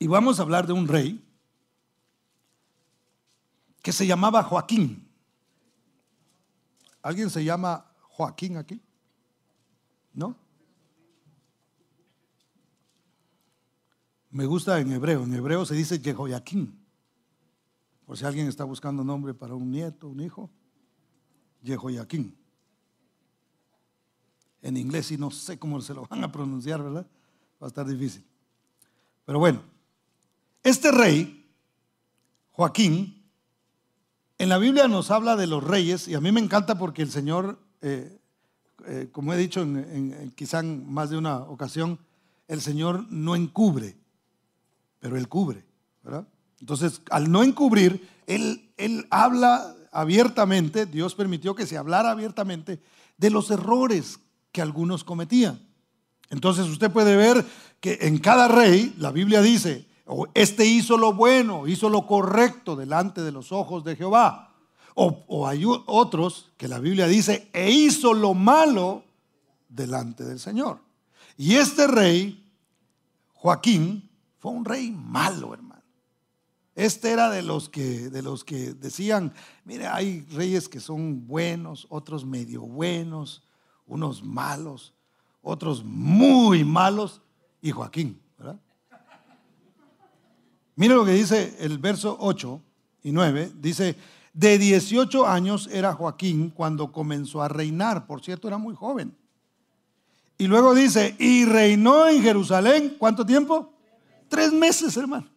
Y 0.00 0.06
vamos 0.08 0.40
a 0.40 0.42
hablar 0.42 0.66
de 0.66 0.72
un 0.72 0.88
rey 0.88 1.22
que 3.82 3.92
se 3.92 4.06
llamaba 4.06 4.42
Joaquín. 4.42 5.06
¿Alguien 7.02 7.30
se 7.30 7.44
llama 7.44 7.89
Joaquín 8.20 8.58
aquí? 8.58 8.78
¿No? 10.12 10.36
Me 14.28 14.44
gusta 14.44 14.78
en 14.78 14.92
hebreo. 14.92 15.22
En 15.22 15.32
hebreo 15.32 15.64
se 15.64 15.74
dice 15.74 16.00
Jehoiakim. 16.00 16.70
Por 18.04 18.18
si 18.18 18.26
alguien 18.26 18.46
está 18.46 18.64
buscando 18.64 19.02
nombre 19.02 19.32
para 19.32 19.54
un 19.54 19.70
nieto, 19.70 20.06
un 20.06 20.20
hijo. 20.20 20.50
Jehoiakim. 21.64 22.34
En 24.60 24.76
inglés 24.76 25.06
sí 25.06 25.16
no 25.16 25.30
sé 25.30 25.58
cómo 25.58 25.80
se 25.80 25.94
lo 25.94 26.04
van 26.04 26.22
a 26.22 26.30
pronunciar, 26.30 26.82
¿verdad? 26.82 27.06
Va 27.62 27.68
a 27.68 27.68
estar 27.68 27.86
difícil. 27.86 28.22
Pero 29.24 29.38
bueno, 29.38 29.62
este 30.62 30.92
rey, 30.92 31.50
Joaquín, 32.50 33.24
en 34.36 34.50
la 34.50 34.58
Biblia 34.58 34.88
nos 34.88 35.10
habla 35.10 35.36
de 35.36 35.46
los 35.46 35.64
reyes 35.64 36.06
y 36.06 36.14
a 36.14 36.20
mí 36.20 36.30
me 36.32 36.40
encanta 36.40 36.76
porque 36.76 37.00
el 37.00 37.10
Señor 37.10 37.69
eh, 37.82 38.18
eh, 38.86 39.08
como 39.12 39.32
he 39.32 39.36
dicho 39.36 39.62
en, 39.62 40.32
quizá 40.34 40.60
en 40.60 40.90
más 40.92 41.10
de 41.10 41.18
una 41.18 41.38
ocasión, 41.38 41.98
el 42.48 42.60
Señor 42.60 43.06
no 43.10 43.36
encubre, 43.36 43.96
pero 44.98 45.16
Él 45.16 45.28
cubre, 45.28 45.64
Entonces, 46.60 47.02
al 47.10 47.30
no 47.30 47.42
encubrir, 47.42 48.08
él, 48.26 48.72
él 48.76 49.06
habla 49.10 49.74
abiertamente, 49.92 50.86
Dios 50.86 51.14
permitió 51.14 51.54
que 51.54 51.66
se 51.66 51.76
hablara 51.76 52.10
abiertamente 52.10 52.80
de 53.18 53.30
los 53.30 53.50
errores 53.50 54.20
que 54.52 54.62
algunos 54.62 55.04
cometían. 55.04 55.60
Entonces 56.30 56.66
usted 56.66 56.90
puede 56.90 57.16
ver 57.16 57.44
que 57.80 57.98
en 58.02 58.18
cada 58.18 58.46
rey 58.48 58.94
la 58.98 59.10
Biblia 59.10 59.42
dice, 59.42 59.86
este 60.34 60.64
hizo 60.64 60.96
lo 60.96 61.12
bueno, 61.12 61.66
hizo 61.66 61.88
lo 61.88 62.06
correcto 62.06 62.76
delante 62.76 63.22
de 63.22 63.32
los 63.32 63.52
ojos 63.52 63.84
de 63.84 63.96
Jehová. 63.96 64.49
O, 64.94 65.46
hay 65.46 65.64
otros 65.64 66.50
que 66.56 66.68
la 66.68 66.78
Biblia 66.78 67.06
dice, 67.06 67.48
e 67.52 67.70
hizo 67.70 68.12
lo 68.12 68.34
malo 68.34 69.04
delante 69.68 70.24
del 70.24 70.38
Señor. 70.38 70.80
Y 71.36 71.54
este 71.54 71.86
rey, 71.86 72.50
Joaquín, 73.34 74.10
fue 74.38 74.52
un 74.52 74.64
rey 74.64 74.90
malo, 74.90 75.54
hermano. 75.54 75.82
Este 76.74 77.10
era 77.10 77.30
de 77.30 77.42
los 77.42 77.68
que, 77.68 78.10
de 78.10 78.22
los 78.22 78.44
que 78.44 78.72
decían, 78.74 79.34
mire, 79.64 79.86
hay 79.86 80.22
reyes 80.32 80.68
que 80.68 80.80
son 80.80 81.26
buenos, 81.26 81.86
otros 81.90 82.24
medio 82.24 82.62
buenos, 82.62 83.42
unos 83.86 84.22
malos, 84.22 84.94
otros 85.42 85.84
muy 85.84 86.64
malos, 86.64 87.20
y 87.60 87.70
Joaquín, 87.70 88.20
¿verdad? 88.38 88.58
Mire 90.76 90.94
lo 90.94 91.04
que 91.04 91.12
dice 91.12 91.56
el 91.60 91.78
verso 91.78 92.16
8 92.20 92.62
y 93.02 93.12
9, 93.12 93.52
dice, 93.56 93.96
de 94.32 94.58
18 94.58 95.26
años 95.26 95.68
era 95.72 95.92
Joaquín 95.92 96.50
cuando 96.50 96.92
comenzó 96.92 97.42
a 97.42 97.48
reinar. 97.48 98.06
Por 98.06 98.22
cierto, 98.22 98.48
era 98.48 98.58
muy 98.58 98.74
joven. 98.74 99.16
Y 100.38 100.46
luego 100.46 100.74
dice, 100.74 101.14
y 101.18 101.44
reinó 101.44 102.08
en 102.08 102.22
Jerusalén, 102.22 102.96
¿cuánto 102.98 103.26
tiempo? 103.26 103.72
Tres 104.28 104.52
meses, 104.52 104.96
hermano. 104.96 105.28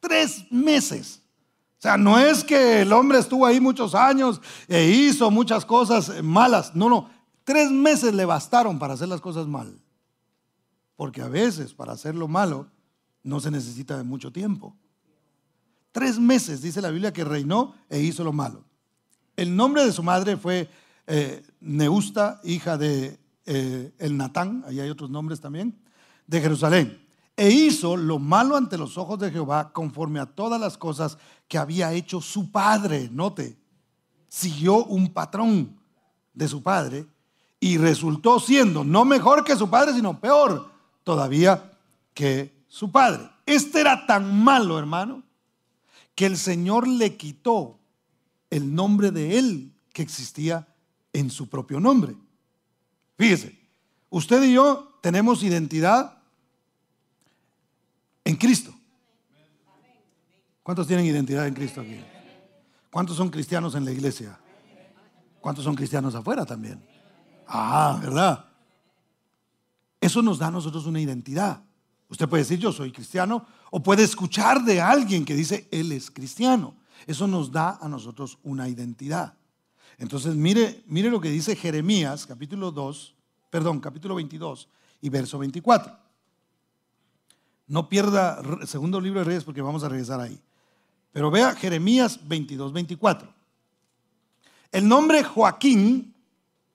Tres 0.00 0.44
meses. 0.50 1.22
O 1.78 1.80
sea, 1.80 1.96
no 1.96 2.18
es 2.18 2.42
que 2.42 2.82
el 2.82 2.92
hombre 2.92 3.18
estuvo 3.18 3.46
ahí 3.46 3.60
muchos 3.60 3.94
años 3.94 4.40
e 4.66 4.84
hizo 4.90 5.30
muchas 5.30 5.64
cosas 5.64 6.22
malas. 6.22 6.74
No, 6.74 6.88
no. 6.88 7.08
Tres 7.44 7.70
meses 7.70 8.12
le 8.12 8.24
bastaron 8.24 8.78
para 8.78 8.94
hacer 8.94 9.08
las 9.08 9.20
cosas 9.20 9.46
mal. 9.46 9.80
Porque 10.96 11.22
a 11.22 11.28
veces 11.28 11.72
para 11.72 11.92
hacer 11.92 12.14
lo 12.14 12.26
malo 12.26 12.66
no 13.22 13.40
se 13.40 13.50
necesita 13.50 13.96
de 13.96 14.02
mucho 14.02 14.32
tiempo. 14.32 14.76
Tres 15.98 16.20
meses, 16.20 16.62
dice 16.62 16.80
la 16.80 16.92
Biblia, 16.92 17.12
que 17.12 17.24
reinó 17.24 17.74
e 17.90 17.98
hizo 17.98 18.22
lo 18.22 18.32
malo. 18.32 18.62
El 19.34 19.56
nombre 19.56 19.84
de 19.84 19.90
su 19.90 20.04
madre 20.04 20.36
fue 20.36 20.70
eh, 21.08 21.44
Neusta, 21.60 22.40
hija 22.44 22.78
de 22.78 23.18
eh, 23.46 23.92
el 23.98 24.16
Natán, 24.16 24.62
ahí 24.68 24.78
hay 24.78 24.90
otros 24.90 25.10
nombres 25.10 25.40
también, 25.40 25.76
de 26.24 26.40
Jerusalén. 26.40 27.04
E 27.36 27.50
hizo 27.50 27.96
lo 27.96 28.20
malo 28.20 28.56
ante 28.56 28.78
los 28.78 28.96
ojos 28.96 29.18
de 29.18 29.32
Jehová 29.32 29.72
conforme 29.72 30.20
a 30.20 30.26
todas 30.26 30.60
las 30.60 30.78
cosas 30.78 31.18
que 31.48 31.58
había 31.58 31.92
hecho 31.92 32.20
su 32.20 32.52
padre. 32.52 33.08
Note, 33.10 33.58
siguió 34.28 34.84
un 34.84 35.12
patrón 35.12 35.80
de 36.32 36.46
su 36.46 36.62
padre 36.62 37.08
y 37.58 37.76
resultó 37.76 38.38
siendo 38.38 38.84
no 38.84 39.04
mejor 39.04 39.42
que 39.42 39.56
su 39.56 39.68
padre, 39.68 39.94
sino 39.94 40.20
peor 40.20 40.70
todavía 41.02 41.72
que 42.14 42.54
su 42.68 42.92
padre. 42.92 43.28
Este 43.44 43.80
era 43.80 44.06
tan 44.06 44.44
malo, 44.44 44.78
hermano, 44.78 45.24
que 46.18 46.26
el 46.26 46.36
Señor 46.36 46.88
le 46.88 47.16
quitó 47.16 47.78
el 48.50 48.74
nombre 48.74 49.12
de 49.12 49.38
él 49.38 49.72
que 49.92 50.02
existía 50.02 50.66
en 51.12 51.30
su 51.30 51.48
propio 51.48 51.78
nombre. 51.78 52.16
Fíjese, 53.16 53.56
usted 54.10 54.42
y 54.42 54.54
yo 54.54 54.98
tenemos 55.00 55.44
identidad 55.44 56.18
en 58.24 58.34
Cristo. 58.34 58.74
¿Cuántos 60.64 60.88
tienen 60.88 61.06
identidad 61.06 61.46
en 61.46 61.54
Cristo 61.54 61.82
aquí? 61.82 62.00
¿Cuántos 62.90 63.16
son 63.16 63.30
cristianos 63.30 63.76
en 63.76 63.84
la 63.84 63.92
iglesia? 63.92 64.40
¿Cuántos 65.40 65.64
son 65.64 65.76
cristianos 65.76 66.16
afuera 66.16 66.44
también? 66.44 66.84
Ah, 67.46 67.96
¿verdad? 68.02 68.44
Eso 70.00 70.20
nos 70.20 70.40
da 70.40 70.48
a 70.48 70.50
nosotros 70.50 70.84
una 70.84 71.00
identidad. 71.00 71.62
Usted 72.08 72.28
puede 72.28 72.42
decir, 72.42 72.58
yo 72.58 72.72
soy 72.72 72.90
cristiano, 72.90 73.46
o 73.70 73.82
puede 73.82 74.02
escuchar 74.02 74.64
de 74.64 74.80
alguien 74.80 75.24
que 75.24 75.34
dice, 75.34 75.68
él 75.70 75.92
es 75.92 76.10
cristiano. 76.10 76.74
Eso 77.06 77.26
nos 77.26 77.52
da 77.52 77.78
a 77.80 77.88
nosotros 77.88 78.38
una 78.42 78.68
identidad. 78.68 79.34
Entonces, 79.98 80.34
mire, 80.34 80.82
mire 80.86 81.10
lo 81.10 81.20
que 81.20 81.30
dice 81.30 81.56
Jeremías, 81.56 82.26
capítulo 82.26 82.70
2, 82.70 83.14
perdón, 83.50 83.80
capítulo 83.80 84.14
22 84.14 84.68
y 85.00 85.08
verso 85.08 85.38
24. 85.38 85.96
No 87.66 87.88
pierda 87.88 88.40
segundo 88.66 89.00
libro 89.00 89.20
de 89.20 89.24
Reyes 89.24 89.44
porque 89.44 89.60
vamos 89.60 89.84
a 89.84 89.88
regresar 89.88 90.20
ahí. 90.20 90.40
Pero 91.12 91.30
vea 91.30 91.54
Jeremías 91.54 92.20
22, 92.26 92.72
24. 92.72 93.34
El 94.70 94.86
nombre 94.86 95.24
Joaquín, 95.24 96.14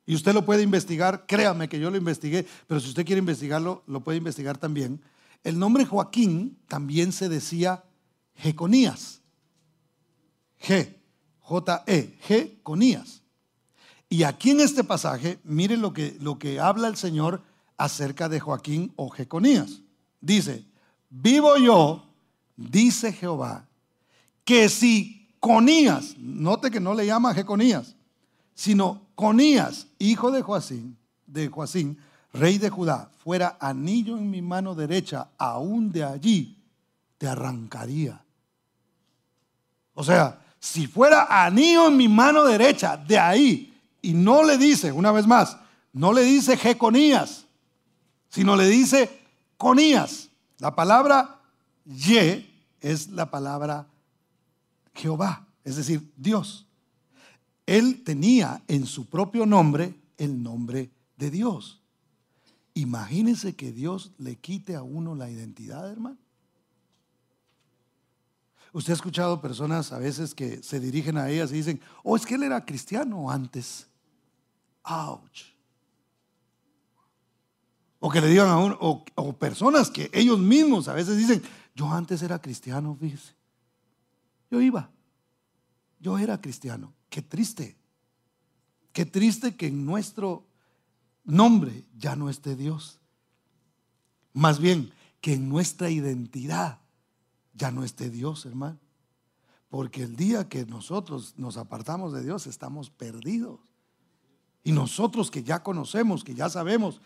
y 0.05 0.15
usted 0.15 0.33
lo 0.33 0.45
puede 0.45 0.63
investigar, 0.63 1.25
créame 1.27 1.69
que 1.69 1.79
yo 1.79 1.89
lo 1.89 1.97
investigué, 1.97 2.45
pero 2.67 2.79
si 2.79 2.89
usted 2.89 3.05
quiere 3.05 3.19
investigarlo, 3.19 3.83
lo 3.87 4.01
puede 4.01 4.17
investigar 4.17 4.57
también. 4.57 5.01
El 5.43 5.59
nombre 5.59 5.85
Joaquín 5.85 6.57
también 6.67 7.11
se 7.11 7.29
decía 7.29 7.83
Jeconías. 8.35 9.21
G, 10.61 10.95
J-E, 11.39 12.17
Jeconías. 12.21 13.21
Y 14.09 14.23
aquí 14.23 14.51
en 14.51 14.61
este 14.61 14.83
pasaje, 14.83 15.39
mire 15.43 15.75
lo 15.75 15.91
que, 15.91 16.17
lo 16.21 16.39
que 16.39 16.59
habla 16.59 16.87
el 16.87 16.95
Señor 16.95 17.41
acerca 17.77 18.29
de 18.29 18.39
Joaquín 18.39 18.93
o 18.95 19.09
Jeconías. 19.09 19.81
Dice, 20.21 20.65
vivo 21.09 21.57
yo, 21.57 22.07
dice 22.55 23.11
Jehová, 23.11 23.67
que 24.45 24.69
si 24.69 25.23
Conías, 25.39 26.17
note 26.17 26.71
que 26.71 26.79
no 26.79 26.93
le 26.93 27.05
llama 27.05 27.33
Jeconías, 27.33 27.95
sino 28.53 29.07
Conías, 29.15 29.87
hijo 29.99 30.31
de 30.31 30.41
Joacín, 30.41 30.97
de 31.27 31.49
Joacín, 31.49 31.97
rey 32.33 32.57
de 32.57 32.69
Judá, 32.69 33.09
fuera 33.23 33.57
anillo 33.59 34.17
en 34.17 34.29
mi 34.29 34.41
mano 34.41 34.75
derecha, 34.75 35.29
aún 35.37 35.91
de 35.91 36.03
allí 36.03 36.57
te 37.17 37.27
arrancaría. 37.27 38.21
O 39.93 40.03
sea, 40.03 40.41
si 40.59 40.87
fuera 40.87 41.45
anillo 41.45 41.87
en 41.87 41.97
mi 41.97 42.07
mano 42.07 42.43
derecha, 42.43 42.97
de 42.97 43.19
ahí, 43.19 43.73
y 44.01 44.13
no 44.13 44.43
le 44.43 44.57
dice, 44.57 44.91
una 44.91 45.11
vez 45.11 45.27
más, 45.27 45.57
no 45.93 46.11
le 46.11 46.23
dice 46.23 46.57
Jeconías, 46.57 47.45
sino 48.29 48.55
le 48.55 48.67
dice 48.67 49.21
Conías. 49.57 50.29
La 50.57 50.75
palabra 50.75 51.39
Ye 51.85 52.49
es 52.81 53.09
la 53.09 53.29
palabra 53.29 53.87
Jehová, 54.95 55.45
es 55.63 55.75
decir, 55.75 56.11
Dios. 56.17 56.65
Él 57.65 58.03
tenía 58.03 58.61
en 58.67 58.85
su 58.85 59.05
propio 59.05 59.45
nombre 59.45 59.93
el 60.17 60.41
nombre 60.41 60.89
de 61.17 61.29
Dios. 61.29 61.82
Imagínense 62.75 63.55
que 63.55 63.71
Dios 63.71 64.11
le 64.17 64.37
quite 64.37 64.75
a 64.75 64.83
uno 64.83 65.15
la 65.15 65.29
identidad, 65.29 65.91
hermano. 65.91 66.17
Usted 68.71 68.91
ha 68.91 68.95
escuchado 68.95 69.39
personas 69.39 69.91
a 69.91 69.99
veces 69.99 70.33
que 70.33 70.63
se 70.63 70.79
dirigen 70.79 71.17
a 71.17 71.29
ellas 71.29 71.51
y 71.51 71.55
dicen, 71.55 71.79
oh, 72.01 72.15
es 72.15 72.25
que 72.25 72.33
él 72.35 72.43
era 72.43 72.65
cristiano 72.65 73.29
antes. 73.29 73.87
Ouch. 74.83 75.53
O 77.99 78.09
que 78.09 78.19
le 78.19 78.27
digan 78.27 78.49
a 78.49 78.57
uno, 78.57 78.77
o, 78.81 79.33
personas 79.33 79.91
que 79.91 80.09
ellos 80.11 80.39
mismos 80.39 80.87
a 80.87 80.93
veces 80.93 81.17
dicen, 81.17 81.41
yo 81.75 81.89
antes 81.91 82.23
era 82.23 82.41
cristiano, 82.41 82.97
fíjese. 82.99 83.35
Yo 84.49 84.59
iba, 84.59 84.89
yo 85.99 86.17
era 86.17 86.41
cristiano. 86.41 86.93
Qué 87.09 87.21
triste. 87.21 87.77
Qué 88.91 89.05
triste 89.05 89.55
que 89.55 89.67
en 89.67 89.85
nuestro 89.85 90.45
nombre 91.23 91.85
ya 91.97 92.15
no 92.15 92.29
esté 92.29 92.55
Dios. 92.55 92.99
Más 94.33 94.59
bien, 94.59 94.91
que 95.21 95.33
en 95.33 95.47
nuestra 95.47 95.89
identidad 95.89 96.79
ya 97.53 97.71
no 97.71 97.83
esté 97.83 98.09
Dios, 98.09 98.45
hermano. 98.45 98.79
Porque 99.69 100.03
el 100.03 100.15
día 100.15 100.49
que 100.49 100.65
nosotros 100.65 101.33
nos 101.37 101.57
apartamos 101.57 102.13
de 102.13 102.23
Dios 102.23 102.45
estamos 102.47 102.89
perdidos. 102.89 103.59
Y 104.63 104.71
nosotros 104.71 105.31
que 105.31 105.43
ya 105.43 105.63
conocemos, 105.63 106.23
que 106.23 106.35
ya 106.35 106.49
sabemos, 106.49 107.01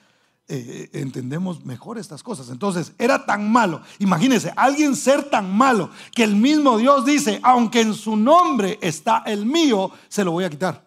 eh, 0.50 0.90
eh, 0.94 1.00
entendemos 1.02 1.66
mejor 1.66 1.98
estas 1.98 2.24
cosas. 2.24 2.50
Entonces, 2.50 2.94
era 2.98 3.26
tan 3.26 3.52
malo. 3.52 3.82
Imagínense, 4.00 4.54
alguien 4.56 4.96
ser 4.96 5.30
tan 5.30 5.56
malo 5.56 5.90
que 6.14 6.24
el 6.24 6.36
mismo 6.36 6.78
Dios 6.78 7.06
dice, 7.06 7.40
aunque 7.44 7.82
en 7.82 7.94
su 7.94 8.16
nombre 8.16 8.80
está 8.82 9.24
el 9.26 9.46
mío, 9.46 9.92
se 10.08 10.24
lo 10.24 10.32
voy 10.32 10.46
a 10.46 10.50
quitar. 10.50 10.87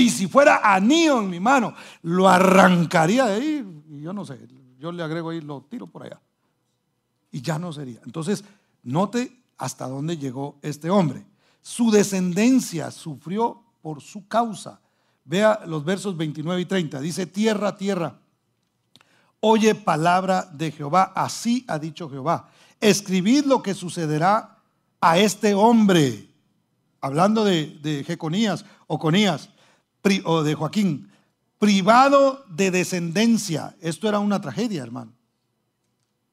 Y 0.00 0.08
si 0.08 0.26
fuera 0.26 0.60
anillo 0.62 1.20
en 1.20 1.28
mi 1.28 1.40
mano, 1.40 1.74
lo 2.02 2.26
arrancaría 2.26 3.26
de 3.26 3.34
ahí. 3.34 3.82
Y 3.90 4.00
yo 4.00 4.14
no 4.14 4.24
sé, 4.24 4.38
yo 4.78 4.90
le 4.90 5.02
agrego 5.02 5.28
ahí, 5.28 5.42
lo 5.42 5.60
tiro 5.68 5.86
por 5.86 6.04
allá. 6.04 6.18
Y 7.30 7.42
ya 7.42 7.58
no 7.58 7.70
sería. 7.70 8.00
Entonces, 8.06 8.42
note 8.82 9.42
hasta 9.58 9.86
dónde 9.86 10.16
llegó 10.16 10.58
este 10.62 10.88
hombre. 10.88 11.26
Su 11.60 11.90
descendencia 11.90 12.90
sufrió 12.90 13.62
por 13.82 14.00
su 14.00 14.26
causa. 14.26 14.80
Vea 15.24 15.60
los 15.66 15.84
versos 15.84 16.16
29 16.16 16.62
y 16.62 16.64
30. 16.64 16.98
Dice, 17.00 17.26
tierra, 17.26 17.76
tierra, 17.76 18.18
oye 19.40 19.74
palabra 19.74 20.48
de 20.50 20.72
Jehová. 20.72 21.12
Así 21.14 21.62
ha 21.68 21.78
dicho 21.78 22.08
Jehová. 22.08 22.48
Escribid 22.80 23.44
lo 23.44 23.62
que 23.62 23.74
sucederá 23.74 24.56
a 24.98 25.18
este 25.18 25.52
hombre. 25.54 26.26
Hablando 27.02 27.44
de, 27.44 27.78
de 27.82 28.02
Jeconías 28.02 28.64
o 28.86 28.98
Conías 28.98 29.50
o 30.24 30.42
de 30.42 30.54
Joaquín, 30.54 31.10
privado 31.58 32.44
de 32.48 32.70
descendencia. 32.70 33.76
Esto 33.80 34.08
era 34.08 34.18
una 34.18 34.40
tragedia, 34.40 34.82
hermano, 34.82 35.12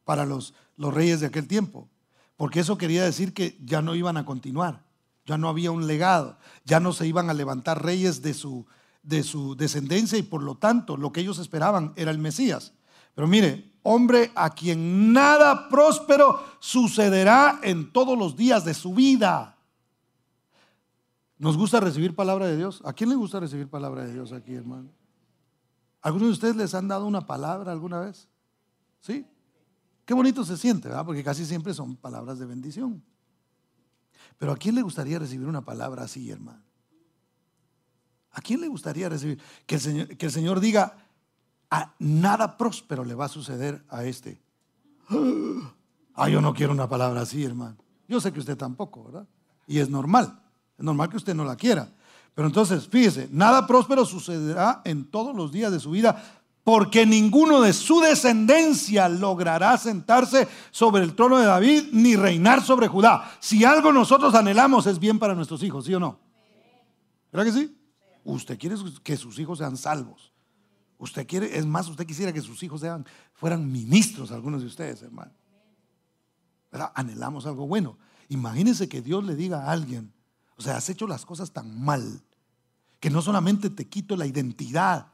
para 0.06 0.26
los, 0.26 0.54
los 0.78 0.94
reyes 0.94 1.20
de 1.20 1.28
aquel 1.28 1.48
tiempo, 1.48 1.90
porque 2.38 2.62
eso 2.62 2.78
quería 2.78 3.04
decir 3.04 3.34
que 3.34 3.58
ya 3.64 3.82
no 3.82 3.96
iban 3.96 4.18
a 4.18 4.26
continuar, 4.26 4.84
ya 5.26 5.38
no 5.38 5.50
había 5.50 5.72
un 5.72 5.86
legado, 5.86 6.38
ya 6.64 6.80
no 6.80 6.94
se 6.94 7.08
iban 7.08 7.30
a 7.30 7.34
levantar 7.34 7.84
reyes 7.84 8.22
de 8.22 8.34
su, 8.34 8.66
de 9.04 9.24
su 9.24 9.56
descendencia 9.56 10.18
y 10.18 10.24
por 10.24 10.42
lo 10.42 10.56
tanto 10.56 10.96
lo 10.96 11.12
que 11.12 11.22
ellos 11.22 11.40
esperaban 11.40 11.94
era 11.98 12.12
el 12.12 12.20
Mesías. 12.20 12.74
Pero 13.14 13.28
mire, 13.28 13.74
hombre 13.84 14.32
a 14.36 14.52
quien 14.52 15.12
nada 15.12 15.68
próspero 15.70 16.42
sucederá 16.60 17.60
en 17.64 17.92
todos 17.92 18.18
los 18.18 18.38
días 18.38 18.64
de 18.64 18.74
su 18.74 18.94
vida. 18.94 19.57
¿Nos 21.40 21.56
gusta 21.56 21.80
recibir 21.80 22.16
palabra 22.16 22.48
de 22.48 22.58
Dios? 22.58 22.82
¿A 22.84 22.94
quién 22.94 23.10
le 23.10 23.16
gusta 23.16 23.40
recibir 23.40 23.70
palabra 23.70 24.06
de 24.06 24.14
Dios 24.14 24.32
aquí, 24.32 24.56
hermano? 24.56 24.90
¿Algunos 26.02 26.28
de 26.30 26.34
ustedes 26.34 26.56
les 26.56 26.74
han 26.74 26.88
dado 26.88 27.06
una 27.06 27.26
palabra 27.26 27.72
alguna 27.72 28.00
vez? 28.00 28.28
¿Sí? 29.02 29.26
Qué 30.06 30.14
bonito 30.14 30.44
se 30.44 30.58
siente, 30.58 30.88
¿verdad? 30.88 31.06
Porque 31.06 31.24
casi 31.24 31.46
siempre 31.46 31.74
son 31.74 31.96
palabras 31.96 32.40
de 32.40 32.46
bendición. 32.46 33.04
Pero 34.38 34.52
¿a 34.52 34.58
quién 34.58 34.76
le 34.76 34.82
gustaría 34.82 35.20
recibir 35.20 35.48
una 35.48 35.62
palabra 35.62 36.04
así, 36.04 36.30
hermano? 36.32 36.64
¿A 38.32 38.42
quién 38.42 38.62
le 38.62 38.68
gustaría 38.68 39.10
recibir? 39.10 39.40
Que 39.66 39.76
el 39.76 40.32
Señor, 40.32 40.60
diga, 40.60 40.98
a 41.70 41.94
nada 42.00 42.58
próspero 42.58 43.04
le 43.04 43.16
va 43.16 43.26
a 43.26 43.30
suceder 43.30 43.84
a 43.90 44.06
este. 44.06 44.42
Ah, 46.14 46.30
yo 46.30 46.42
no 46.42 46.54
quiero 46.54 46.74
una 46.74 46.90
palabra 46.90 47.22
así, 47.22 47.44
hermano. 47.44 47.78
Yo 48.08 48.20
sé 48.22 48.32
que 48.32 48.40
usted 48.40 48.58
tampoco, 48.58 49.04
¿verdad? 49.04 49.28
Y 49.68 49.80
es 49.80 49.90
normal. 49.90 50.42
Es 50.78 50.84
normal 50.84 51.10
que 51.10 51.18
usted 51.18 51.34
no 51.34 51.44
la 51.44 51.56
quiera. 51.56 51.90
Pero 52.34 52.48
entonces, 52.48 52.88
fíjese, 52.88 53.28
nada 53.32 53.66
próspero 53.66 54.06
sucederá 54.06 54.82
en 54.86 55.06
todos 55.06 55.36
los 55.36 55.52
días 55.52 55.72
de 55.72 55.80
su 55.80 55.90
vida, 55.92 56.24
porque 56.64 57.06
ninguno 57.06 57.62
de 57.62 57.74
su 57.74 58.00
descendencia 58.00 59.10
logrará 59.10 59.78
sentarse 59.78 60.48
sobre 60.70 61.04
el 61.04 61.16
trono 61.16 61.38
de 61.38 61.46
David 61.46 61.86
ni 61.94 62.16
reinar 62.16 62.62
sobre 62.62 62.88
Judá. 62.88 63.32
Si 63.40 63.64
algo 63.64 63.92
nosotros 63.92 64.36
anhelamos 64.36 64.86
es 64.86 65.00
bien 65.00 65.18
para 65.18 65.34
nuestros 65.34 65.64
hijos, 65.64 65.86
¿sí 65.86 65.94
o 65.96 66.00
no? 66.00 66.20
¿Verdad 67.32 67.46
que 67.46 67.60
sí? 67.60 67.78
Usted 68.24 68.60
quiere 68.60 68.76
que 69.04 69.18
sus 69.18 69.40
hijos 69.40 69.60
sean 69.60 69.78
salvos. 69.78 70.34
Usted 70.98 71.26
quiere, 71.26 71.58
es 71.58 71.66
más, 71.66 71.88
usted 71.88 72.06
quisiera 72.06 72.34
que 72.34 72.42
sus 72.42 72.62
hijos 72.64 72.84
fueran 73.34 73.72
ministros, 73.72 74.32
algunos 74.32 74.62
de 74.62 74.68
ustedes, 74.68 75.02
hermano. 75.02 75.32
¿Verdad? 76.72 76.92
Anhelamos 76.94 77.46
algo 77.46 77.66
bueno. 77.66 77.98
Imagínese 78.30 78.90
que 78.90 79.02
Dios 79.02 79.24
le 79.24 79.36
diga 79.36 79.64
a 79.64 79.72
alguien, 79.72 80.12
o 80.58 80.62
sea, 80.62 80.78
has 80.78 80.90
hecho 80.90 81.08
las 81.08 81.26
cosas 81.26 81.52
tan 81.52 81.84
mal 81.84 82.22
que 83.00 83.10
no 83.10 83.22
solamente 83.22 83.70
te 83.70 83.88
quito 83.88 84.16
la 84.16 84.26
identidad, 84.26 85.08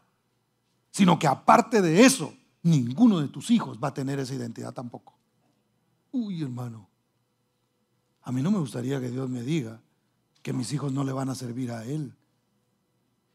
sino 0.91 1.19
que 1.19 1.27
aparte 1.27 1.81
de 1.81 2.05
eso, 2.05 2.33
ninguno 2.61 3.19
de 3.19 3.27
tus 3.27 3.51
hijos 3.51 3.77
va 3.83 3.89
a 3.89 3.93
tener 3.93 4.19
esa 4.19 4.33
identidad 4.33 4.73
tampoco. 4.73 5.13
Uy, 6.11 6.41
hermano, 6.41 6.87
a 8.21 8.31
mí 8.31 8.41
no 8.41 8.51
me 8.51 8.59
gustaría 8.59 9.01
que 9.01 9.09
Dios 9.09 9.29
me 9.29 9.41
diga 9.41 9.81
que 10.41 10.53
mis 10.53 10.71
hijos 10.71 10.93
no 10.93 11.03
le 11.03 11.11
van 11.11 11.29
a 11.29 11.35
servir 11.35 11.71
a 11.71 11.85
Él 11.85 12.15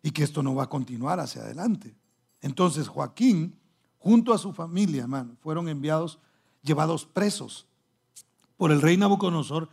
y 0.03 0.13
que 0.13 0.23
esto 0.23 0.43
no 0.43 0.55
va 0.55 0.65
a 0.65 0.71
continuar 0.71 1.21
hacia 1.21 1.43
adelante. 1.43 1.95
Entonces 2.41 2.89
Joaquín, 2.89 3.59
junto 3.99 4.33
a 4.33 4.39
su 4.39 4.53
familia, 4.53 5.03
hermano, 5.03 5.37
fueron 5.41 5.69
enviados, 5.69 6.19
llevados 6.63 7.05
presos 7.05 7.67
por 8.57 8.73
el 8.73 8.81
rey 8.81 8.97
Nabucodonosor 8.97 9.69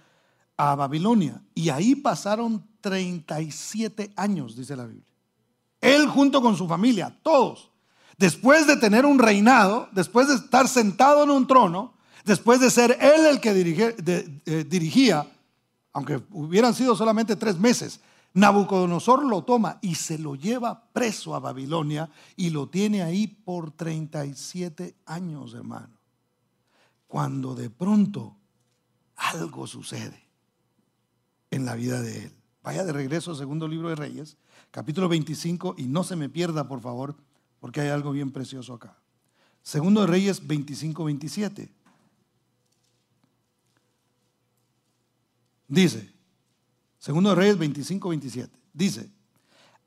a 0.58 0.76
Babilonia. 0.76 1.42
Y 1.54 1.70
ahí 1.70 1.96
pasaron 1.96 2.66
37 2.82 4.14
años, 4.16 4.56
dice 4.56 4.76
la 4.76 4.86
Biblia. 4.86 5.14
Él 5.82 6.08
junto 6.08 6.42
con 6.42 6.56
su 6.56 6.68
familia, 6.68 7.18
todos. 7.22 7.72
Después 8.18 8.66
de 8.66 8.78
tener 8.78 9.06
un 9.06 9.20
reinado, 9.20 9.90
después 9.92 10.28
de 10.28 10.36
estar 10.36 10.68
sentado 10.68 11.24
en 11.24 11.30
un 11.30 11.48
trono, 11.48 11.94
después 12.24 12.60
de 12.60 12.72
ser 12.72 12.98
él 13.02 13.26
el 13.26 13.42
que 13.42 13.54
dirigía, 14.64 15.28
aunque 15.94 16.22
hubieran 16.32 16.74
sido 16.74 16.96
solamente 16.96 17.36
tres 17.36 17.60
meses, 17.60 18.00
Nabucodonosor 18.34 19.24
lo 19.26 19.44
toma 19.44 19.80
y 19.82 19.96
se 19.96 20.18
lo 20.18 20.36
lleva 20.36 20.90
preso 20.92 21.36
a 21.36 21.40
Babilonia 21.40 22.10
y 22.36 22.50
lo 22.50 22.68
tiene 22.68 23.02
ahí 23.02 23.28
por 23.28 23.72
37 23.72 24.96
años, 25.06 25.54
hermano. 25.54 25.98
Cuando 27.08 27.56
de 27.56 27.70
pronto 27.70 28.36
algo 29.16 29.68
sucede 29.68 30.25
en 31.56 31.66
la 31.66 31.76
vida 31.76 32.02
de 32.02 32.26
él. 32.26 32.32
Vaya 32.64 32.84
de 32.84 32.92
regreso 32.92 33.32
al 33.32 33.38
segundo 33.38 33.68
libro 33.68 33.90
de 33.90 33.96
Reyes, 33.96 34.38
capítulo 34.72 35.08
25, 35.08 35.76
y 35.78 35.84
no 35.84 36.04
se 36.04 36.16
me 36.16 36.28
pierda, 36.28 36.68
por 36.68 36.82
favor, 36.82 37.16
porque 37.60 37.80
hay 37.80 37.90
algo 37.90 38.12
bien 38.12 38.32
precioso 38.32 38.74
acá. 38.74 38.98
Segundo 39.64 40.02
de 40.02 40.08
Reyes 40.08 40.46
25, 40.46 41.06
27. 41.06 41.72
Dice, 45.68 46.14
segundo 47.00 47.30
de 47.30 47.36
Reyes 47.36 47.58
25, 47.58 48.10
27. 48.10 48.60
Dice, 48.74 49.10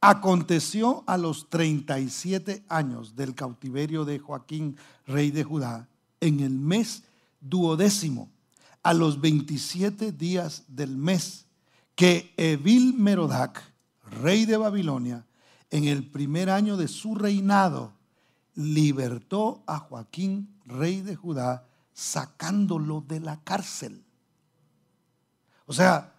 aconteció 0.01 1.05
a 1.07 1.19
los 1.19 1.51
37 1.51 2.65
años 2.69 3.15
del 3.15 3.35
cautiverio 3.35 4.07
de 4.07 4.19
Joaquín, 4.19 4.77
rey 5.07 5.31
de 5.31 5.45
Judá, 5.45 5.87
en 6.21 6.41
el 6.41 6.59
mes 6.59 7.03
duodécimo, 7.41 8.31
a 8.83 8.95
los 8.95 9.21
27 9.21 10.13
días 10.13 10.65
del 10.67 10.97
mes, 10.97 11.48
que 11.99 12.33
Evil 12.37 12.95
Merodac, 12.95 13.61
rey 14.23 14.47
de 14.47 14.57
Babilonia, 14.57 15.27
en 15.69 15.83
el 15.83 16.09
primer 16.09 16.49
año 16.49 16.77
de 16.77 16.87
su 16.87 17.17
reinado, 17.17 17.93
libertó 18.55 19.65
a 19.67 19.81
Joaquín, 19.81 20.61
rey 20.65 21.01
de 21.01 21.17
Judá, 21.17 21.67
sacándolo 21.93 23.01
de 23.01 23.19
la 23.19 23.43
cárcel. 23.43 24.05
O 25.67 25.73
sea, 25.73 26.13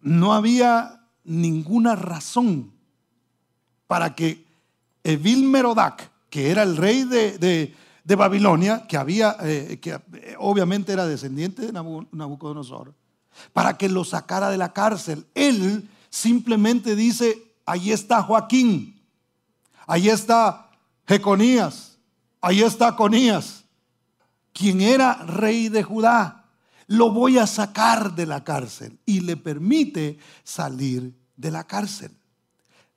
no 0.00 0.34
había 0.34 1.06
ninguna 1.22 1.94
razón 1.94 2.72
para 3.86 4.16
que 4.16 4.44
Evil 5.04 5.44
Merodac, 5.44 6.10
que 6.28 6.50
era 6.50 6.64
el 6.64 6.76
rey 6.76 7.04
de, 7.04 7.72
Babilonia, 8.16 8.84
que 8.88 8.96
había, 8.96 9.36
eh, 9.42 9.78
que 9.80 9.92
eh, 9.92 10.34
obviamente 10.40 10.92
era 10.92 11.06
descendiente 11.06 11.66
de 11.66 11.72
Nabucodonosor, 11.72 12.92
para 13.52 13.76
que 13.76 13.88
lo 13.88 14.04
sacara 14.04 14.50
de 14.50 14.58
la 14.58 14.72
cárcel. 14.72 15.26
Él 15.34 15.88
simplemente 16.10 16.96
dice, 16.96 17.54
ahí 17.66 17.92
está 17.92 18.22
Joaquín, 18.22 19.00
ahí 19.86 20.08
está 20.08 20.70
Jeconías, 21.06 21.98
ahí 22.40 22.62
está 22.62 22.96
Conías, 22.96 23.64
quien 24.52 24.80
era 24.80 25.14
rey 25.14 25.68
de 25.68 25.82
Judá. 25.82 26.44
Lo 26.86 27.10
voy 27.10 27.38
a 27.38 27.46
sacar 27.46 28.14
de 28.14 28.26
la 28.26 28.44
cárcel 28.44 28.98
y 29.06 29.20
le 29.20 29.36
permite 29.36 30.18
salir 30.44 31.14
de 31.36 31.50
la 31.50 31.64
cárcel. 31.64 32.12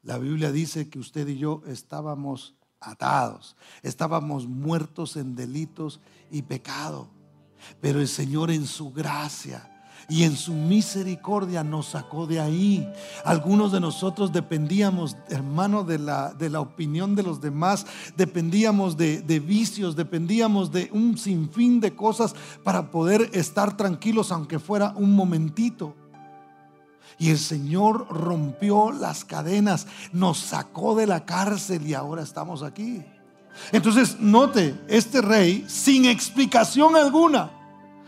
La 0.03 0.17
Biblia 0.17 0.51
dice 0.51 0.89
que 0.89 0.99
usted 0.99 1.27
y 1.27 1.37
yo 1.37 1.63
estábamos 1.67 2.55
atados, 2.79 3.55
estábamos 3.81 4.47
muertos 4.47 5.15
en 5.15 5.35
delitos 5.35 5.99
y 6.29 6.43
pecado, 6.43 7.09
pero 7.81 7.99
el 7.99 8.07
Señor 8.07 8.51
en 8.51 8.67
su 8.67 8.91
gracia 8.91 9.74
y 10.09 10.23
en 10.23 10.35
su 10.35 10.53
misericordia 10.53 11.63
nos 11.63 11.87
sacó 11.87 12.27
de 12.27 12.39
ahí. 12.39 12.87
Algunos 13.23 13.71
de 13.71 13.79
nosotros 13.79 14.31
dependíamos, 14.31 15.17
hermano, 15.29 15.83
de 15.83 15.99
la, 15.99 16.33
de 16.33 16.49
la 16.49 16.61
opinión 16.61 17.15
de 17.15 17.23
los 17.23 17.41
demás, 17.41 17.85
dependíamos 18.15 18.97
de, 18.97 19.21
de 19.21 19.39
vicios, 19.39 19.95
dependíamos 19.95 20.71
de 20.71 20.89
un 20.91 21.17
sinfín 21.17 21.79
de 21.79 21.95
cosas 21.95 22.35
para 22.63 22.91
poder 22.91 23.29
estar 23.33 23.77
tranquilos, 23.77 24.31
aunque 24.31 24.59
fuera 24.59 24.93
un 24.95 25.15
momentito. 25.15 25.95
Y 27.17 27.29
el 27.29 27.39
Señor 27.39 28.07
rompió 28.09 28.91
las 28.91 29.23
cadenas, 29.23 29.87
nos 30.11 30.37
sacó 30.37 30.95
de 30.95 31.07
la 31.07 31.25
cárcel 31.25 31.87
y 31.87 31.93
ahora 31.93 32.21
estamos 32.21 32.61
aquí. 32.61 33.03
Entonces, 33.71 34.19
note, 34.19 34.77
este 34.87 35.21
rey, 35.21 35.65
sin 35.67 36.05
explicación 36.05 36.95
alguna, 36.95 37.51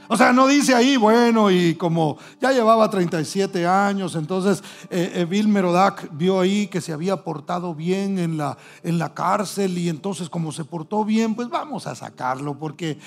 o 0.10 0.16
sea, 0.16 0.32
no 0.32 0.48
dice 0.48 0.74
ahí, 0.74 0.96
bueno, 0.96 1.52
y 1.52 1.76
como 1.76 2.18
ya 2.40 2.52
llevaba 2.52 2.90
37 2.90 3.66
años, 3.68 4.16
entonces 4.16 4.64
eh, 4.90 5.26
Bill 5.30 5.50
Merodac 5.50 6.10
vio 6.16 6.40
ahí 6.40 6.68
que 6.68 6.80
se 6.80 6.94
había 6.94 7.24
portado 7.24 7.76
bien 7.76 8.18
en 8.18 8.38
la, 8.38 8.58
en 8.84 8.98
la 8.98 9.14
cárcel 9.14 9.78
y 9.78 9.90
entonces 9.90 10.30
como 10.30 10.52
se 10.52 10.64
portó 10.64 11.04
bien, 11.04 11.36
pues 11.36 11.50
vamos 11.50 11.88
a 11.88 11.96
sacarlo 11.96 12.58
porque, 12.58 12.98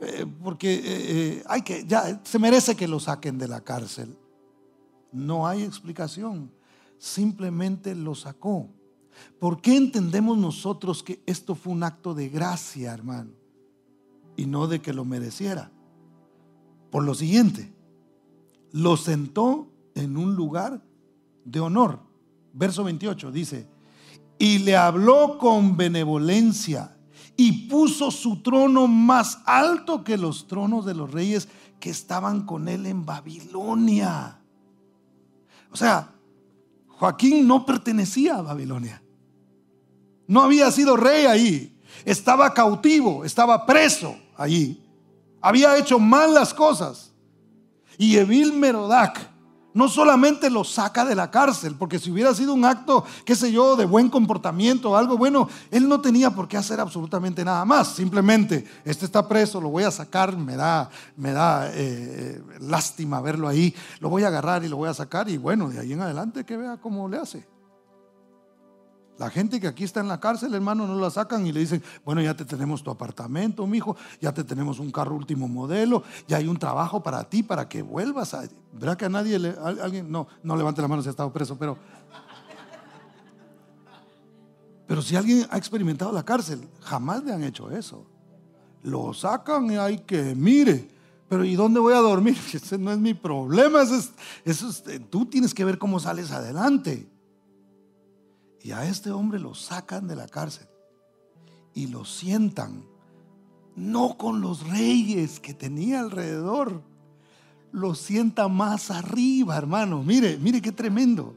eh, 0.00 0.26
porque 0.42 0.74
eh, 0.74 0.82
eh, 0.84 1.42
hay 1.46 1.62
que, 1.62 1.84
ya 1.86 2.20
se 2.24 2.38
merece 2.38 2.74
que 2.74 2.88
lo 2.88 2.98
saquen 2.98 3.38
de 3.38 3.48
la 3.48 3.60
cárcel. 3.60 4.16
No 5.12 5.46
hay 5.46 5.62
explicación, 5.62 6.50
simplemente 6.98 7.94
lo 7.94 8.14
sacó. 8.14 8.68
¿Por 9.38 9.60
qué 9.60 9.76
entendemos 9.76 10.36
nosotros 10.36 11.02
que 11.02 11.22
esto 11.26 11.54
fue 11.54 11.72
un 11.72 11.82
acto 11.82 12.14
de 12.14 12.28
gracia, 12.28 12.92
hermano? 12.92 13.30
Y 14.36 14.46
no 14.46 14.66
de 14.66 14.80
que 14.80 14.92
lo 14.92 15.04
mereciera 15.04 15.72
por 16.90 17.04
lo 17.04 17.14
siguiente, 17.14 17.72
lo 18.72 18.96
sentó 18.96 19.68
en 19.94 20.16
un 20.16 20.34
lugar 20.34 20.82
de 21.44 21.60
honor. 21.60 22.00
Verso 22.52 22.84
28 22.84 23.30
dice, 23.30 23.68
y 24.38 24.58
le 24.58 24.76
habló 24.76 25.38
con 25.38 25.76
benevolencia 25.76 26.96
y 27.36 27.68
puso 27.68 28.10
su 28.10 28.42
trono 28.42 28.86
más 28.86 29.38
alto 29.46 30.02
que 30.04 30.16
los 30.16 30.46
tronos 30.46 30.84
de 30.84 30.94
los 30.94 31.10
reyes 31.10 31.48
que 31.80 31.90
estaban 31.90 32.44
con 32.44 32.68
él 32.68 32.86
en 32.86 33.04
Babilonia. 33.04 34.40
O 35.70 35.76
sea, 35.76 36.12
Joaquín 36.88 37.46
no 37.46 37.64
pertenecía 37.64 38.36
a 38.36 38.42
Babilonia. 38.42 39.02
No 40.26 40.42
había 40.42 40.70
sido 40.70 40.96
rey 40.96 41.26
ahí. 41.26 41.80
Estaba 42.04 42.52
cautivo, 42.52 43.24
estaba 43.24 43.64
preso 43.66 44.16
allí. 44.36 44.82
Había 45.40 45.76
hecho 45.76 45.98
mal 45.98 46.34
las 46.34 46.52
cosas. 46.52 47.12
Y 47.96 48.16
Evil 48.16 48.52
Merodac 48.52 49.38
no 49.74 49.88
solamente 49.88 50.50
lo 50.50 50.64
saca 50.64 51.04
de 51.04 51.14
la 51.14 51.30
cárcel, 51.30 51.76
porque 51.76 52.00
si 52.00 52.10
hubiera 52.10 52.34
sido 52.34 52.52
un 52.52 52.64
acto, 52.64 53.04
qué 53.24 53.36
sé 53.36 53.52
yo, 53.52 53.76
de 53.76 53.84
buen 53.84 54.08
comportamiento 54.08 54.90
o 54.90 54.96
algo 54.96 55.16
bueno, 55.16 55.48
él 55.70 55.88
no 55.88 56.00
tenía 56.00 56.30
por 56.30 56.48
qué 56.48 56.56
hacer 56.56 56.80
absolutamente 56.80 57.44
nada 57.44 57.64
más. 57.64 57.94
Simplemente, 57.94 58.64
este 58.84 59.04
está 59.04 59.28
preso, 59.28 59.60
lo 59.60 59.68
voy 59.68 59.84
a 59.84 59.92
sacar, 59.92 60.36
me 60.36 60.56
da, 60.56 60.90
me 61.16 61.32
da 61.32 61.70
eh, 61.72 62.42
lástima 62.60 63.20
verlo 63.20 63.46
ahí, 63.46 63.72
lo 64.00 64.08
voy 64.08 64.24
a 64.24 64.28
agarrar 64.28 64.64
y 64.64 64.68
lo 64.68 64.76
voy 64.78 64.88
a 64.88 64.94
sacar 64.94 65.28
y 65.28 65.36
bueno, 65.36 65.68
de 65.68 65.78
ahí 65.78 65.92
en 65.92 66.00
adelante 66.00 66.44
que 66.44 66.56
vea 66.56 66.78
cómo 66.78 67.08
le 67.08 67.18
hace. 67.18 67.57
La 69.18 69.30
gente 69.30 69.58
que 69.58 69.66
aquí 69.66 69.82
está 69.82 69.98
en 69.98 70.06
la 70.06 70.20
cárcel, 70.20 70.54
hermano, 70.54 70.86
no 70.86 70.94
la 70.94 71.10
sacan 71.10 71.44
y 71.44 71.50
le 71.50 71.58
dicen, 71.58 71.82
bueno, 72.04 72.22
ya 72.22 72.36
te 72.36 72.44
tenemos 72.44 72.84
tu 72.84 72.90
apartamento, 72.90 73.66
mijo, 73.66 73.96
ya 74.20 74.32
te 74.32 74.44
tenemos 74.44 74.78
un 74.78 74.92
carro 74.92 75.16
último 75.16 75.48
modelo, 75.48 76.04
ya 76.28 76.36
hay 76.36 76.46
un 76.46 76.56
trabajo 76.56 77.02
para 77.02 77.24
ti, 77.24 77.42
para 77.42 77.68
que 77.68 77.82
vuelvas 77.82 78.32
a... 78.34 78.44
¿Verdad 78.72 78.96
que 78.96 79.06
a 79.06 79.08
nadie 79.08 79.40
le... 79.40 79.56
alguien, 79.82 80.10
no, 80.10 80.28
no 80.44 80.56
levante 80.56 80.80
la 80.80 80.86
mano 80.86 81.02
si 81.02 81.08
ha 81.08 81.10
estado 81.10 81.32
preso, 81.32 81.58
pero... 81.58 81.76
Pero 84.86 85.02
si 85.02 85.16
alguien 85.16 85.46
ha 85.50 85.58
experimentado 85.58 86.12
la 86.12 86.24
cárcel, 86.24 86.66
jamás 86.80 87.22
le 87.24 87.32
han 87.32 87.42
hecho 87.42 87.70
eso. 87.70 88.06
Lo 88.84 89.12
sacan 89.12 89.70
y 89.70 89.76
hay 89.76 89.98
que, 89.98 90.34
mire, 90.36 90.88
pero 91.28 91.44
¿y 91.44 91.56
dónde 91.56 91.80
voy 91.80 91.92
a 91.92 91.98
dormir? 91.98 92.38
Ese 92.54 92.78
no 92.78 92.92
es 92.92 92.98
mi 92.98 93.14
problema, 93.14 93.82
eso 93.82 94.00
eso 94.44 94.68
es, 94.68 94.84
tú 95.10 95.26
tienes 95.26 95.52
que 95.52 95.64
ver 95.64 95.76
cómo 95.76 95.98
sales 95.98 96.30
adelante. 96.30 97.17
Y 98.62 98.72
a 98.72 98.84
este 98.84 99.10
hombre 99.10 99.38
lo 99.38 99.54
sacan 99.54 100.08
de 100.08 100.16
la 100.16 100.26
cárcel 100.26 100.68
y 101.74 101.86
lo 101.86 102.04
sientan, 102.04 102.84
no 103.76 104.16
con 104.16 104.40
los 104.40 104.68
reyes 104.68 105.38
que 105.38 105.54
tenía 105.54 106.00
alrededor, 106.00 106.82
lo 107.70 107.94
sienta 107.94 108.48
más 108.48 108.90
arriba, 108.90 109.56
hermano. 109.56 110.02
Mire, 110.02 110.38
mire 110.38 110.60
qué 110.60 110.72
tremendo. 110.72 111.34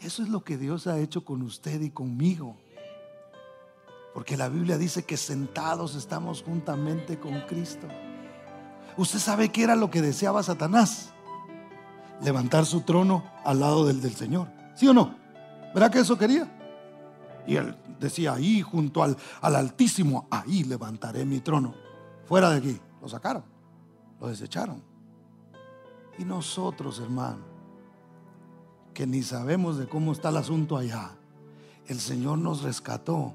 Eso 0.00 0.22
es 0.22 0.28
lo 0.28 0.42
que 0.42 0.58
Dios 0.58 0.88
ha 0.88 0.98
hecho 0.98 1.24
con 1.24 1.42
usted 1.42 1.80
y 1.80 1.90
conmigo. 1.90 2.56
Porque 4.14 4.36
la 4.36 4.48
Biblia 4.48 4.76
dice 4.78 5.04
que 5.04 5.16
sentados 5.16 5.94
estamos 5.94 6.42
juntamente 6.42 7.20
con 7.20 7.40
Cristo. 7.42 7.86
Usted 8.96 9.20
sabe 9.20 9.50
qué 9.50 9.62
era 9.62 9.76
lo 9.76 9.90
que 9.90 10.02
deseaba 10.02 10.42
Satanás. 10.42 11.12
Levantar 12.20 12.66
su 12.66 12.80
trono 12.80 13.24
al 13.44 13.60
lado 13.60 13.86
del 13.86 14.00
del 14.00 14.14
Señor. 14.14 14.48
¿Sí 14.74 14.88
o 14.88 14.92
no? 14.92 15.21
¿Verdad 15.74 15.90
que 15.90 16.00
eso 16.00 16.16
quería? 16.18 16.50
Y 17.46 17.56
él 17.56 17.76
decía, 17.98 18.34
ahí 18.34 18.62
junto 18.62 19.02
al, 19.02 19.16
al 19.40 19.56
Altísimo, 19.56 20.26
ahí 20.30 20.64
levantaré 20.64 21.24
mi 21.24 21.40
trono. 21.40 21.74
Fuera 22.26 22.50
de 22.50 22.58
aquí. 22.58 22.80
Lo 23.00 23.08
sacaron, 23.08 23.42
lo 24.20 24.28
desecharon. 24.28 24.80
Y 26.18 26.24
nosotros, 26.24 27.00
hermano, 27.00 27.40
que 28.94 29.06
ni 29.06 29.22
sabemos 29.22 29.76
de 29.76 29.88
cómo 29.88 30.12
está 30.12 30.28
el 30.28 30.36
asunto 30.36 30.76
allá, 30.76 31.10
el 31.88 31.98
Señor 31.98 32.38
nos 32.38 32.62
rescató. 32.62 33.34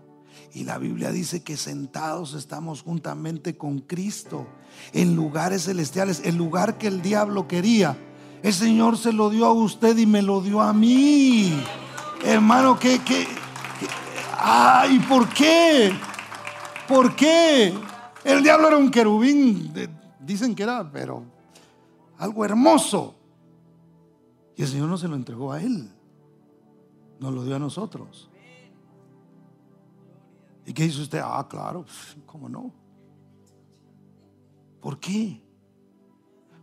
Y 0.53 0.63
la 0.63 0.77
Biblia 0.77 1.11
dice 1.11 1.43
que 1.43 1.57
sentados 1.57 2.33
estamos 2.33 2.83
juntamente 2.83 3.57
con 3.57 3.79
Cristo 3.79 4.47
en 4.93 5.15
lugares 5.15 5.65
celestiales, 5.65 6.21
el 6.23 6.35
lugar 6.35 6.77
que 6.77 6.87
el 6.87 7.01
diablo 7.01 7.47
quería 7.47 7.97
El 8.43 8.53
Señor 8.53 8.97
se 8.97 9.11
lo 9.11 9.31
dio 9.31 9.47
a 9.47 9.51
usted 9.51 9.97
y 9.97 10.05
me 10.05 10.21
lo 10.21 10.41
dio 10.41 10.61
a 10.61 10.71
mí. 10.73 11.51
Hermano, 12.23 12.77
¿qué, 12.77 12.99
qué, 13.03 13.27
Ay, 14.39 14.99
¿por 14.99 15.27
qué? 15.29 15.91
¿Por 16.87 17.15
qué? 17.15 17.73
El 18.23 18.43
diablo 18.43 18.67
era 18.67 18.77
un 18.77 18.91
querubín, 18.91 19.73
dicen 20.19 20.53
que 20.53 20.63
era, 20.63 20.89
pero 20.91 21.23
algo 22.17 22.45
hermoso. 22.45 23.15
Y 24.55 24.61
el 24.61 24.67
Señor 24.67 24.89
no 24.89 24.97
se 24.97 25.07
lo 25.07 25.15
entregó 25.15 25.51
a 25.51 25.61
él, 25.61 25.91
nos 27.19 27.33
lo 27.33 27.43
dio 27.43 27.55
a 27.55 27.59
nosotros. 27.59 28.29
¿Y 30.65 30.73
qué 30.73 30.83
dice 30.83 31.01
usted? 31.01 31.21
Ah, 31.23 31.47
claro, 31.49 31.85
¿cómo 32.25 32.49
no? 32.49 32.71
¿Por 34.81 34.99
qué? 34.99 35.41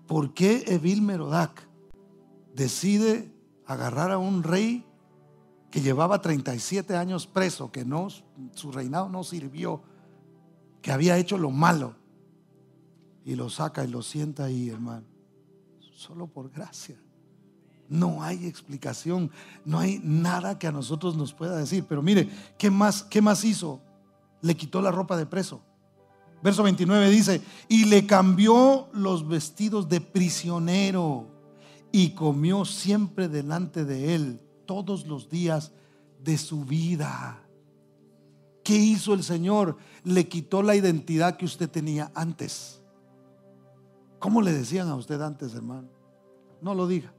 ¿Por 0.07 0.35
qué 0.35 0.65
Evil 0.67 1.03
Merodac 1.03 1.67
decide 2.55 3.33
agarrar 3.67 4.11
a 4.13 4.19
un 4.19 4.43
rey 4.43 4.85
que 5.75 5.81
llevaba 5.81 6.23
37 6.23 6.95
años 6.95 7.27
preso, 7.27 7.73
que 7.73 7.85
no, 7.85 8.07
su 8.55 8.71
reinado 8.71 9.09
no 9.09 9.25
sirvió, 9.25 9.83
que 10.81 10.93
había 10.93 11.19
hecho 11.19 11.37
lo 11.37 11.51
malo, 11.51 11.97
y 13.25 13.35
lo 13.35 13.51
saca 13.51 13.85
y 13.85 13.89
lo 13.89 14.01
sienta 14.01 14.45
ahí, 14.45 14.69
hermano, 14.69 15.05
solo 15.93 16.29
por 16.29 16.53
gracia. 16.53 16.97
No 17.89 18.23
hay 18.23 18.47
explicación, 18.47 19.33
no 19.65 19.81
hay 19.81 20.01
nada 20.05 20.61
que 20.61 20.69
a 20.69 20.71
nosotros 20.71 21.17
nos 21.17 21.35
pueda 21.35 21.57
decir. 21.57 21.85
Pero 21.89 22.03
mire, 22.03 22.31
¿qué 22.57 22.71
más, 22.71 23.03
qué 23.03 23.21
más 23.21 23.45
hizo? 23.45 23.81
Le 24.43 24.57
quitó 24.57 24.81
la 24.81 24.93
ropa 24.93 25.17
de 25.17 25.27
preso. 25.27 25.61
Verso 26.41 26.63
29 26.63 27.11
dice, 27.11 27.43
y 27.69 27.87
le 27.87 28.07
cambió 28.07 28.91
los 28.93 29.27
vestidos 29.27 29.89
de 29.89 30.01
prisionero 30.01 31.27
y 31.91 32.11
comió 32.11 32.65
siempre 32.65 33.29
delante 33.29 33.85
de 33.85 34.15
él 34.15 34.44
todos 34.67 35.07
los 35.07 35.29
días 35.29 35.73
de 36.23 36.39
su 36.39 36.65
vida. 36.65 37.41
¿Qué 38.63 38.77
hizo 38.77 39.13
el 39.13 39.23
Señor? 39.23 39.77
Le 40.05 40.27
quitó 40.29 40.63
la 40.63 40.75
identidad 40.75 41.37
que 41.37 41.45
usted 41.45 41.71
tenía 41.71 42.11
antes. 42.15 42.83
¿Cómo 44.19 44.41
le 44.41 44.53
decían 44.53 44.89
a 44.89 44.95
usted 44.95 45.21
antes, 45.21 45.55
hermano? 45.55 45.89
No 46.63 46.75
lo 46.75 46.87
diga. 46.87 47.13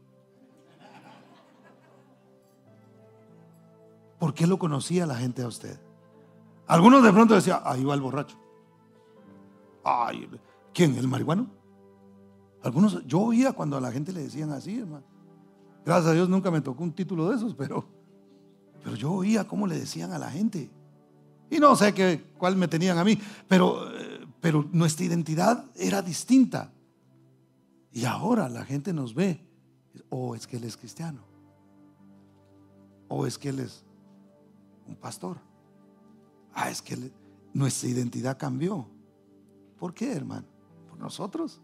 ¿Por 4.18 4.34
qué 4.34 4.48
lo 4.48 4.58
conocía 4.58 5.06
la 5.06 5.16
gente 5.16 5.44
a 5.44 5.48
usted? 5.48 5.80
Algunos 6.66 7.04
de 7.04 7.14
pronto 7.14 7.36
decían, 7.36 7.60
ahí 7.64 7.84
va 7.84 7.94
el 7.94 8.02
borracho. 8.02 8.38
Ay, 9.84 10.28
¿quién? 10.74 10.96
¿El 10.96 11.08
marihuano? 11.08 11.48
Algunos, 12.64 13.06
yo 13.06 13.20
oía 13.20 13.54
cuando 13.54 13.78
a 13.78 13.82
la 13.82 13.92
gente 13.92 14.12
le 14.12 14.24
decían 14.24 14.52
así, 14.52 14.80
hermano. 14.80 15.06
Gracias 15.86 16.08
a 16.08 16.14
Dios 16.14 16.28
nunca 16.28 16.50
me 16.50 16.62
tocó 16.62 16.84
un 16.84 16.94
título 16.94 17.30
de 17.30 17.36
esos, 17.36 17.54
pero, 17.54 17.88
pero 18.84 18.96
yo 18.96 19.12
oía 19.12 19.48
cómo 19.48 19.68
le 19.68 19.78
decían 19.78 20.12
a 20.12 20.18
la 20.18 20.32
gente. 20.32 20.72
Y 21.52 21.60
no 21.60 21.76
sé 21.76 21.94
qué, 21.94 22.26
cuál 22.38 22.56
me 22.56 22.68
tenían 22.68 22.98
a 22.98 23.04
mí, 23.04 23.20
pero, 23.48 23.88
eh, 23.96 24.26
pero 24.42 24.68
nuestra 24.72 25.06
identidad 25.06 25.64
era 25.76 26.02
distinta. 26.02 26.72
Y 27.92 28.06
ahora 28.06 28.50
la 28.50 28.66
gente 28.66 28.94
nos 28.94 29.14
ve, 29.14 29.40
o 30.10 30.36
es 30.36 30.48
que 30.48 30.58
él 30.58 30.64
es 30.64 30.76
cristiano, 30.76 31.22
o 33.08 33.28
es 33.28 33.38
que 33.38 33.50
él 33.50 33.60
es 33.60 33.86
un 34.88 34.96
pastor. 34.96 35.38
Ah, 36.56 36.72
es 36.72 36.82
que 36.82 37.12
nuestra 37.54 37.90
identidad 37.90 38.38
cambió. 38.40 38.88
¿Por 39.78 39.94
qué, 39.94 40.12
hermano? 40.14 40.48
¿Por 40.90 40.98
nosotros? 40.98 41.62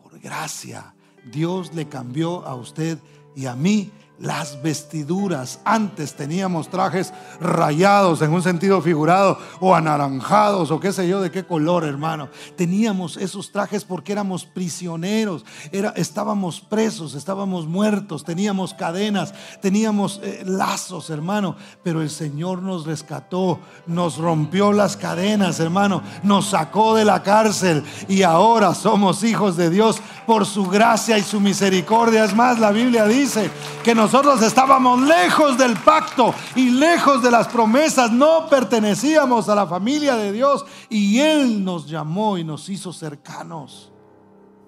Por 0.00 0.20
gracia. 0.20 0.94
Dios 1.30 1.74
le 1.74 1.88
cambió 1.88 2.44
a 2.46 2.54
usted 2.54 2.98
y 3.34 3.46
a 3.46 3.54
mí 3.54 3.90
las 4.18 4.62
vestiduras. 4.62 5.60
Antes 5.64 6.14
teníamos 6.14 6.68
trajes 6.68 7.12
rayados 7.40 8.22
en 8.22 8.32
un 8.32 8.42
sentido 8.42 8.80
figurado 8.80 9.38
o 9.60 9.74
anaranjados 9.74 10.70
o 10.70 10.78
qué 10.78 10.92
sé 10.92 11.08
yo 11.08 11.20
de 11.20 11.30
qué 11.30 11.44
color, 11.44 11.84
hermano. 11.84 12.28
Teníamos 12.56 13.16
esos 13.16 13.50
trajes 13.50 13.84
porque 13.84 14.12
éramos 14.12 14.44
prisioneros, 14.44 15.44
era, 15.72 15.90
estábamos 15.96 16.60
presos, 16.60 17.14
estábamos 17.14 17.66
muertos, 17.66 18.24
teníamos 18.24 18.74
cadenas, 18.74 19.34
teníamos 19.60 20.20
eh, 20.22 20.42
lazos, 20.46 21.10
hermano. 21.10 21.56
Pero 21.82 22.02
el 22.02 22.10
Señor 22.10 22.62
nos 22.62 22.86
rescató, 22.86 23.58
nos 23.86 24.18
rompió 24.18 24.72
las 24.72 24.96
cadenas, 24.96 25.58
hermano, 25.58 26.02
nos 26.22 26.50
sacó 26.50 26.94
de 26.94 27.04
la 27.04 27.22
cárcel 27.22 27.82
y 28.08 28.22
ahora 28.22 28.74
somos 28.74 29.24
hijos 29.24 29.56
de 29.56 29.70
Dios 29.70 30.00
por 30.26 30.46
su 30.46 30.66
gracia 30.66 31.18
y 31.18 31.22
su 31.22 31.40
misericordia. 31.40 32.24
Es 32.24 32.34
más, 32.34 32.58
la 32.58 32.70
Biblia 32.70 33.06
dice 33.06 33.50
que 33.82 33.94
nos 33.94 34.01
nosotros 34.02 34.42
estábamos 34.42 35.00
lejos 35.00 35.56
del 35.56 35.76
pacto 35.76 36.34
y 36.56 36.70
lejos 36.70 37.22
de 37.22 37.30
las 37.30 37.46
promesas, 37.46 38.10
no 38.10 38.48
pertenecíamos 38.48 39.48
a 39.48 39.54
la 39.54 39.64
familia 39.64 40.16
de 40.16 40.32
Dios 40.32 40.64
y 40.90 41.20
Él 41.20 41.64
nos 41.64 41.88
llamó 41.88 42.36
y 42.36 42.42
nos 42.42 42.68
hizo 42.68 42.92
cercanos. 42.92 43.92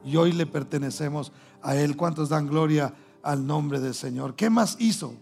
Y 0.05 0.15
hoy 0.15 0.31
le 0.31 0.47
pertenecemos 0.47 1.33
a 1.63 1.75
Él. 1.75 1.97
¿Cuántos 1.97 2.29
dan 2.29 2.47
gloria 2.47 2.95
al 3.25 3.45
nombre 3.45 3.81
del 3.81 3.95
Señor? 3.95 4.37
¿Qué 4.37 4.51
más 4.51 4.77
hizo? 4.79 5.15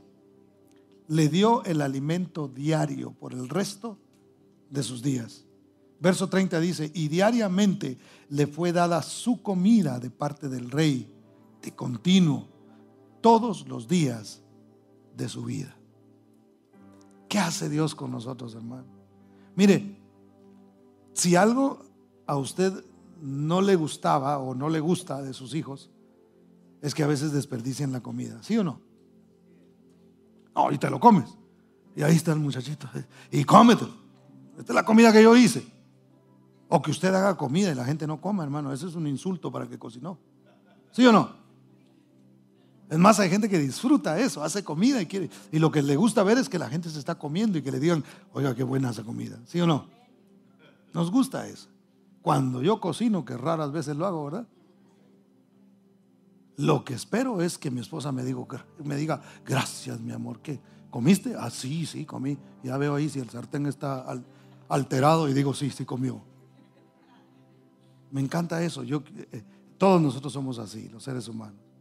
Le 1.09 1.31
dio 1.31 1.65
el 1.65 1.81
alimento 1.81 2.49
diario 2.49 3.13
por 3.13 3.33
el 3.33 3.49
resto 3.49 3.97
de 4.69 4.83
sus 4.83 5.03
días. 5.03 5.47
Verso 6.01 6.29
30 6.29 6.61
dice, 6.61 6.91
y 6.93 7.09
diariamente 7.09 7.97
le 8.29 8.47
fue 8.47 8.73
dada 8.73 9.01
su 9.01 9.41
comida 9.41 9.99
de 9.99 10.11
parte 10.11 10.51
del 10.51 10.71
rey, 10.71 11.11
de 11.63 11.75
continuo 11.75 12.52
todos 13.23 13.67
los 13.67 13.89
días 13.89 14.43
de 15.17 15.29
su 15.29 15.45
vida. 15.45 15.75
¿Qué 17.29 17.39
hace 17.39 17.71
Dios 17.71 17.95
con 17.95 18.11
nosotros, 18.11 18.55
hermano? 18.55 18.85
Mire, 19.57 19.99
si 21.15 21.37
algo 21.37 21.83
a 22.27 22.37
usted 22.37 22.85
no 23.23 23.63
le 23.63 23.77
gustaba 23.77 24.39
o 24.39 24.55
no 24.55 24.69
le 24.69 24.81
gusta 24.81 25.23
de 25.23 25.33
sus 25.33 25.55
hijos, 25.55 25.91
es 26.83 26.95
que 26.95 27.03
a 27.03 27.07
veces 27.07 27.33
desperdician 27.33 27.93
la 27.93 28.03
comida, 28.03 28.43
¿sí 28.43 28.59
o 28.59 28.65
no? 28.65 28.81
No, 30.55 30.71
y 30.71 30.79
te 30.79 30.91
lo 30.91 31.01
comes. 31.01 31.39
Y 31.97 32.03
ahí 32.03 32.17
está 32.17 32.33
el 32.33 32.41
muchachito. 32.41 32.89
Y 33.31 33.45
cómete. 33.45 33.87
Esta 34.59 34.73
es 34.73 34.75
la 34.75 34.85
comida 34.85 35.13
que 35.13 35.23
yo 35.23 35.35
hice. 35.37 35.65
O 36.69 36.83
que 36.83 36.91
usted 36.91 37.15
haga 37.15 37.37
comida 37.37 37.71
y 37.71 37.75
la 37.75 37.85
gente 37.85 38.07
no 38.07 38.21
coma, 38.21 38.43
hermano. 38.43 38.73
Ese 38.73 38.87
es 38.87 38.95
un 38.95 39.07
insulto 39.07 39.51
para 39.51 39.69
que 39.69 39.79
cocinó. 39.79 40.19
¿Sí 40.91 41.07
o 41.07 41.13
no? 41.13 41.42
Es 42.93 42.99
más, 42.99 43.19
hay 43.19 43.31
gente 43.31 43.49
que 43.49 43.59
disfruta 43.59 44.21
eso, 44.21 44.45
hace 44.45 44.63
comida 44.63 45.01
y 45.01 45.07
quiere. 45.07 45.31
Y 45.51 45.59
lo 45.59 45.71
que 45.71 45.81
le 45.81 45.97
gusta 45.97 46.23
ver 46.23 46.37
es 46.37 46.51
que 46.51 46.59
la 46.59 46.69
gente 46.69 46.91
se 46.91 46.99
está 46.99 47.15
comiendo 47.15 47.57
y 47.57 47.63
que 47.63 47.73
le 47.73 47.81
digan, 47.81 48.05
oiga, 48.35 48.55
qué 48.55 48.65
buena 48.65 48.91
esa 48.91 49.03
comida. 49.03 49.39
¿Sí 49.47 49.59
o 49.63 49.67
no? 49.67 49.87
Nos 50.93 51.11
gusta 51.11 51.49
eso. 51.49 51.71
Cuando 52.21 52.61
yo 52.61 52.83
cocino, 52.83 53.25
que 53.25 53.35
raras 53.35 53.73
veces 53.73 53.97
lo 53.97 54.07
hago, 54.07 54.27
¿verdad? 54.27 54.47
Lo 56.59 56.85
que 56.85 56.93
espero 56.93 57.41
es 57.41 57.57
que 57.57 57.71
mi 57.71 57.81
esposa 57.81 58.13
me, 58.13 58.25
diga, 58.25 58.45
me 58.85 58.97
diga, 58.97 59.23
gracias, 59.43 59.99
mi 59.99 60.13
amor, 60.13 60.41
¿qué? 60.41 60.61
¿Comiste? 60.91 61.35
Ah, 61.35 61.49
sí, 61.49 62.05
comí. 62.05 62.37
Ya 62.63 62.77
veo 62.77 62.95
ahí 62.95 63.09
si 63.09 63.21
el 63.21 63.31
sartén 63.31 63.65
está 63.65 64.05
alterado 64.69 65.31
y 65.31 65.33
digo, 65.33 65.55
sí, 65.55 65.71
sí 65.71 65.87
comió. 65.87 66.21
Me 68.11 68.21
encanta 68.21 68.63
eso. 68.63 68.83
Eh, 68.83 69.43
todos 69.79 69.99
nosotros 70.03 70.31
somos 70.31 70.59
así, 70.59 70.91
los 70.91 71.03
seres 71.03 71.27
humanos. 71.27 71.72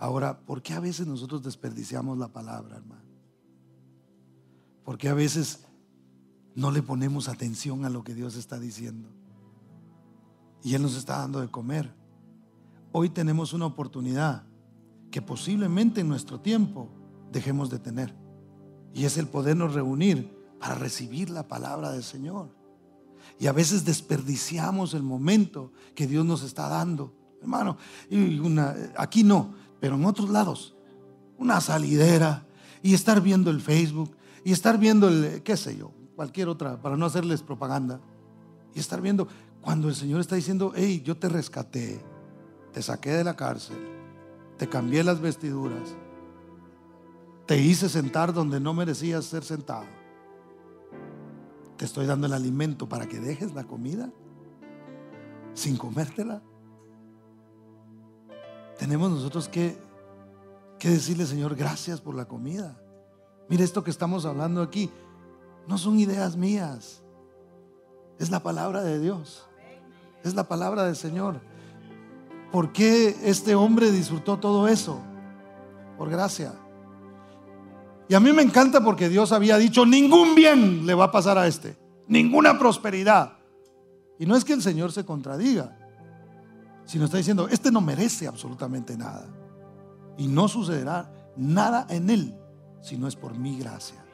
Ahora, 0.00 0.40
¿por 0.40 0.62
qué 0.62 0.72
a 0.72 0.80
veces 0.80 1.06
nosotros 1.06 1.42
desperdiciamos 1.42 2.16
la 2.16 2.28
palabra, 2.28 2.78
hermano? 2.78 3.04
¿Por 4.82 4.96
qué 4.96 5.10
a 5.10 5.14
veces 5.14 5.66
no 6.54 6.70
le 6.70 6.82
ponemos 6.82 7.28
atención 7.28 7.84
a 7.84 7.90
lo 7.90 8.02
que 8.02 8.14
Dios 8.14 8.34
está 8.34 8.58
diciendo? 8.58 9.10
Y 10.64 10.74
Él 10.74 10.80
nos 10.80 10.96
está 10.96 11.18
dando 11.18 11.40
de 11.40 11.48
comer. 11.48 11.94
Hoy 12.92 13.10
tenemos 13.10 13.52
una 13.52 13.66
oportunidad 13.66 14.44
que 15.10 15.20
posiblemente 15.20 16.00
en 16.00 16.08
nuestro 16.08 16.40
tiempo 16.40 16.88
dejemos 17.30 17.68
de 17.68 17.78
tener. 17.78 18.14
Y 18.94 19.04
es 19.04 19.18
el 19.18 19.28
podernos 19.28 19.74
reunir 19.74 20.34
para 20.58 20.76
recibir 20.76 21.28
la 21.28 21.46
palabra 21.46 21.92
del 21.92 22.04
Señor. 22.04 22.56
Y 23.38 23.48
a 23.48 23.52
veces 23.52 23.84
desperdiciamos 23.84 24.94
el 24.94 25.02
momento 25.02 25.72
que 25.94 26.06
Dios 26.06 26.24
nos 26.24 26.42
está 26.42 26.70
dando. 26.70 27.14
Hermano, 27.42 27.76
y 28.08 28.38
una, 28.38 28.74
aquí 28.96 29.24
no, 29.24 29.54
pero 29.80 29.96
en 29.96 30.04
otros 30.04 30.30
lados, 30.30 30.76
una 31.38 31.60
salidera 31.60 32.46
y 32.82 32.94
estar 32.94 33.20
viendo 33.20 33.50
el 33.50 33.60
Facebook 33.60 34.16
y 34.44 34.52
estar 34.52 34.78
viendo 34.78 35.08
el, 35.08 35.42
qué 35.42 35.56
sé 35.56 35.76
yo, 35.76 35.92
cualquier 36.14 36.48
otra, 36.48 36.80
para 36.80 36.96
no 36.96 37.06
hacerles 37.06 37.42
propaganda, 37.42 38.00
y 38.74 38.78
estar 38.78 39.00
viendo 39.00 39.26
cuando 39.60 39.88
el 39.88 39.94
Señor 39.94 40.20
está 40.20 40.36
diciendo, 40.36 40.72
hey, 40.74 41.02
yo 41.04 41.16
te 41.16 41.28
rescaté, 41.28 42.00
te 42.72 42.82
saqué 42.82 43.10
de 43.10 43.24
la 43.24 43.34
cárcel, 43.34 43.78
te 44.56 44.68
cambié 44.68 45.02
las 45.02 45.20
vestiduras, 45.20 45.96
te 47.46 47.58
hice 47.58 47.88
sentar 47.88 48.32
donde 48.32 48.60
no 48.60 48.74
merecías 48.74 49.24
ser 49.24 49.44
sentado, 49.44 49.86
te 51.76 51.84
estoy 51.84 52.06
dando 52.06 52.26
el 52.26 52.34
alimento 52.34 52.88
para 52.88 53.08
que 53.08 53.18
dejes 53.18 53.54
la 53.54 53.64
comida 53.64 54.10
sin 55.54 55.76
comértela 55.76 56.42
tenemos 58.80 59.10
nosotros 59.10 59.46
que, 59.46 59.76
decirle, 60.78 61.26
Señor, 61.26 61.54
gracias 61.54 62.00
por 62.00 62.14
la 62.14 62.24
comida. 62.24 62.80
Mire 63.50 63.62
esto 63.62 63.84
que 63.84 63.90
estamos 63.90 64.24
hablando 64.24 64.62
aquí, 64.62 64.90
no 65.68 65.76
son 65.76 65.98
ideas 65.98 66.34
mías, 66.34 67.02
es 68.18 68.30
la 68.30 68.42
palabra 68.42 68.82
de 68.82 68.98
Dios, 68.98 69.46
es 70.24 70.34
la 70.34 70.44
palabra 70.48 70.84
del 70.84 70.96
Señor. 70.96 71.42
¿Por 72.50 72.72
qué 72.72 73.14
este 73.22 73.54
hombre 73.54 73.90
disfrutó 73.90 74.38
todo 74.38 74.66
eso? 74.66 74.98
Por 75.98 76.08
gracia. 76.08 76.54
Y 78.08 78.14
a 78.14 78.20
mí 78.20 78.32
me 78.32 78.40
encanta 78.40 78.82
porque 78.82 79.10
Dios 79.10 79.30
había 79.32 79.58
dicho, 79.58 79.84
ningún 79.84 80.34
bien 80.34 80.86
le 80.86 80.94
va 80.94 81.04
a 81.04 81.12
pasar 81.12 81.36
a 81.36 81.46
este, 81.46 81.76
ninguna 82.08 82.58
prosperidad. 82.58 83.34
Y 84.18 84.24
no 84.24 84.36
es 84.36 84.44
que 84.46 84.54
el 84.54 84.62
Señor 84.62 84.90
se 84.90 85.04
contradiga, 85.04 85.76
sino 86.90 87.04
está 87.04 87.18
diciendo, 87.18 87.46
este 87.48 87.70
no 87.70 87.80
merece 87.80 88.26
absolutamente 88.26 88.96
nada. 88.96 89.24
Y 90.18 90.26
no 90.26 90.48
sucederá 90.48 91.08
nada 91.36 91.86
en 91.88 92.10
él 92.10 92.36
si 92.80 92.96
no 92.96 93.06
es 93.06 93.14
por 93.14 93.38
mi 93.38 93.56
gracia. 93.56 94.04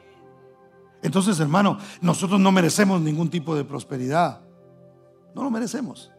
Entonces, 1.01 1.39
hermano, 1.39 1.79
nosotros 2.01 2.39
no 2.39 2.51
merecemos 2.51 3.01
ningún 3.01 3.31
tipo 3.31 3.55
de 3.55 3.63
prosperidad. 3.63 4.41
No 5.33 5.41
lo 5.41 5.49
merecemos, 5.49 6.11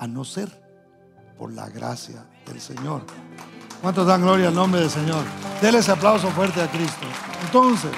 a 0.00 0.08
no 0.08 0.24
ser 0.24 0.50
por 1.38 1.52
la 1.52 1.68
gracia 1.68 2.28
del 2.46 2.60
Señor. 2.60 3.02
¿Cuántos 3.80 4.08
dan 4.08 4.22
gloria 4.22 4.48
al 4.48 4.56
nombre 4.56 4.80
del 4.80 4.90
Señor? 4.90 5.22
Denle 5.62 5.78
ese 5.78 5.92
aplauso 5.92 6.28
fuerte 6.30 6.60
a 6.60 6.68
Cristo. 6.68 7.06
Entonces, 7.44 7.92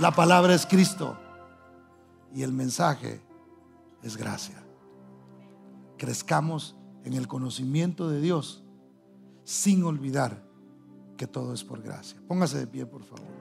la 0.00 0.12
palabra 0.12 0.54
es 0.54 0.64
Cristo 0.64 1.18
y 2.32 2.44
el 2.44 2.52
mensaje 2.52 3.20
es 4.00 4.16
gracia. 4.16 4.63
Crezcamos 5.96 6.76
en 7.04 7.14
el 7.14 7.28
conocimiento 7.28 8.08
de 8.08 8.20
Dios 8.20 8.64
sin 9.44 9.84
olvidar 9.84 10.44
que 11.16 11.26
todo 11.26 11.52
es 11.52 11.64
por 11.64 11.82
gracia. 11.82 12.20
Póngase 12.26 12.58
de 12.58 12.66
pie, 12.66 12.86
por 12.86 13.02
favor. 13.04 13.33